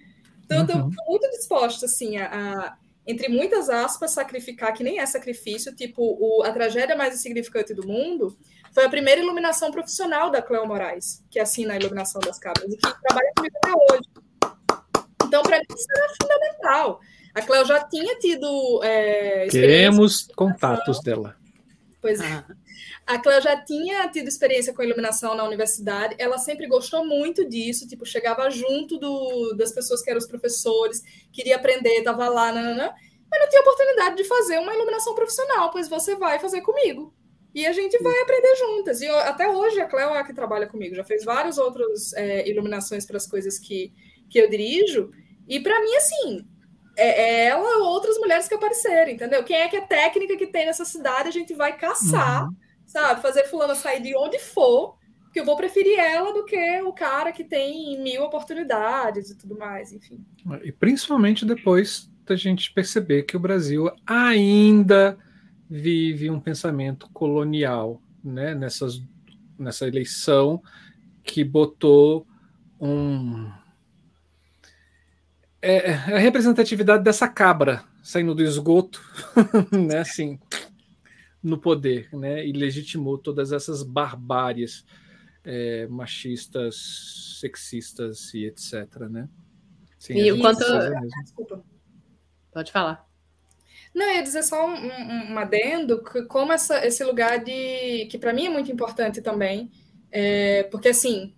[0.47, 0.85] Então, uhum.
[0.85, 2.77] eu estou muito disposta, assim, a, a,
[3.07, 7.87] entre muitas aspas, sacrificar, que nem é sacrifício, tipo, o, a tragédia mais insignificante do
[7.87, 8.37] mundo,
[8.73, 12.77] foi a primeira iluminação profissional da Cleo Moraes, que assina a iluminação das cabras, e
[12.77, 14.09] que trabalha comigo até hoje.
[15.27, 17.01] Então, para mim, isso era fundamental.
[17.35, 18.81] A Cleo já tinha tido.
[18.83, 21.37] É, Queremos contatos dela.
[22.05, 22.27] Pois é.
[22.27, 22.45] Ah.
[23.07, 27.89] A Cleo já tinha tido experiência com iluminação na universidade, ela sempre gostou muito disso,
[27.89, 31.03] tipo, chegava junto do, das pessoas que eram os professores,
[31.33, 32.93] queria aprender, estava lá, nananã,
[33.31, 37.15] mas não tinha oportunidade de fazer uma iluminação profissional, pois você vai fazer comigo.
[37.55, 39.01] E a gente vai aprender juntas.
[39.01, 42.13] E eu, até hoje a Cleo é a que trabalha comigo, já fez várias outras
[42.13, 43.91] é, iluminações para as coisas que,
[44.29, 45.11] que eu dirijo.
[45.49, 46.47] E para mim, assim,
[46.97, 49.43] é, é, ela ou outras mulheres que apareceram, entendeu?
[49.45, 52.55] Quem é que é técnica que tem nessa cidade, a gente vai caçar, uhum.
[52.87, 53.23] sabe?
[53.23, 54.97] Fazer fulana sair de onde for,
[55.33, 59.59] que eu vou preferir ela do que o cara que tem mil oportunidades e tudo
[59.59, 60.25] mais, enfim.
[60.63, 65.19] E principalmente depois da gente perceber que o Brasil ainda
[65.69, 68.55] vive um pensamento colonial, né?
[68.55, 69.03] Nessas,
[69.59, 70.63] nessa eleição
[71.23, 72.27] que botou
[72.81, 73.51] um
[75.65, 79.01] é, é, a representatividade dessa cabra saindo do esgoto,
[79.73, 79.99] né?
[79.99, 80.39] Assim,
[81.43, 82.47] no poder, né?
[82.47, 84.85] E legitimou todas essas barbáries
[85.43, 89.29] é, machistas, sexistas e etc, né?
[89.99, 90.65] Sim, e o quanto...
[91.23, 91.65] Desculpa.
[92.53, 93.09] Pode falar.
[93.95, 98.07] Não, eu ia dizer só um, um, um adendo, que como essa, esse lugar de.
[98.11, 99.71] que para mim é muito importante também,
[100.11, 101.33] é, porque assim,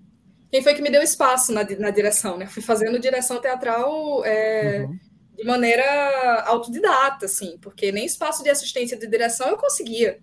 [0.56, 2.46] quem foi que me deu espaço na, na direção, né?
[2.46, 4.98] Fui fazendo direção teatral é, uhum.
[5.36, 10.18] de maneira autodidata, assim, porque nem espaço de assistência de direção eu conseguia,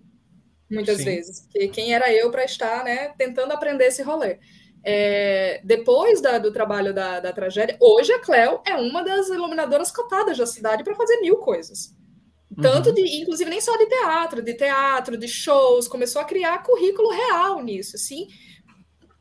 [0.68, 1.04] muitas Sim.
[1.04, 4.38] vezes, porque quem era eu para estar, né, tentando aprender esse rolê.
[4.82, 9.92] É, depois da, do trabalho da, da tragédia, hoje a Cleo é uma das iluminadoras
[9.92, 11.94] cotadas da cidade para fazer mil coisas.
[12.60, 12.94] Tanto uhum.
[12.94, 17.62] de, inclusive, nem só de teatro, de teatro, de shows, começou a criar currículo real
[17.62, 18.26] nisso, assim.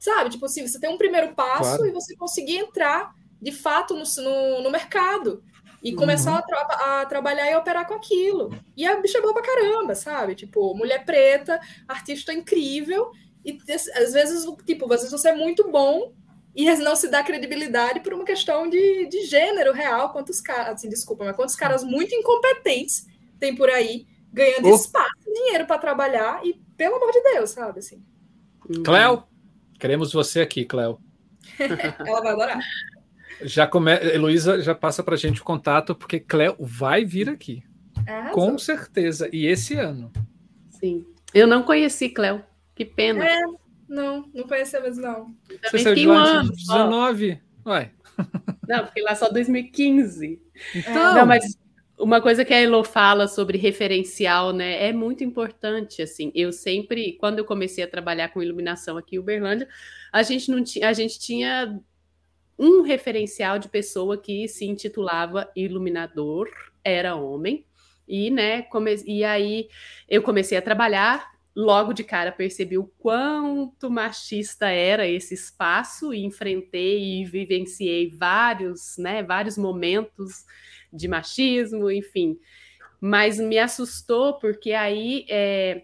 [0.04, 0.32] Sabe?
[0.32, 1.86] Tipo assim, você tem um primeiro passo claro.
[1.86, 5.42] e você conseguir entrar de fato no, no, no mercado.
[5.82, 5.96] e uhum.
[5.96, 8.54] começar a, tra a, trabalhar e operar com aquilo.
[8.76, 10.36] E a bicha é boa pra caramba, sabe?
[10.36, 11.58] Tipo, mulher preta,
[11.88, 13.12] artista incrível,
[13.46, 13.58] e
[13.96, 16.14] às vezes, tipo, às vezes você é muito bom
[16.54, 20.12] e não se dá credibilidade por uma questão de, de gênero real.
[20.12, 23.08] Quantos caras, assim, desculpa, mas quantos caras muito incompetentes
[23.40, 24.76] tem por aí ganhando oh.
[24.76, 27.80] espaço, dinheiro para trabalhar e, pelo amor de Deus, sabe?
[27.80, 28.04] Assim.
[28.84, 29.24] Cléo,
[29.84, 30.98] queremos você aqui, Cléo.
[31.60, 32.60] Ela vai adorar.
[33.42, 33.92] Já come...
[33.92, 37.62] Heloísa já passa para gente o contato, porque Cléo vai vir aqui.
[38.08, 39.30] É, com certeza.
[39.34, 40.10] E esse ano.
[40.70, 41.06] Sim.
[41.34, 42.42] Eu não conheci Cléo.
[42.74, 43.26] Que pena.
[43.26, 43.42] É,
[43.90, 45.36] não, não conhecia mesmo, não.
[45.64, 47.42] Você saiu de lá em 19?
[47.66, 47.92] Uai.
[48.66, 50.42] Não, fiquei lá só 2015.
[50.76, 51.14] Então...
[51.14, 51.58] Não, mas
[52.04, 57.14] uma coisa que a Elo fala sobre referencial, né, é muito importante, assim, eu sempre,
[57.14, 59.68] quando eu comecei a trabalhar com iluminação aqui em Uberlândia,
[60.12, 61.80] a gente não tinha, a gente tinha
[62.60, 66.50] um referencial de pessoa que se intitulava iluminador,
[66.84, 67.66] era homem,
[68.06, 69.70] e, né, come, e aí
[70.10, 76.26] eu comecei a trabalhar, logo de cara percebi o quanto machista era esse espaço, e
[76.26, 80.44] enfrentei e vivenciei vários, né, vários momentos
[80.94, 82.38] de machismo, enfim.
[83.02, 85.84] Mas me assustou porque aí é,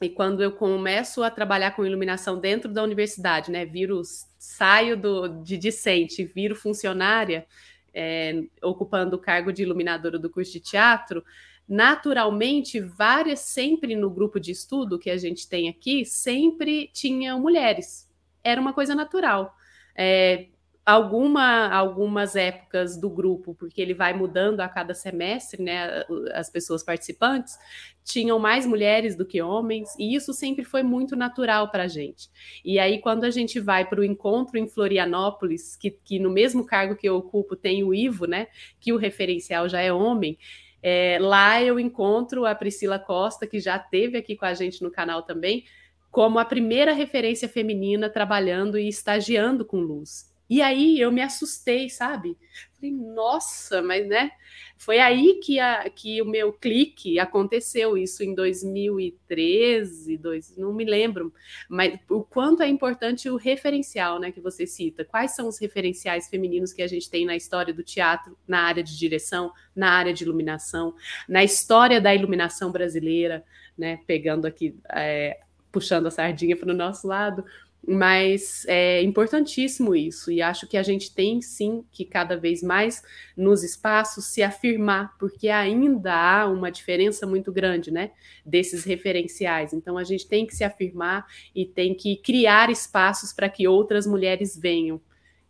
[0.00, 4.00] e quando eu começo a trabalhar com iluminação dentro da universidade, né, viro,
[4.38, 7.46] saio do, de discente, viro funcionária,
[7.92, 11.22] é, ocupando o cargo de iluminadora do curso de teatro,
[11.68, 18.10] naturalmente, várias, sempre no grupo de estudo que a gente tem aqui, sempre tinham mulheres.
[18.42, 19.54] Era uma coisa natural.
[19.94, 20.46] É,
[20.84, 26.04] alguma, algumas épocas do grupo, porque ele vai mudando a cada semestre, né?
[26.32, 27.58] As pessoas participantes
[28.02, 32.28] tinham mais mulheres do que homens, e isso sempre foi muito natural para a gente.
[32.64, 36.64] E aí, quando a gente vai para o encontro em Florianópolis, que, que no mesmo
[36.64, 38.48] cargo que eu ocupo tem o Ivo, né?
[38.80, 40.38] Que o referencial já é homem.
[40.82, 44.90] É, lá eu encontro a Priscila Costa, que já teve aqui com a gente no
[44.90, 45.64] canal também,
[46.10, 50.29] como a primeira referência feminina trabalhando e estagiando com luz.
[50.50, 52.36] E aí eu me assustei, sabe?
[52.74, 54.32] Falei, nossa, mas né?
[54.76, 60.84] Foi aí que, a, que o meu clique aconteceu, isso em 2013, dois, não me
[60.84, 61.32] lembro,
[61.68, 65.04] mas o quanto é importante o referencial, né, que você cita.
[65.04, 68.82] Quais são os referenciais femininos que a gente tem na história do teatro, na área
[68.82, 70.94] de direção, na área de iluminação,
[71.28, 73.44] na história da iluminação brasileira,
[73.76, 75.40] né, pegando aqui, é,
[75.70, 77.44] puxando a sardinha para o nosso lado,
[77.86, 83.02] mas é importantíssimo isso, e acho que a gente tem sim que cada vez mais
[83.36, 88.10] nos espaços se afirmar, porque ainda há uma diferença muito grande, né,
[88.44, 89.72] desses referenciais.
[89.72, 94.06] Então a gente tem que se afirmar e tem que criar espaços para que outras
[94.06, 95.00] mulheres venham.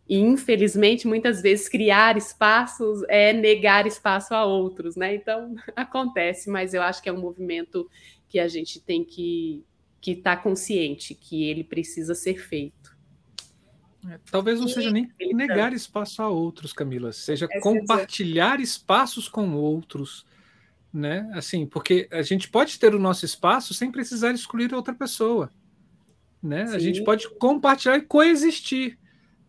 [0.07, 5.15] E infelizmente, muitas vezes criar espaços é negar espaço a outros, né?
[5.15, 7.89] Então acontece, mas eu acho que é um movimento
[8.27, 9.63] que a gente tem que
[10.01, 12.97] que está consciente que ele precisa ser feito.
[14.09, 19.29] É, talvez não e seja nem negar espaço a outros, Camila, seja é compartilhar espaços
[19.29, 20.25] com outros,
[20.91, 21.29] né?
[21.35, 25.51] Assim, porque a gente pode ter o nosso espaço sem precisar excluir outra pessoa,
[26.41, 26.65] né?
[26.65, 26.75] Sim.
[26.75, 28.97] A gente pode compartilhar e coexistir.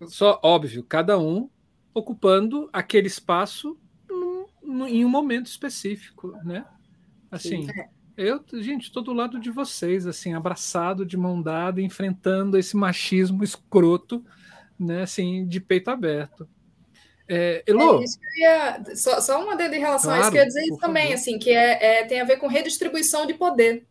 [0.06, 1.48] Só óbvio, cada um
[1.94, 6.66] ocupando aquele espaço num, num, em um momento específico, né?
[7.30, 7.64] Assim.
[7.66, 7.72] Sim.
[8.16, 13.42] Eu, gente, estou do lado de vocês, assim, abraçado, de mão dada, enfrentando esse machismo
[13.42, 14.24] escroto,
[14.78, 16.48] né, assim, de peito aberto.
[17.28, 18.04] É, Elô, é
[18.40, 21.04] ia, só, só uma em relação claro, a isso, que eu ia dizer isso também,
[21.04, 21.14] favor.
[21.14, 23.86] assim, que é, é, tem a ver com redistribuição de poder.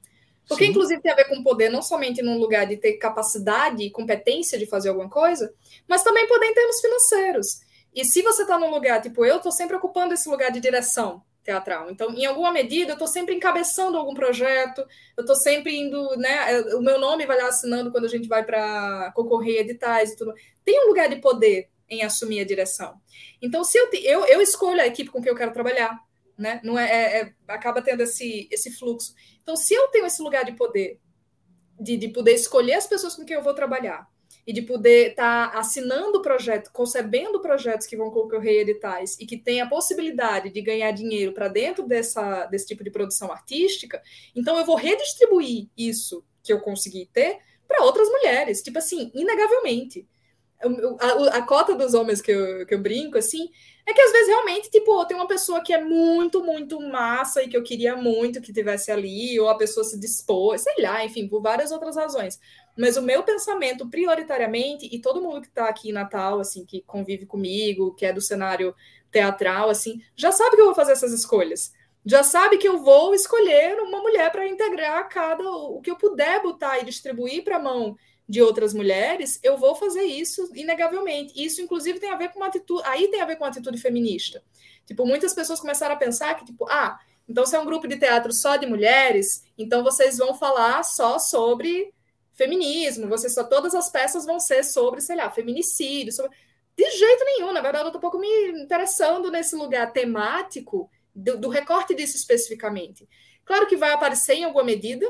[0.48, 0.72] Porque, Sim.
[0.72, 4.60] inclusive, tem a ver com poder não somente num lugar de ter capacidade e competência
[4.60, 5.54] de fazer alguma coisa,
[5.88, 7.62] mas também poder em termos financeiros.
[7.96, 11.24] E se você está num lugar, tipo, eu estou sempre ocupando esse lugar de direção,
[11.44, 11.90] teatral.
[11.90, 14.86] Então, em alguma medida, eu estou sempre encabeçando algum projeto,
[15.18, 16.62] eu estou sempre indo, né?
[16.76, 20.34] O meu nome vai lá assinando quando a gente vai para concorrer editais e tudo.
[20.64, 22.96] Tem um lugar de poder em assumir a direção.
[23.42, 26.00] Então, se eu, eu, eu escolho a equipe com quem eu quero trabalhar,
[26.38, 26.62] né?
[26.64, 29.14] Não é, é, é, acaba tendo esse, esse fluxo.
[29.42, 31.00] Então, se eu tenho esse lugar de poder,
[31.80, 34.08] de, de poder escolher as pessoas com quem eu vou trabalhar,
[34.46, 39.38] e de poder estar tá assinando projetos, concebendo projetos que vão concorrer editais e que
[39.38, 44.02] tem a possibilidade de ganhar dinheiro para dentro dessa, desse tipo de produção artística,
[44.36, 50.08] então eu vou redistribuir isso que eu consegui ter para outras mulheres, tipo assim, inegavelmente.
[51.00, 53.50] A, a, cota dos homens que eu, que eu brinco, assim,
[53.86, 57.48] é que às vezes realmente, tipo, tem uma pessoa que é muito, muito massa e
[57.48, 61.28] que eu queria muito que tivesse ali, ou a pessoa se dispôs, sei lá, enfim,
[61.28, 62.40] por várias outras razões.
[62.78, 66.82] Mas o meu pensamento prioritariamente, e todo mundo que está aqui em Natal, assim, que
[66.82, 68.76] convive comigo, que é do cenário
[69.12, 71.74] teatral, assim, já sabe que eu vou fazer essas escolhas.
[72.06, 76.42] Já sabe que eu vou escolher uma mulher para integrar cada o que eu puder
[76.42, 77.96] botar e distribuir para a mão
[78.32, 81.34] de outras mulheres, eu vou fazer isso inegavelmente.
[81.36, 82.82] Isso, inclusive, tem a ver com uma atitude.
[82.86, 84.42] Aí tem a ver com uma atitude feminista.
[84.86, 87.98] Tipo, muitas pessoas começaram a pensar que, tipo, ah, então se é um grupo de
[87.98, 91.94] teatro só de mulheres, então vocês vão falar só sobre
[92.42, 96.36] feminismo, vocês só todas as peças vão ser sobre, sei lá, feminicídio, sobre...
[96.76, 98.28] De jeito nenhum, na verdade, eu tô um pouco me
[98.64, 103.08] interessando nesse lugar temático do, do recorte disso especificamente.
[103.46, 105.06] Claro que vai aparecer em alguma medida,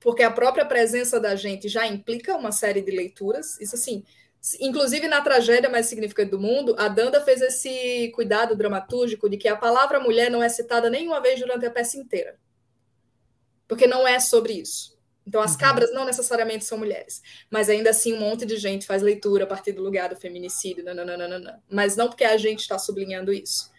[0.00, 3.60] porque a própria presença da gente já implica uma série de leituras.
[3.60, 4.02] Isso assim,
[4.58, 9.46] inclusive na tragédia mais significante do mundo, a Danda fez esse cuidado dramatúrgico de que
[9.46, 12.36] a palavra mulher não é citada nenhuma vez durante a peça inteira.
[13.68, 14.97] Porque não é sobre isso.
[15.28, 15.58] Então, as uhum.
[15.58, 19.46] cabras não necessariamente são mulheres, mas ainda assim um monte de gente faz leitura a
[19.46, 23.70] partir do lugar do feminicídio, nananana, mas não porque a gente está sublinhando isso.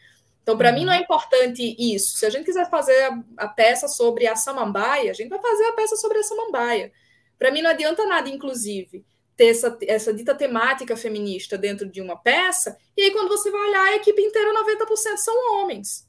[0.43, 0.75] Então, para uhum.
[0.75, 1.03] mim, não é uhum.
[1.03, 2.17] importante isso.
[2.17, 5.65] Se a gente quiser fazer a, a, peça sobre a samambaia, a gente vai fazer
[5.65, 6.91] a peça sobre a samambaia.
[7.39, 9.03] Para mim, não adianta nada, inclusive,
[9.35, 13.69] ter essa, essa dita temática feminista dentro de uma peça, e aí, quando você vai
[13.69, 16.07] olhar, a equipe inteira, 90% são homens.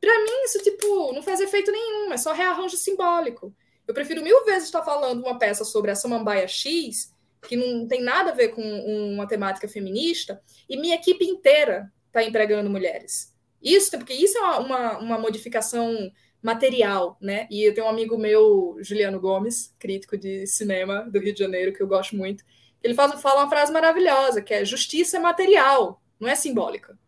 [0.00, 3.54] Para mim, isso, tipo, não faz efeito nenhum, é só rearranjo simbólico.
[3.86, 7.12] Eu prefiro mil vezes estar falando uma peça sobre a samambaia X,
[7.48, 12.22] que não tem nada a ver com uma temática feminista, e minha equipe inteira está
[12.22, 13.32] empregando mulheres.
[13.60, 16.10] Isso, porque isso é uma, uma modificação
[16.42, 17.46] material, né?
[17.50, 21.72] E eu tenho um amigo meu, Juliano Gomes, crítico de cinema do Rio de Janeiro,
[21.72, 22.44] que eu gosto muito.
[22.82, 26.98] Ele faz, fala uma frase maravilhosa, que é justiça é material, não é simbólica.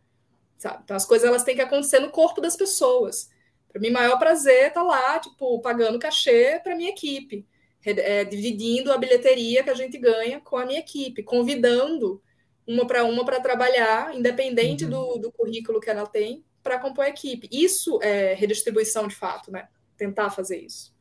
[0.56, 0.80] Sabe?
[0.84, 3.28] Então as coisas elas têm que acontecer no corpo das pessoas.
[3.74, 7.44] Para mim, maior prazer tá lá, tipo, pagando cachê para minha equipe,
[7.84, 12.22] é, dividindo a bilheteria que a gente ganha com a minha equipe, convidando
[12.64, 14.90] uma para uma para trabalhar, independente uhum.
[14.90, 17.48] do, do currículo que ela tem, para compor a equipe.
[17.50, 19.66] Isso é redistribuição de fato, né?
[19.96, 20.94] Tentar fazer isso.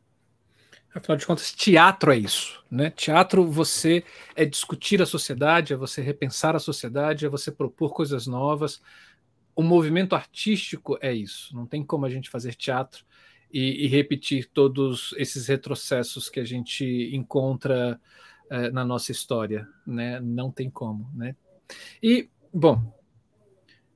[0.95, 2.89] Afinal de contas, teatro é isso, né?
[2.89, 4.03] Teatro você
[4.35, 8.81] é discutir a sociedade, é você repensar a sociedade, é você propor coisas novas.
[9.55, 11.55] O movimento artístico é isso.
[11.55, 13.05] Não tem como a gente fazer teatro
[13.51, 17.99] e, e repetir todos esses retrocessos que a gente encontra
[18.49, 20.19] é, na nossa história, né?
[20.19, 21.35] Não tem como, né?
[22.01, 22.81] E, bom,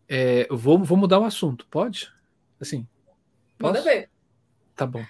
[0.07, 2.11] é, vou, vou mudar o assunto, pode?
[2.59, 2.87] Assim.
[3.57, 3.73] Posso?
[3.73, 4.09] Manda ver.
[4.75, 5.03] Tá bom.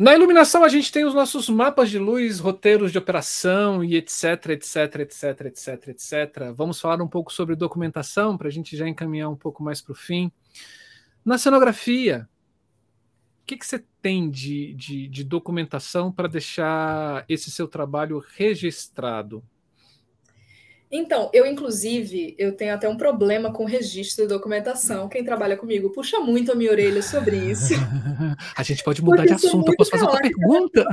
[0.00, 4.46] Na iluminação, a gente tem os nossos mapas de luz, roteiros de operação e etc,
[4.52, 6.14] etc, etc, etc, etc.
[6.56, 9.92] Vamos falar um pouco sobre documentação para a gente já encaminhar um pouco mais para
[9.92, 10.32] o fim.
[11.22, 12.26] Na cenografia,
[13.42, 19.44] o que, que você tem de, de, de documentação para deixar esse seu trabalho registrado?
[20.90, 25.08] Então, eu, inclusive, eu tenho até um problema com registro de documentação.
[25.08, 27.74] Quem trabalha comigo puxa muito a minha orelha sobre isso.
[28.56, 30.84] a gente pode mudar de assunto, eu posso fazer outra pergunta.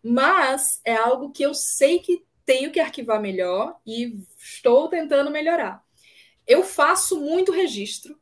[0.00, 5.82] Mas é algo que eu sei que tenho que arquivar melhor e estou tentando melhorar.
[6.46, 8.16] Eu faço muito registro,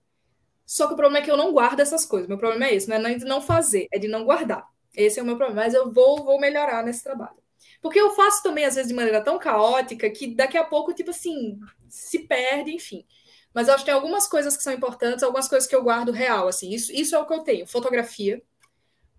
[0.64, 2.26] só que o problema é que eu não guardo essas coisas.
[2.26, 4.66] Meu problema é esse, não é de não fazer, é de não guardar.
[4.96, 7.43] Esse é o meu problema, mas eu vou, vou melhorar nesse trabalho.
[7.84, 11.10] Porque eu faço também, às vezes, de maneira tão caótica que daqui a pouco, tipo
[11.10, 13.04] assim, se perde, enfim.
[13.52, 16.10] Mas eu acho que tem algumas coisas que são importantes, algumas coisas que eu guardo
[16.10, 16.70] real, assim.
[16.70, 17.66] Isso, isso é o que eu tenho.
[17.66, 18.42] Fotografia,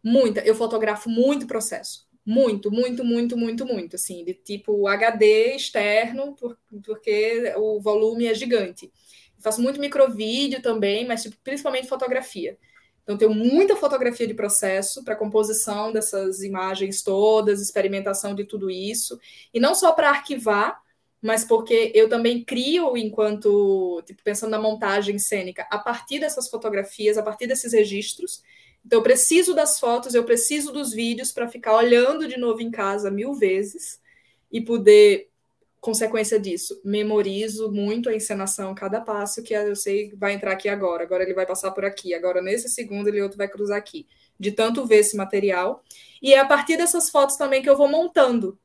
[0.04, 0.42] muita.
[0.42, 2.08] Eu fotografo muito processo.
[2.26, 6.36] Muito, muito, muito, muito, muito, assim, de tipo HD externo,
[6.84, 8.92] porque o volume é gigante.
[9.38, 12.58] Eu faço muito microvídeo também, mas tipo, principalmente fotografia.
[13.06, 19.20] Então, tenho muita fotografia de processo para composição dessas imagens todas, experimentação de tudo isso.
[19.54, 20.82] E não só para arquivar,
[21.22, 27.16] mas porque eu também crio enquanto, tipo, pensando na montagem cênica, a partir dessas fotografias,
[27.16, 28.42] a partir desses registros.
[28.84, 32.72] Então, eu preciso das fotos, eu preciso dos vídeos para ficar olhando de novo em
[32.72, 34.00] casa mil vezes
[34.52, 35.30] e poder
[35.86, 41.04] consequência disso, memorizo muito a encenação, cada passo que eu sei vai entrar aqui agora,
[41.04, 44.08] agora ele vai passar por aqui, agora nesse segundo ele outro vai cruzar aqui.
[44.38, 45.84] De tanto ver esse material.
[46.22, 48.58] E é a partir dessas fotos também que eu vou montando.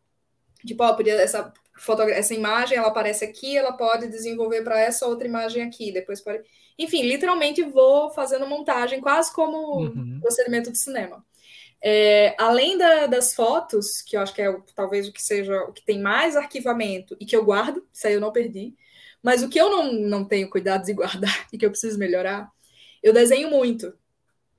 [0.66, 5.28] Tipo, ó, essa, foto, essa imagem ela aparece aqui, ela pode desenvolver para essa outra
[5.28, 6.42] imagem aqui, depois pode.
[6.78, 10.18] Enfim, literalmente vou fazendo montagem, quase como uhum.
[10.20, 11.22] procedimento de cinema.
[11.82, 15.72] É, além da, das fotos, que eu acho que é talvez o que seja o
[15.72, 18.74] que tem mais arquivamento e que eu guardo, isso aí eu não perdi,
[19.22, 22.50] mas o que eu não, não tenho cuidado de guardar e que eu preciso melhorar,
[23.02, 23.94] eu desenho muito.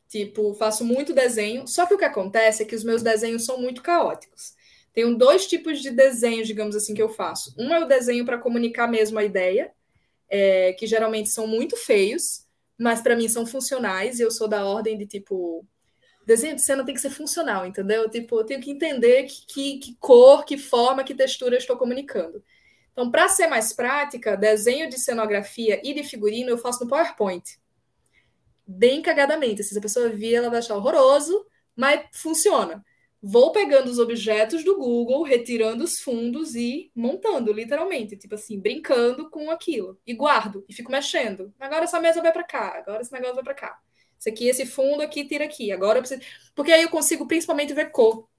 [0.09, 3.57] Tipo, faço muito desenho, só que o que acontece é que os meus desenhos são
[3.61, 4.53] muito caóticos.
[4.93, 7.55] Tenho dois tipos de desenhos, digamos assim, que eu faço.
[7.57, 9.71] Um é o desenho para comunicar mesmo a ideia,
[10.29, 12.45] é, que geralmente são muito feios,
[12.77, 15.65] mas para mim são funcionais, e eu sou da ordem de tipo.
[16.25, 18.09] Desenho de cena tem que ser funcional, entendeu?
[18.09, 21.77] Tipo, eu tenho que entender que, que, que cor, que forma, que textura eu estou
[21.77, 22.43] comunicando.
[22.91, 27.59] Então, para ser mais prática, desenho de cenografia e de figurino eu faço no PowerPoint.
[28.67, 29.63] Bem cagadamente.
[29.63, 31.45] Se a pessoa vir, ela vai achar horroroso,
[31.75, 32.83] mas funciona.
[33.23, 39.29] Vou pegando os objetos do Google, retirando os fundos e montando, literalmente, tipo assim, brincando
[39.29, 39.99] com aquilo.
[40.07, 41.53] E guardo, e fico mexendo.
[41.59, 43.79] Agora essa mesa vai para cá, agora esse negócio vai para cá.
[44.21, 45.71] Esse aqui, esse fundo aqui, tira aqui.
[45.71, 46.21] Agora eu preciso.
[46.53, 48.29] Porque aí eu consigo principalmente ver cor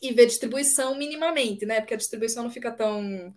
[0.00, 1.80] e ver distribuição minimamente, né?
[1.80, 3.32] Porque a distribuição não fica tão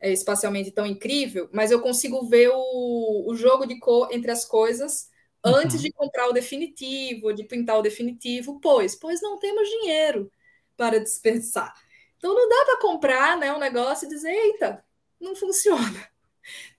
[0.00, 4.44] é, espacialmente tão incrível, mas eu consigo ver o, o jogo de cor entre as
[4.44, 5.08] coisas
[5.44, 5.82] antes uhum.
[5.82, 10.30] de comprar o definitivo, de pintar o definitivo, pois, pois não temos dinheiro
[10.76, 11.72] para desperdiçar.
[12.16, 14.84] Então não dá para comprar né, um negócio e dizer, eita,
[15.20, 16.08] não funciona.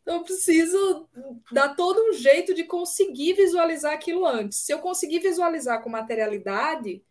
[0.10, 1.07] Então eu preciso
[1.52, 4.57] dar todo um jeito de conseguir visualizar aquilo antes.
[4.57, 7.03] Se eu conseguir visualizar com materialidade,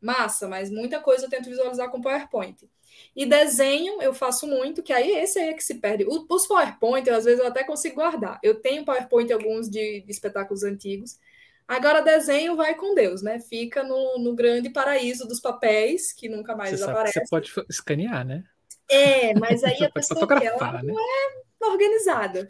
[0.00, 2.70] massa, mas muita coisa eu tento visualizar com PowerPoint.
[3.16, 6.06] E desenho eu faço muito, que aí esse aí é que se perde.
[6.06, 8.38] Os PowerPoint, às vezes, eu até consigo guardar.
[8.40, 11.18] Eu tenho PowerPoint alguns de, de espetáculos antigos.
[11.66, 13.40] Agora, desenho vai com Deus, né?
[13.40, 17.18] Fica no, no grande paraíso dos papéis, que nunca mais você aparece.
[17.18, 18.44] você pode escanear, né?
[18.88, 20.82] É, mas aí a pessoa que ela né?
[20.84, 22.48] não é organizada.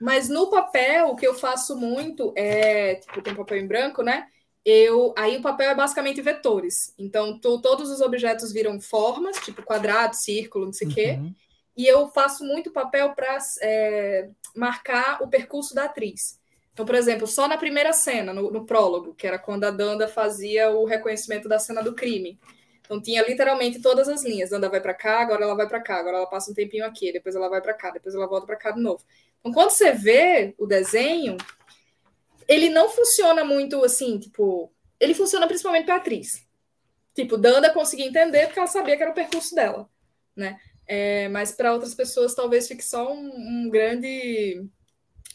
[0.00, 4.26] Mas no papel, o que eu faço muito é, tipo, tem papel em branco, né?
[4.64, 6.94] eu aí o papel é basicamente vetores.
[6.98, 10.94] Então, to, todos os objetos viram formas, tipo quadrado, círculo, não sei o uhum.
[10.94, 11.18] quê.
[11.76, 16.38] E eu faço muito papel para é, marcar o percurso da atriz.
[16.72, 20.08] Então, por exemplo, só na primeira cena, no, no, prólogo, que era quando a Danda
[20.08, 22.38] fazia o reconhecimento da cena do crime.
[22.92, 24.50] Então, tinha literalmente todas as linhas.
[24.50, 27.10] Danda vai para cá, agora ela vai para cá, agora ela passa um tempinho aqui,
[27.10, 29.02] depois ela vai para cá, depois ela volta para cá de novo.
[29.40, 31.38] Então, quando você vê o desenho,
[32.46, 34.70] ele não funciona muito assim, tipo,
[35.00, 36.46] ele funciona principalmente para atriz.
[37.14, 39.88] Tipo, Danda conseguia entender porque ela sabia que era o percurso dela,
[40.36, 40.60] né?
[40.86, 43.30] É, mas para outras pessoas talvez fique só um,
[43.64, 44.66] um, grande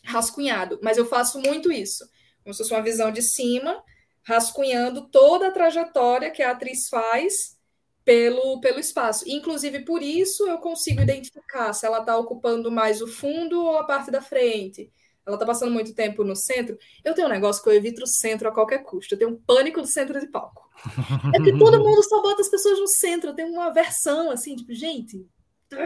[0.03, 0.79] rascunhado.
[0.83, 2.07] Mas eu faço muito isso,
[2.43, 3.83] como se fosse uma visão de cima,
[4.27, 7.57] rascunhando toda a trajetória que a atriz faz
[8.03, 9.23] pelo, pelo espaço.
[9.27, 13.85] Inclusive, por isso eu consigo identificar se ela está ocupando mais o fundo ou a
[13.85, 14.91] parte da frente
[15.27, 16.77] ela tá passando muito tempo no centro.
[17.03, 19.13] Eu tenho um negócio que eu evito o centro a qualquer custo.
[19.13, 20.65] Eu tenho um pânico do centro de palco.
[21.35, 23.31] É que todo mundo só bota as pessoas no centro.
[23.31, 25.27] Eu tenho uma versão assim, tipo, gente,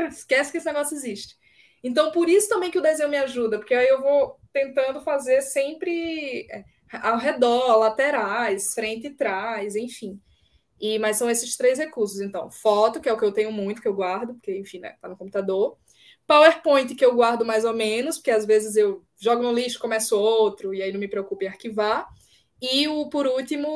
[0.10, 1.36] esquece que esse negócio existe.
[1.84, 5.42] Então, por isso também que o desenho me ajuda, porque aí eu vou tentando fazer
[5.42, 10.20] sempre é, ao redor, laterais, frente e trás, enfim.
[10.80, 12.50] E, mas são esses três recursos, então.
[12.50, 15.08] Foto, que é o que eu tenho muito, que eu guardo, porque, enfim, né, tá
[15.08, 15.78] no computador.
[16.26, 20.18] PowerPoint, que eu guardo mais ou menos, porque às vezes eu jogo no lixo, começo
[20.18, 22.08] outro, e aí não me preocupo em arquivar.
[22.62, 23.68] E o, por último,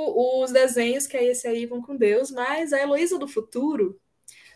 [0.42, 4.00] os desenhos, que é esse aí vão com Deus, mas a Heloísa do futuro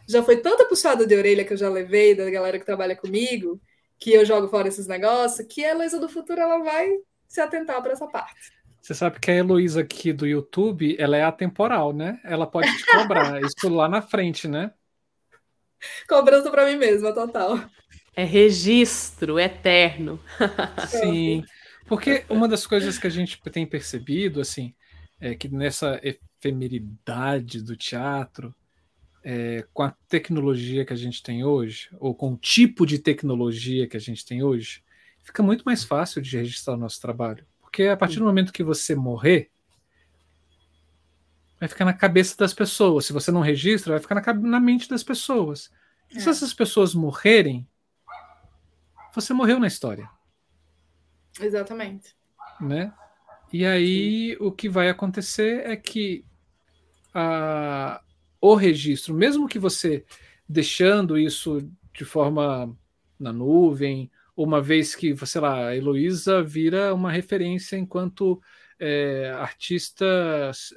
[0.07, 3.61] já foi tanta puxada de orelha que eu já levei da galera que trabalha comigo,
[3.99, 6.89] que eu jogo fora esses negócios, que a Heloísa do futuro ela vai
[7.29, 8.51] se atentar para essa parte.
[8.81, 12.19] Você sabe que a Heloísa aqui do YouTube, ela é atemporal, né?
[12.23, 14.71] Ela pode te cobrar isso lá na frente, né?
[16.07, 17.59] Cobrança para mim mesma, total.
[18.15, 20.19] É registro eterno.
[20.89, 21.43] Sim,
[21.87, 24.73] porque uma das coisas que a gente tem percebido, assim,
[25.19, 28.55] é que nessa efemeridade do teatro,
[29.23, 33.87] é, com a tecnologia que a gente tem hoje, ou com o tipo de tecnologia
[33.87, 34.81] que a gente tem hoje,
[35.29, 37.45] fica muito mais fácil de registrar o nosso trabalho.
[37.61, 39.51] Porque a partir do momento que você morrer,
[41.59, 43.05] vai ficar na cabeça das pessoas.
[43.05, 45.71] Se você não registra, vai ficar na, na mente das pessoas.
[46.09, 46.19] É.
[46.19, 47.67] Se essas pessoas morrerem,
[49.13, 50.09] você morreu na história.
[51.39, 52.15] Exatamente.
[52.59, 52.91] Né?
[53.53, 54.43] E aí Sim.
[54.43, 56.25] o que vai acontecer é que
[57.13, 58.01] a,
[58.41, 60.03] o registro, mesmo que você
[60.47, 62.75] deixando isso de forma
[63.19, 64.09] na nuvem,
[64.43, 68.41] uma vez que, sei lá, a Heloísa vira uma referência enquanto
[68.79, 70.05] é, artista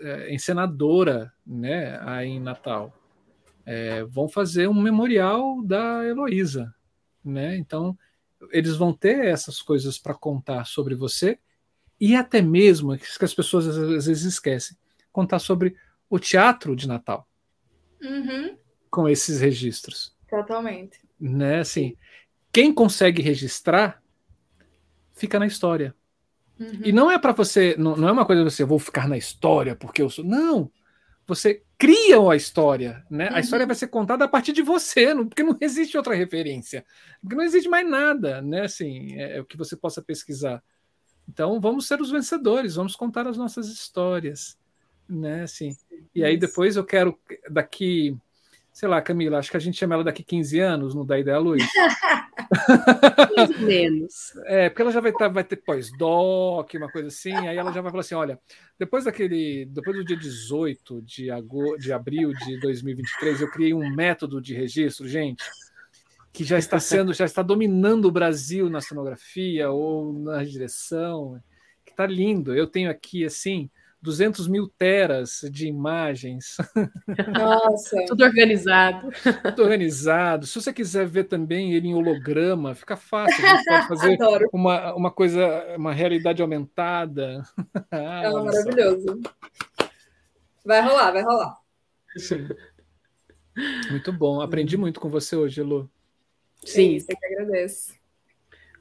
[0.01, 2.93] é, encenadora né, aí em Natal.
[3.65, 6.75] É, vão fazer um memorial da Heloísa.
[7.25, 7.57] Né?
[7.57, 7.97] Então,
[8.51, 11.39] eles vão ter essas coisas para contar sobre você
[12.01, 14.77] e até mesmo, que as pessoas às vezes esquecem,
[15.13, 15.77] contar sobre
[16.11, 17.29] o teatro de Natal
[18.03, 18.57] uhum.
[18.91, 20.13] com esses registros.
[20.29, 21.01] Totalmente.
[21.21, 21.97] Né, assim,
[22.53, 24.03] quem consegue registrar
[25.15, 25.95] fica na história.
[26.61, 26.81] Uhum.
[26.85, 29.75] E não é para você, não, não é uma coisa você, vou ficar na história
[29.75, 30.25] porque eu sou.
[30.25, 30.71] Não!
[31.27, 33.29] Você criam a história, né?
[33.33, 33.69] A história uhum.
[33.69, 36.85] vai ser contada a partir de você, porque não existe outra referência,
[37.21, 38.63] porque não existe mais nada, né?
[38.63, 40.63] Assim, é, é o que você possa pesquisar.
[41.29, 44.59] Então, vamos ser os vencedores, vamos contar as nossas histórias,
[45.09, 45.43] né?
[45.45, 45.77] Assim.
[46.15, 47.19] E aí depois eu quero
[47.49, 48.17] daqui
[48.73, 51.39] sei lá, Camila, acho que a gente chama ela daqui 15 anos, não dá ideia
[51.39, 51.63] luz.
[53.61, 54.33] menos.
[54.47, 57.83] É, porque ela já vai, tá, vai ter pós-doc, uma coisa assim, aí ela já
[57.83, 58.41] vai falar assim: olha,
[58.79, 59.67] depois daquele.
[59.67, 64.55] Depois do dia 18 de, agosto, de abril de 2023, eu criei um método de
[64.55, 65.45] registro, gente,
[66.33, 71.39] que já está sendo, já está dominando o Brasil na sonografia ou na direção,
[71.85, 72.55] que está lindo.
[72.55, 73.71] Eu tenho aqui assim
[74.03, 76.57] 200 mil teras de imagens.
[77.33, 77.97] Nossa!
[78.09, 79.09] Tudo organizado.
[79.45, 80.47] Tudo organizado.
[80.47, 83.45] Se você quiser ver também ele em holograma, fica fácil.
[83.45, 84.19] A gente pode fazer
[84.53, 87.43] uma, uma coisa, uma realidade aumentada.
[87.93, 89.21] ah, é maravilhoso.
[90.65, 91.59] Vai rolar, vai rolar.
[92.17, 92.49] Sim.
[93.91, 94.41] Muito bom.
[94.41, 95.89] Aprendi muito com você hoje, Lu.
[96.65, 96.97] Sim.
[96.97, 97.95] É eu que agradeço.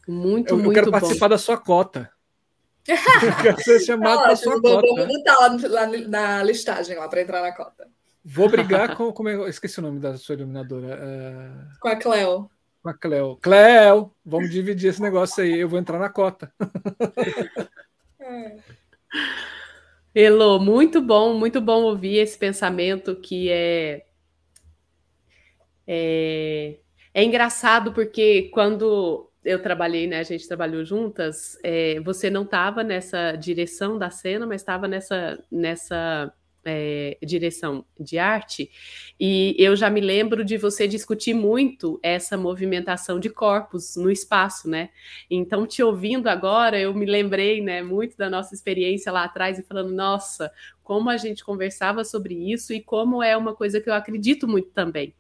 [0.07, 0.99] Muito, eu, muito Eu quero bom.
[0.99, 2.11] participar da sua cota.
[2.83, 2.97] Quer
[3.61, 4.87] ser chamado para sua vou, cota.
[4.95, 7.87] Vamos botar lá, lá na listagem lá para entrar na cota.
[8.23, 9.11] Vou brigar com.
[9.11, 10.95] Como eu esqueci o nome da sua iluminadora.
[10.95, 11.79] Uh...
[11.79, 12.49] Com a Cleo.
[12.81, 13.37] Com a Cleo.
[13.41, 15.59] Cleo, vamos dividir esse negócio aí.
[15.59, 16.51] Eu vou entrar na cota.
[18.19, 18.57] é.
[20.13, 24.05] Elo, muito bom, muito bom ouvir esse pensamento que é,
[25.87, 26.79] é,
[27.13, 30.19] é engraçado porque quando eu trabalhei, né?
[30.19, 31.57] A gente trabalhou juntas.
[31.63, 36.34] É, você não estava nessa direção da cena, mas estava nessa nessa
[36.65, 38.69] é, direção de arte.
[39.19, 44.69] E eu já me lembro de você discutir muito essa movimentação de corpos no espaço,
[44.69, 44.89] né?
[45.30, 49.63] Então, te ouvindo agora, eu me lembrei, né, muito da nossa experiência lá atrás e
[49.63, 50.51] falando, nossa,
[50.84, 54.69] como a gente conversava sobre isso e como é uma coisa que eu acredito muito
[54.69, 55.15] também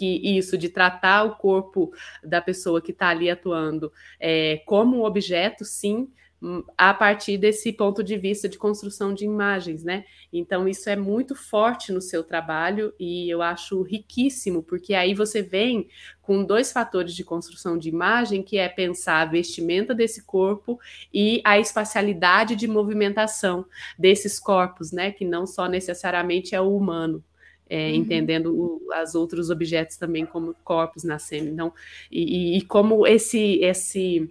[0.00, 1.92] que isso de tratar o corpo
[2.24, 6.08] da pessoa que está ali atuando é, como um objeto, sim,
[6.40, 10.06] hum, a partir desse ponto de vista de construção de imagens, né?
[10.32, 15.42] Então, isso é muito forte no seu trabalho e eu acho riquíssimo, porque aí você
[15.42, 15.86] vem
[16.22, 20.80] com dois fatores de construção de imagem, que é pensar a vestimenta desse corpo
[21.12, 23.66] e a espacialidade de movimentação
[23.98, 25.12] desses corpos, né?
[25.12, 27.22] Que não só necessariamente é o humano
[27.70, 27.94] é, uhum.
[27.94, 31.48] entendendo o, as outros objetos também como corpos na cena.
[31.48, 31.72] Então,
[32.10, 34.28] e, e, como esse esse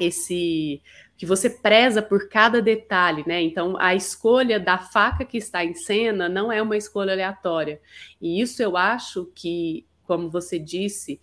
[0.00, 0.82] esse
[1.16, 3.40] que você preza por cada detalhe, né?
[3.40, 7.80] Então, a escolha da faca que está em cena não é uma escolha aleatória.
[8.20, 11.20] E isso eu acho que, como você disse,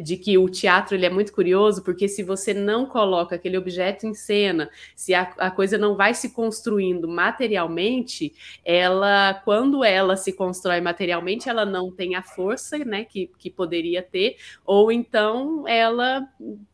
[0.00, 4.06] de que o teatro ele é muito curioso, porque se você não coloca aquele objeto
[4.06, 8.32] em cena, se a, a, coisa não vai se construindo materialmente,
[8.64, 14.02] ela, quando ela se constrói materialmente, ela não tem a força né, que, que poderia
[14.02, 16.26] ter, ou então ela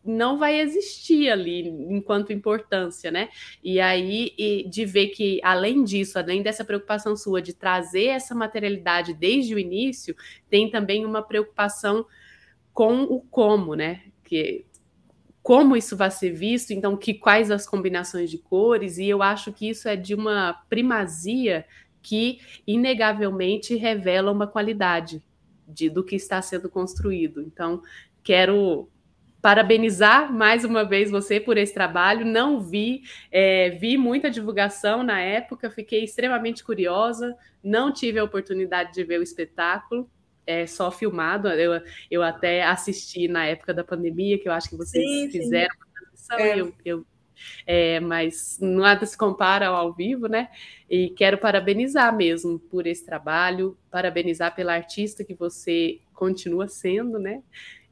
[0.05, 3.28] não vai existir ali enquanto importância, né?
[3.62, 8.34] E aí, e de ver que, além disso, além dessa preocupação sua de trazer essa
[8.34, 10.14] materialidade desde o início,
[10.51, 12.06] tem também uma preocupação
[12.74, 14.02] com o como, né?
[14.22, 14.66] Que
[15.42, 19.52] como isso vai ser visto, então que quais as combinações de cores, e eu acho
[19.52, 21.66] que isso é de uma primazia
[22.02, 25.22] que inegavelmente revela uma qualidade
[25.66, 27.42] de, do que está sendo construído.
[27.42, 27.82] Então,
[28.22, 28.88] quero
[29.40, 32.24] parabenizar mais uma vez você por esse trabalho.
[32.24, 38.94] Não vi, é, vi muita divulgação na época, fiquei extremamente curiosa, não tive a oportunidade
[38.94, 40.09] de ver o espetáculo,
[40.46, 41.48] é só filmado.
[41.48, 41.80] Eu,
[42.10, 45.78] eu até assisti na época da pandemia, que eu acho que vocês sim, fizeram sim.
[45.78, 46.60] uma transmissão, é.
[46.60, 47.06] eu, eu
[47.66, 50.48] é, mas nada se compara ao, ao vivo, né?
[50.88, 57.42] E quero parabenizar mesmo por esse trabalho, parabenizar pela artista que você continua sendo, né?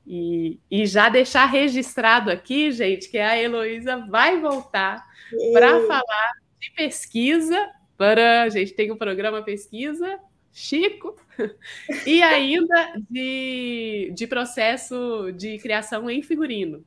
[0.06, 5.04] E, e já deixar registrado aqui, gente, que a Heloísa vai voltar
[5.52, 7.70] para falar de pesquisa.
[7.96, 10.18] Para a gente tem o um programa pesquisa
[10.52, 11.16] Chico,
[12.06, 16.84] e ainda de, de processo de criação em figurino.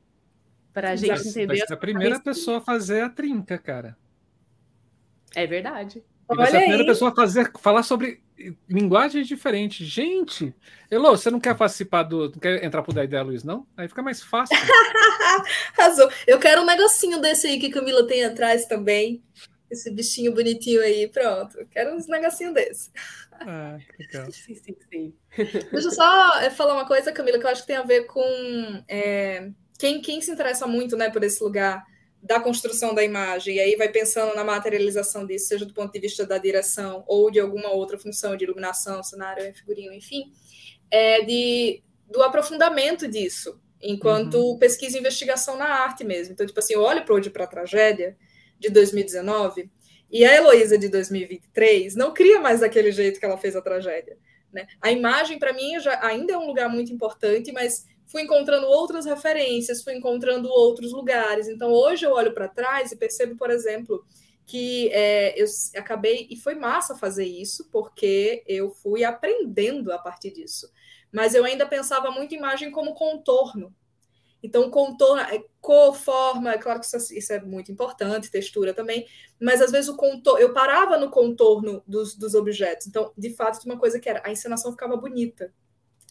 [0.72, 1.46] Para a gente entender.
[1.46, 3.96] Vai ser a primeira pessoa a fazer a trinca, cara.
[5.34, 6.04] É verdade.
[6.30, 6.88] E vai ser a primeira aí.
[6.88, 8.22] pessoa a fazer, falar sobre
[8.68, 9.86] linguagens diferentes.
[9.86, 10.54] Gente,
[10.90, 12.30] Elô, você não quer participar do.
[12.30, 13.66] Não quer entrar pro da ideia, Luiz, não?
[13.76, 14.56] Aí fica mais fácil.
[15.76, 16.10] Arrasou.
[16.26, 19.22] Eu quero um negocinho desse aí que Camila tem atrás também.
[19.70, 21.66] Esse bichinho bonitinho aí, pronto.
[21.70, 22.90] Quero uns negocinho desse.
[23.32, 24.30] Ah, legal.
[24.30, 25.14] Sim, sim, sim.
[25.36, 28.04] Deixa eu só eh, falar uma coisa, Camila, que eu acho que tem a ver
[28.04, 28.22] com
[28.88, 31.84] é, quem, quem se interessa muito né, por esse lugar
[32.22, 36.00] da construção da imagem, e aí vai pensando na materialização disso, seja do ponto de
[36.00, 40.32] vista da direção ou de alguma outra função de iluminação, cenário, figurino, enfim,
[40.90, 44.58] é de, do aprofundamento disso, enquanto uhum.
[44.58, 46.32] pesquisa e investigação na arte mesmo.
[46.32, 48.16] Então, tipo assim, eu olho para hoje para a tragédia
[48.58, 49.70] de 2019
[50.10, 54.16] e a Heloísa de 2023 não cria mais daquele jeito que ela fez a tragédia.
[54.52, 54.66] Né?
[54.80, 59.04] A imagem, para mim, já, ainda é um lugar muito importante, mas fui encontrando outras
[59.04, 61.48] referências, fui encontrando outros lugares.
[61.48, 64.04] Então, hoje eu olho para trás e percebo, por exemplo,
[64.46, 65.46] que é, eu
[65.76, 70.70] acabei, e foi massa fazer isso, porque eu fui aprendendo a partir disso.
[71.12, 73.74] Mas eu ainda pensava muito imagem como contorno.
[74.42, 79.06] Então, contorno, é, cor, forma, é claro que isso, isso, é muito importante, textura também,
[79.40, 82.86] mas às vezes o contorno, eu parava no contorno dos, dos objetos.
[82.86, 85.52] Então, de fato, tinha uma coisa que era, a encenação ficava bonita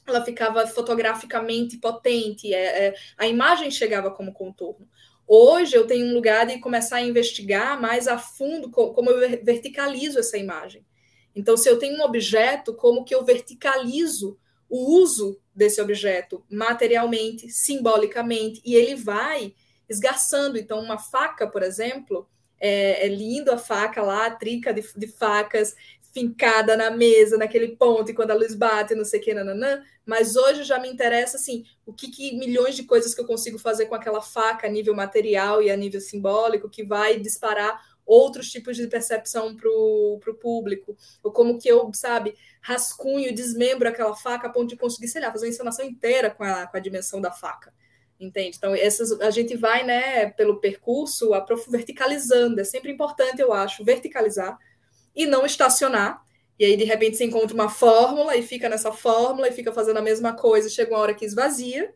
[0.06, 4.88] ela ficava fotograficamente potente, é, é, a imagem chegava como contorno.
[5.28, 10.20] Hoje eu tenho um lugar de começar a investigar mais a fundo como eu verticalizo
[10.20, 10.86] essa imagem.
[11.36, 14.38] Então, se eu tenho um objeto, como que eu verticalizo
[14.70, 19.54] o uso desse objeto materialmente, simbolicamente, e ele vai
[19.88, 20.58] esgarçando.
[20.58, 22.28] Então, uma faca, por exemplo,
[22.60, 25.76] é, é lindo a faca lá, a trica de, de facas,
[26.16, 29.84] fincada na mesa, naquele ponto, e quando a luz bate, não sei o que, nananã.
[30.06, 33.60] Mas hoje já me interessa, assim, o que, que, milhões de coisas que eu consigo
[33.60, 38.50] fazer com aquela faca a nível material e a nível simbólico que vai disparar outros
[38.50, 40.96] tipos de percepção para o público.
[41.24, 45.32] Ou como que eu, sabe, rascunho, desmembro aquela faca a ponto de conseguir, sei lá,
[45.32, 47.74] fazer uma encenação inteira com a, com a dimensão da faca.
[48.20, 48.58] Entende?
[48.58, 51.32] Então, essas, a gente vai, né, pelo percurso,
[51.68, 52.62] verticalizando.
[52.62, 54.58] É sempre importante, eu acho, verticalizar
[55.16, 56.24] e não estacionar.
[56.58, 59.98] E aí, de repente, você encontra uma fórmula e fica nessa fórmula e fica fazendo
[59.98, 61.94] a mesma coisa, chega uma hora que esvazia,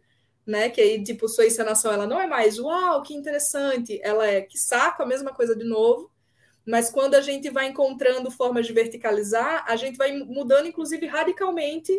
[0.50, 0.70] né?
[0.70, 4.58] Que aí, tipo, sua encenação, ela não é mais, uau, que interessante, ela é que
[4.58, 6.12] saco a mesma coisa de novo.
[6.66, 11.92] Mas quando a gente vai encontrando formas de verticalizar, a gente vai mudando, inclusive, radicalmente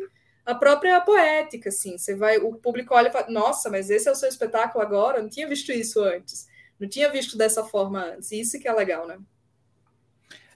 [0.44, 1.97] a própria poética, assim.
[1.97, 5.18] Você vai, o público olha e fala, nossa, mas esse é o seu espetáculo agora?
[5.18, 6.48] Eu não tinha visto isso antes.
[6.78, 8.32] Não tinha visto dessa forma antes.
[8.32, 9.18] Isso que é legal, né?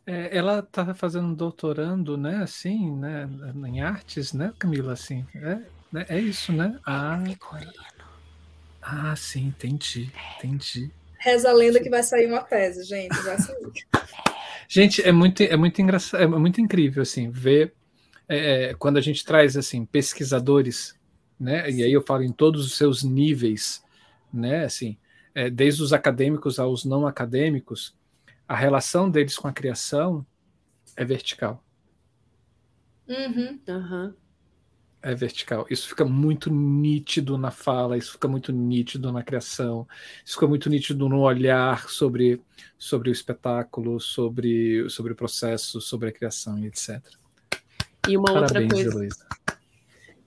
[0.07, 3.27] É, ela está fazendo doutorando, né, assim, né,
[3.67, 5.63] em artes, né, Camila, assim, é,
[5.95, 6.77] né, é isso, né?
[6.85, 7.23] Ah,
[8.83, 10.91] ah, sim, entendi, entendi.
[11.21, 13.73] Reza a lenda que vai sair uma tese, gente, vai sair.
[14.69, 17.75] gente, é muito, é muito engraçado, é muito incrível, assim, ver
[18.29, 20.99] é, é, quando a gente traz, assim, pesquisadores,
[21.39, 23.81] né, e aí eu falo em todos os seus níveis,
[24.33, 24.99] né, assim,
[25.33, 27.97] é, desde os acadêmicos aos não acadêmicos,
[28.49, 30.27] a relação deles com a criação
[30.97, 31.65] é vertical.
[33.09, 33.61] Uhum.
[33.69, 34.24] Uhum.
[35.07, 35.67] É vertical.
[35.69, 39.87] Isso fica muito nítido na fala, isso fica muito nítido na criação,
[40.25, 42.41] isso fica muito nítido no olhar sobre,
[42.79, 47.03] sobre o espetáculo, sobre, sobre o processo, sobre a criação e etc.
[48.09, 48.91] E uma Parabéns, outra coisa.
[48.91, 49.27] Heloísa.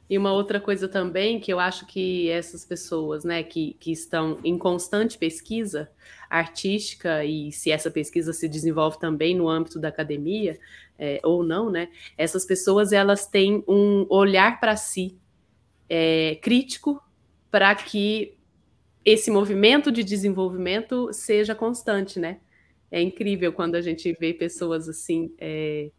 [0.09, 4.39] E uma outra coisa também que eu acho que essas pessoas, né, que, que estão
[4.43, 5.89] em constante pesquisa
[6.29, 10.57] artística e se essa pesquisa se desenvolve também no âmbito da academia
[10.97, 15.17] é, ou não, né, essas pessoas elas têm um olhar para si
[15.89, 17.01] é, crítico
[17.51, 18.37] para que
[19.03, 22.39] esse movimento de desenvolvimento seja constante, né?
[22.91, 25.91] É incrível quando a gente vê pessoas assim é,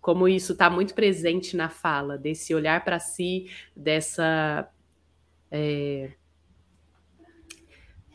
[0.00, 4.68] como isso está muito presente na fala, desse olhar para si, dessa.
[5.50, 6.10] É,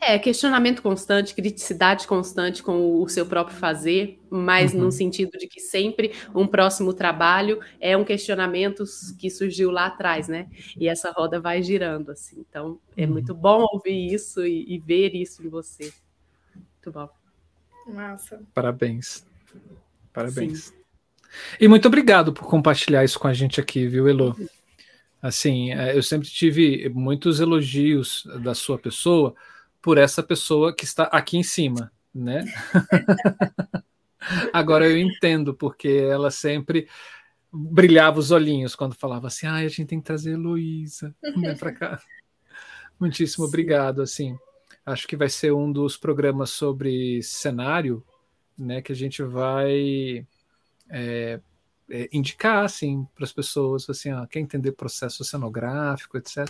[0.06, 4.80] é, questionamento constante, criticidade constante com o seu próprio fazer, mas uhum.
[4.80, 8.84] no sentido de que sempre um próximo trabalho é um questionamento
[9.18, 10.48] que surgiu lá atrás, né?
[10.78, 12.44] E essa roda vai girando, assim.
[12.48, 13.12] Então, é uhum.
[13.12, 15.90] muito bom ouvir isso e, e, ver isso em você.
[16.54, 17.08] Muito bom.
[17.86, 18.42] Massa.
[18.52, 19.26] Parabéns.
[20.12, 20.64] Parabéns.
[20.64, 20.83] Sim.
[21.60, 24.36] E muito obrigado por compartilhar isso com a gente aqui, viu, Elo?
[25.22, 29.34] Assim, é, eu sempre tive muitos elogios da sua pessoa
[29.80, 32.44] por essa pessoa que está aqui em cima, né?
[34.52, 36.88] Agora eu entendo, porque ela sempre
[37.52, 41.56] brilhava os olhinhos quando falava assim: ah, a gente tem que trazer a Heloísa, vem
[41.56, 42.02] para cá.
[42.98, 43.48] Muitíssimo Sim.
[43.48, 44.36] obrigado, assim.
[44.84, 48.04] Acho que vai ser um dos programas sobre cenário,
[48.58, 50.26] né, que a gente vai
[50.88, 51.40] é,
[51.90, 56.48] é, indicar assim para as pessoas assim, ó, quer entender processo cenográfico, etc.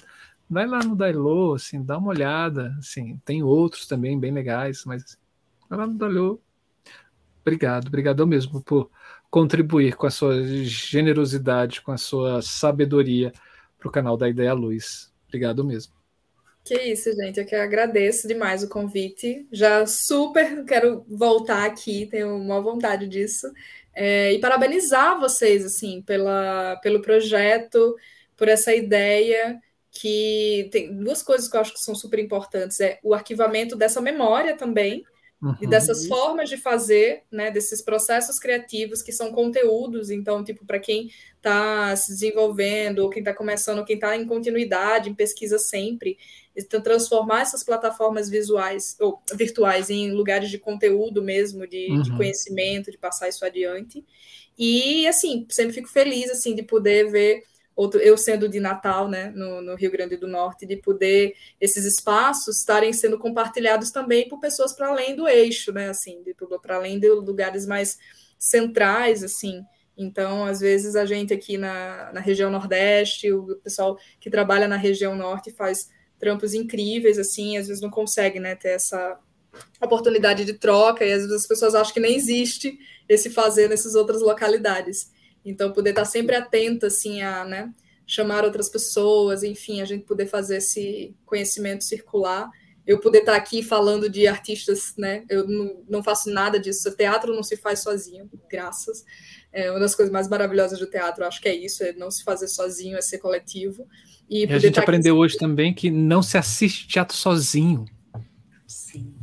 [0.48, 5.18] Vai lá no Dailo, assim, dá uma olhada, assim, tem outros também bem legais, mas
[5.68, 6.40] vai lá no Dailo.
[7.40, 8.90] Obrigado, obrigado mesmo por
[9.30, 13.32] contribuir com a sua generosidade, com a sua sabedoria
[13.78, 15.12] para o canal da Ideia Luz.
[15.26, 15.92] Obrigado mesmo.
[16.64, 17.38] Que isso, gente.
[17.38, 19.46] Eu que agradeço demais o convite.
[19.52, 23.52] Já super quero voltar aqui, tenho uma vontade disso.
[23.94, 27.94] É, e parabenizar vocês, assim, pela, pelo projeto,
[28.36, 29.60] por essa ideia
[29.90, 32.80] que tem duas coisas que eu acho que são super importantes.
[32.80, 35.04] É o arquivamento dessa memória também,
[35.44, 35.54] Uhum.
[35.60, 40.78] E dessas formas de fazer, né, desses processos criativos que são conteúdos, então, tipo, para
[40.78, 45.58] quem está se desenvolvendo, ou quem está começando, ou quem está em continuidade, em pesquisa
[45.58, 46.16] sempre,
[46.56, 52.00] então, transformar essas plataformas visuais ou virtuais em lugares de conteúdo mesmo, de, uhum.
[52.00, 54.02] de conhecimento, de passar isso adiante.
[54.56, 57.42] E, assim, sempre fico feliz, assim, de poder ver
[57.76, 61.84] outro, eu sendo de Natal, né, no, no, Rio Grande do Norte, de poder esses
[61.84, 66.22] espaços estarem sendo compartilhados também por pessoas para além do eixo, né, assim,
[66.62, 67.98] para além de lugares mais
[68.38, 69.64] centrais, assim.
[69.96, 74.76] Então, às vezes a gente aqui na, na região Nordeste, o pessoal que trabalha na
[74.76, 75.88] região Norte faz
[76.18, 79.18] trampos incríveis, assim, às vezes não consegue, né, ter essa
[79.80, 82.76] oportunidade de troca e às vezes as pessoas acham que nem existe
[83.08, 85.12] esse fazer nessas outras localidades.
[85.44, 87.72] Então, poder estar sempre atenta, assim, a né,
[88.06, 92.50] chamar outras pessoas, enfim, a gente poder fazer esse conhecimento circular.
[92.86, 95.24] Eu poder estar aqui falando de artistas, né?
[95.28, 96.86] Eu não, não faço nada disso.
[96.88, 99.04] O teatro não se faz sozinho, graças.
[99.50, 102.24] É uma das coisas mais maravilhosas do teatro, acho que é isso, é não se
[102.24, 103.86] fazer sozinho, é ser coletivo.
[104.28, 105.20] E, e a gente aprendeu aqui...
[105.22, 107.86] hoje também que não se assiste teatro sozinho.
[108.66, 109.14] Sim.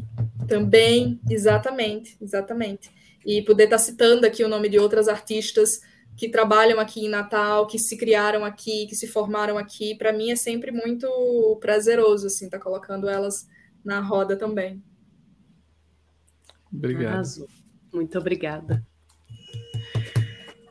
[0.47, 2.89] Também, exatamente, exatamente.
[3.25, 5.81] E poder estar citando aqui o nome de outras artistas
[6.15, 10.31] que trabalham aqui em Natal, que se criaram aqui, que se formaram aqui, para mim
[10.31, 13.47] é sempre muito prazeroso assim estar tá colocando elas
[13.83, 14.81] na roda também.
[16.71, 17.47] Obrigado.
[17.91, 18.85] Muito obrigada.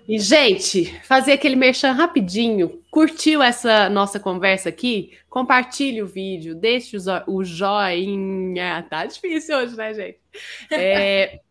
[0.08, 2.82] E, gente, fazer aquele merchan rapidinho.
[2.90, 5.12] Curtiu essa nossa conversa aqui?
[5.28, 6.96] Compartilhe o vídeo, deixe
[7.28, 8.84] o joinha.
[8.90, 10.18] Tá difícil hoje, né, gente?
[10.72, 11.40] É,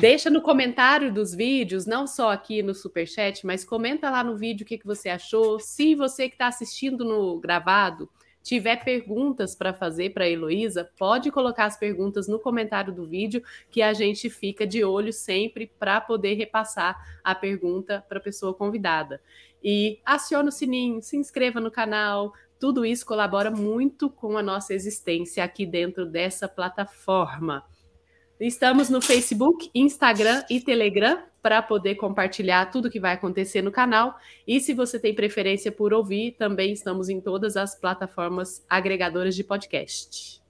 [0.00, 4.64] Deixa no comentário dos vídeos, não só aqui no Superchat, mas comenta lá no vídeo
[4.64, 5.58] o que, que você achou.
[5.58, 8.08] Se você que está assistindo no gravado
[8.46, 13.42] tiver perguntas para fazer para a Heloísa, pode colocar as perguntas no comentário do vídeo,
[13.68, 18.54] que a gente fica de olho sempre para poder repassar a pergunta para a pessoa
[18.54, 19.20] convidada.
[19.60, 24.72] E aciona o sininho, se inscreva no canal, tudo isso colabora muito com a nossa
[24.72, 27.64] existência aqui dentro dessa plataforma.
[28.38, 34.18] Estamos no Facebook, Instagram e Telegram para poder compartilhar tudo que vai acontecer no canal.
[34.46, 39.42] E se você tem preferência por ouvir, também estamos em todas as plataformas agregadoras de
[39.42, 40.42] podcast.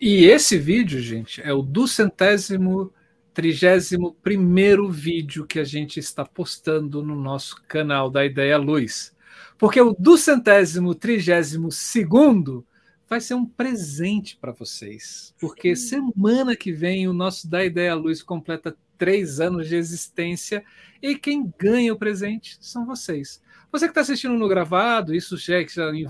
[0.00, 2.90] E esse vídeo, gente, é o duzentésimo,
[3.34, 9.14] trigésimo primeiro vídeo que a gente está postando no nosso canal da Ideia Luz.
[9.58, 12.66] Porque o duzentésimo, trigésimo segundo
[13.08, 18.22] vai ser um presente para vocês, porque semana que vem o nosso Da Ideia Luz
[18.22, 20.64] completa três anos de existência
[21.02, 23.42] e quem ganha o presente são vocês.
[23.70, 25.54] Você que está assistindo no gravado, isso já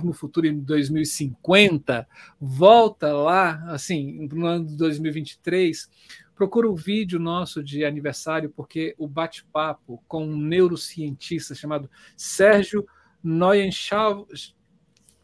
[0.02, 2.06] no futuro em 2050,
[2.38, 5.88] volta lá, assim, no ano de 2023,
[6.34, 12.86] procura o vídeo nosso de aniversário, porque o bate-papo com um neurocientista chamado Sérgio
[13.22, 14.28] Neuenschau,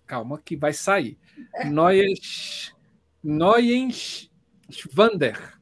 [0.06, 1.18] calma que vai sair.
[3.22, 5.60] Neuenschwander,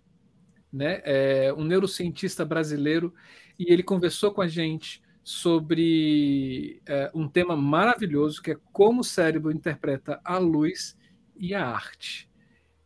[0.73, 1.03] né?
[1.05, 3.13] É um neurocientista brasileiro,
[3.59, 9.05] e ele conversou com a gente sobre é, um tema maravilhoso que é como o
[9.05, 10.97] cérebro interpreta a luz
[11.37, 12.31] e a arte.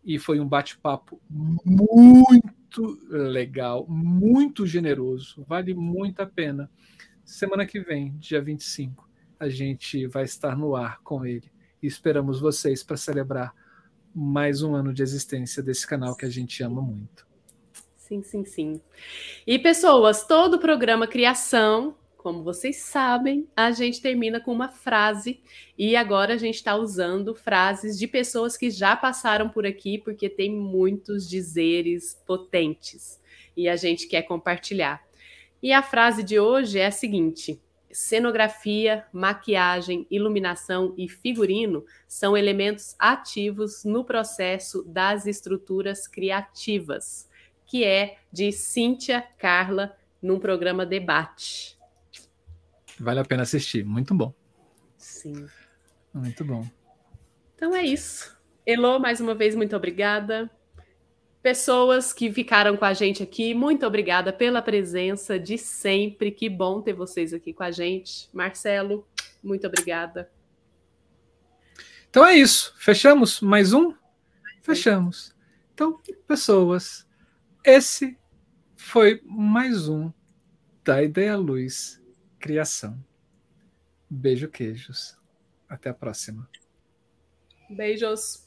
[0.05, 6.69] E foi um bate-papo muito legal, muito generoso, vale muito a pena.
[7.24, 9.09] Semana que vem, dia 25,
[9.39, 11.52] a gente vai estar no ar com ele
[11.82, 13.54] e esperamos vocês para celebrar
[14.14, 17.26] mais um ano de existência desse canal que a gente ama muito.
[17.96, 18.80] Sim, sim, sim.
[19.46, 25.40] E pessoas, todo o programa Criação, como vocês sabem, a gente termina com uma frase
[25.76, 30.28] e agora a gente está usando frases de pessoas que já passaram por aqui, porque
[30.28, 33.20] tem muitos dizeres potentes
[33.56, 35.02] e a gente quer compartilhar.
[35.62, 37.60] E a frase de hoje é a seguinte:
[37.93, 47.28] cenografia, maquiagem, iluminação e figurino são elementos ativos no processo das estruturas criativas,
[47.66, 51.78] que é de Cíntia Carla num programa Debate.
[52.98, 54.32] Vale a pena assistir, muito bom.
[54.97, 55.47] Sim.
[56.14, 56.66] Muito bom.
[57.55, 58.36] Então é isso.
[58.64, 60.51] Elo, mais uma vez, muito obrigada
[61.43, 66.31] Pessoas que ficaram com a gente aqui, muito obrigada pela presença de sempre.
[66.31, 68.28] Que bom ter vocês aqui com a gente.
[68.32, 69.05] Marcelo,
[69.43, 70.31] muito obrigada.
[72.09, 72.73] Então é isso.
[72.77, 73.93] Fechamos mais um?
[74.62, 75.35] Fechamos.
[75.74, 77.09] Então, pessoas,
[77.64, 78.16] esse
[78.77, 80.12] foi mais um
[80.85, 82.01] da Ideia Luz
[82.39, 83.02] Criação.
[84.09, 85.19] Beijo, queijos.
[85.69, 86.48] Até a próxima.
[87.69, 88.47] Beijos.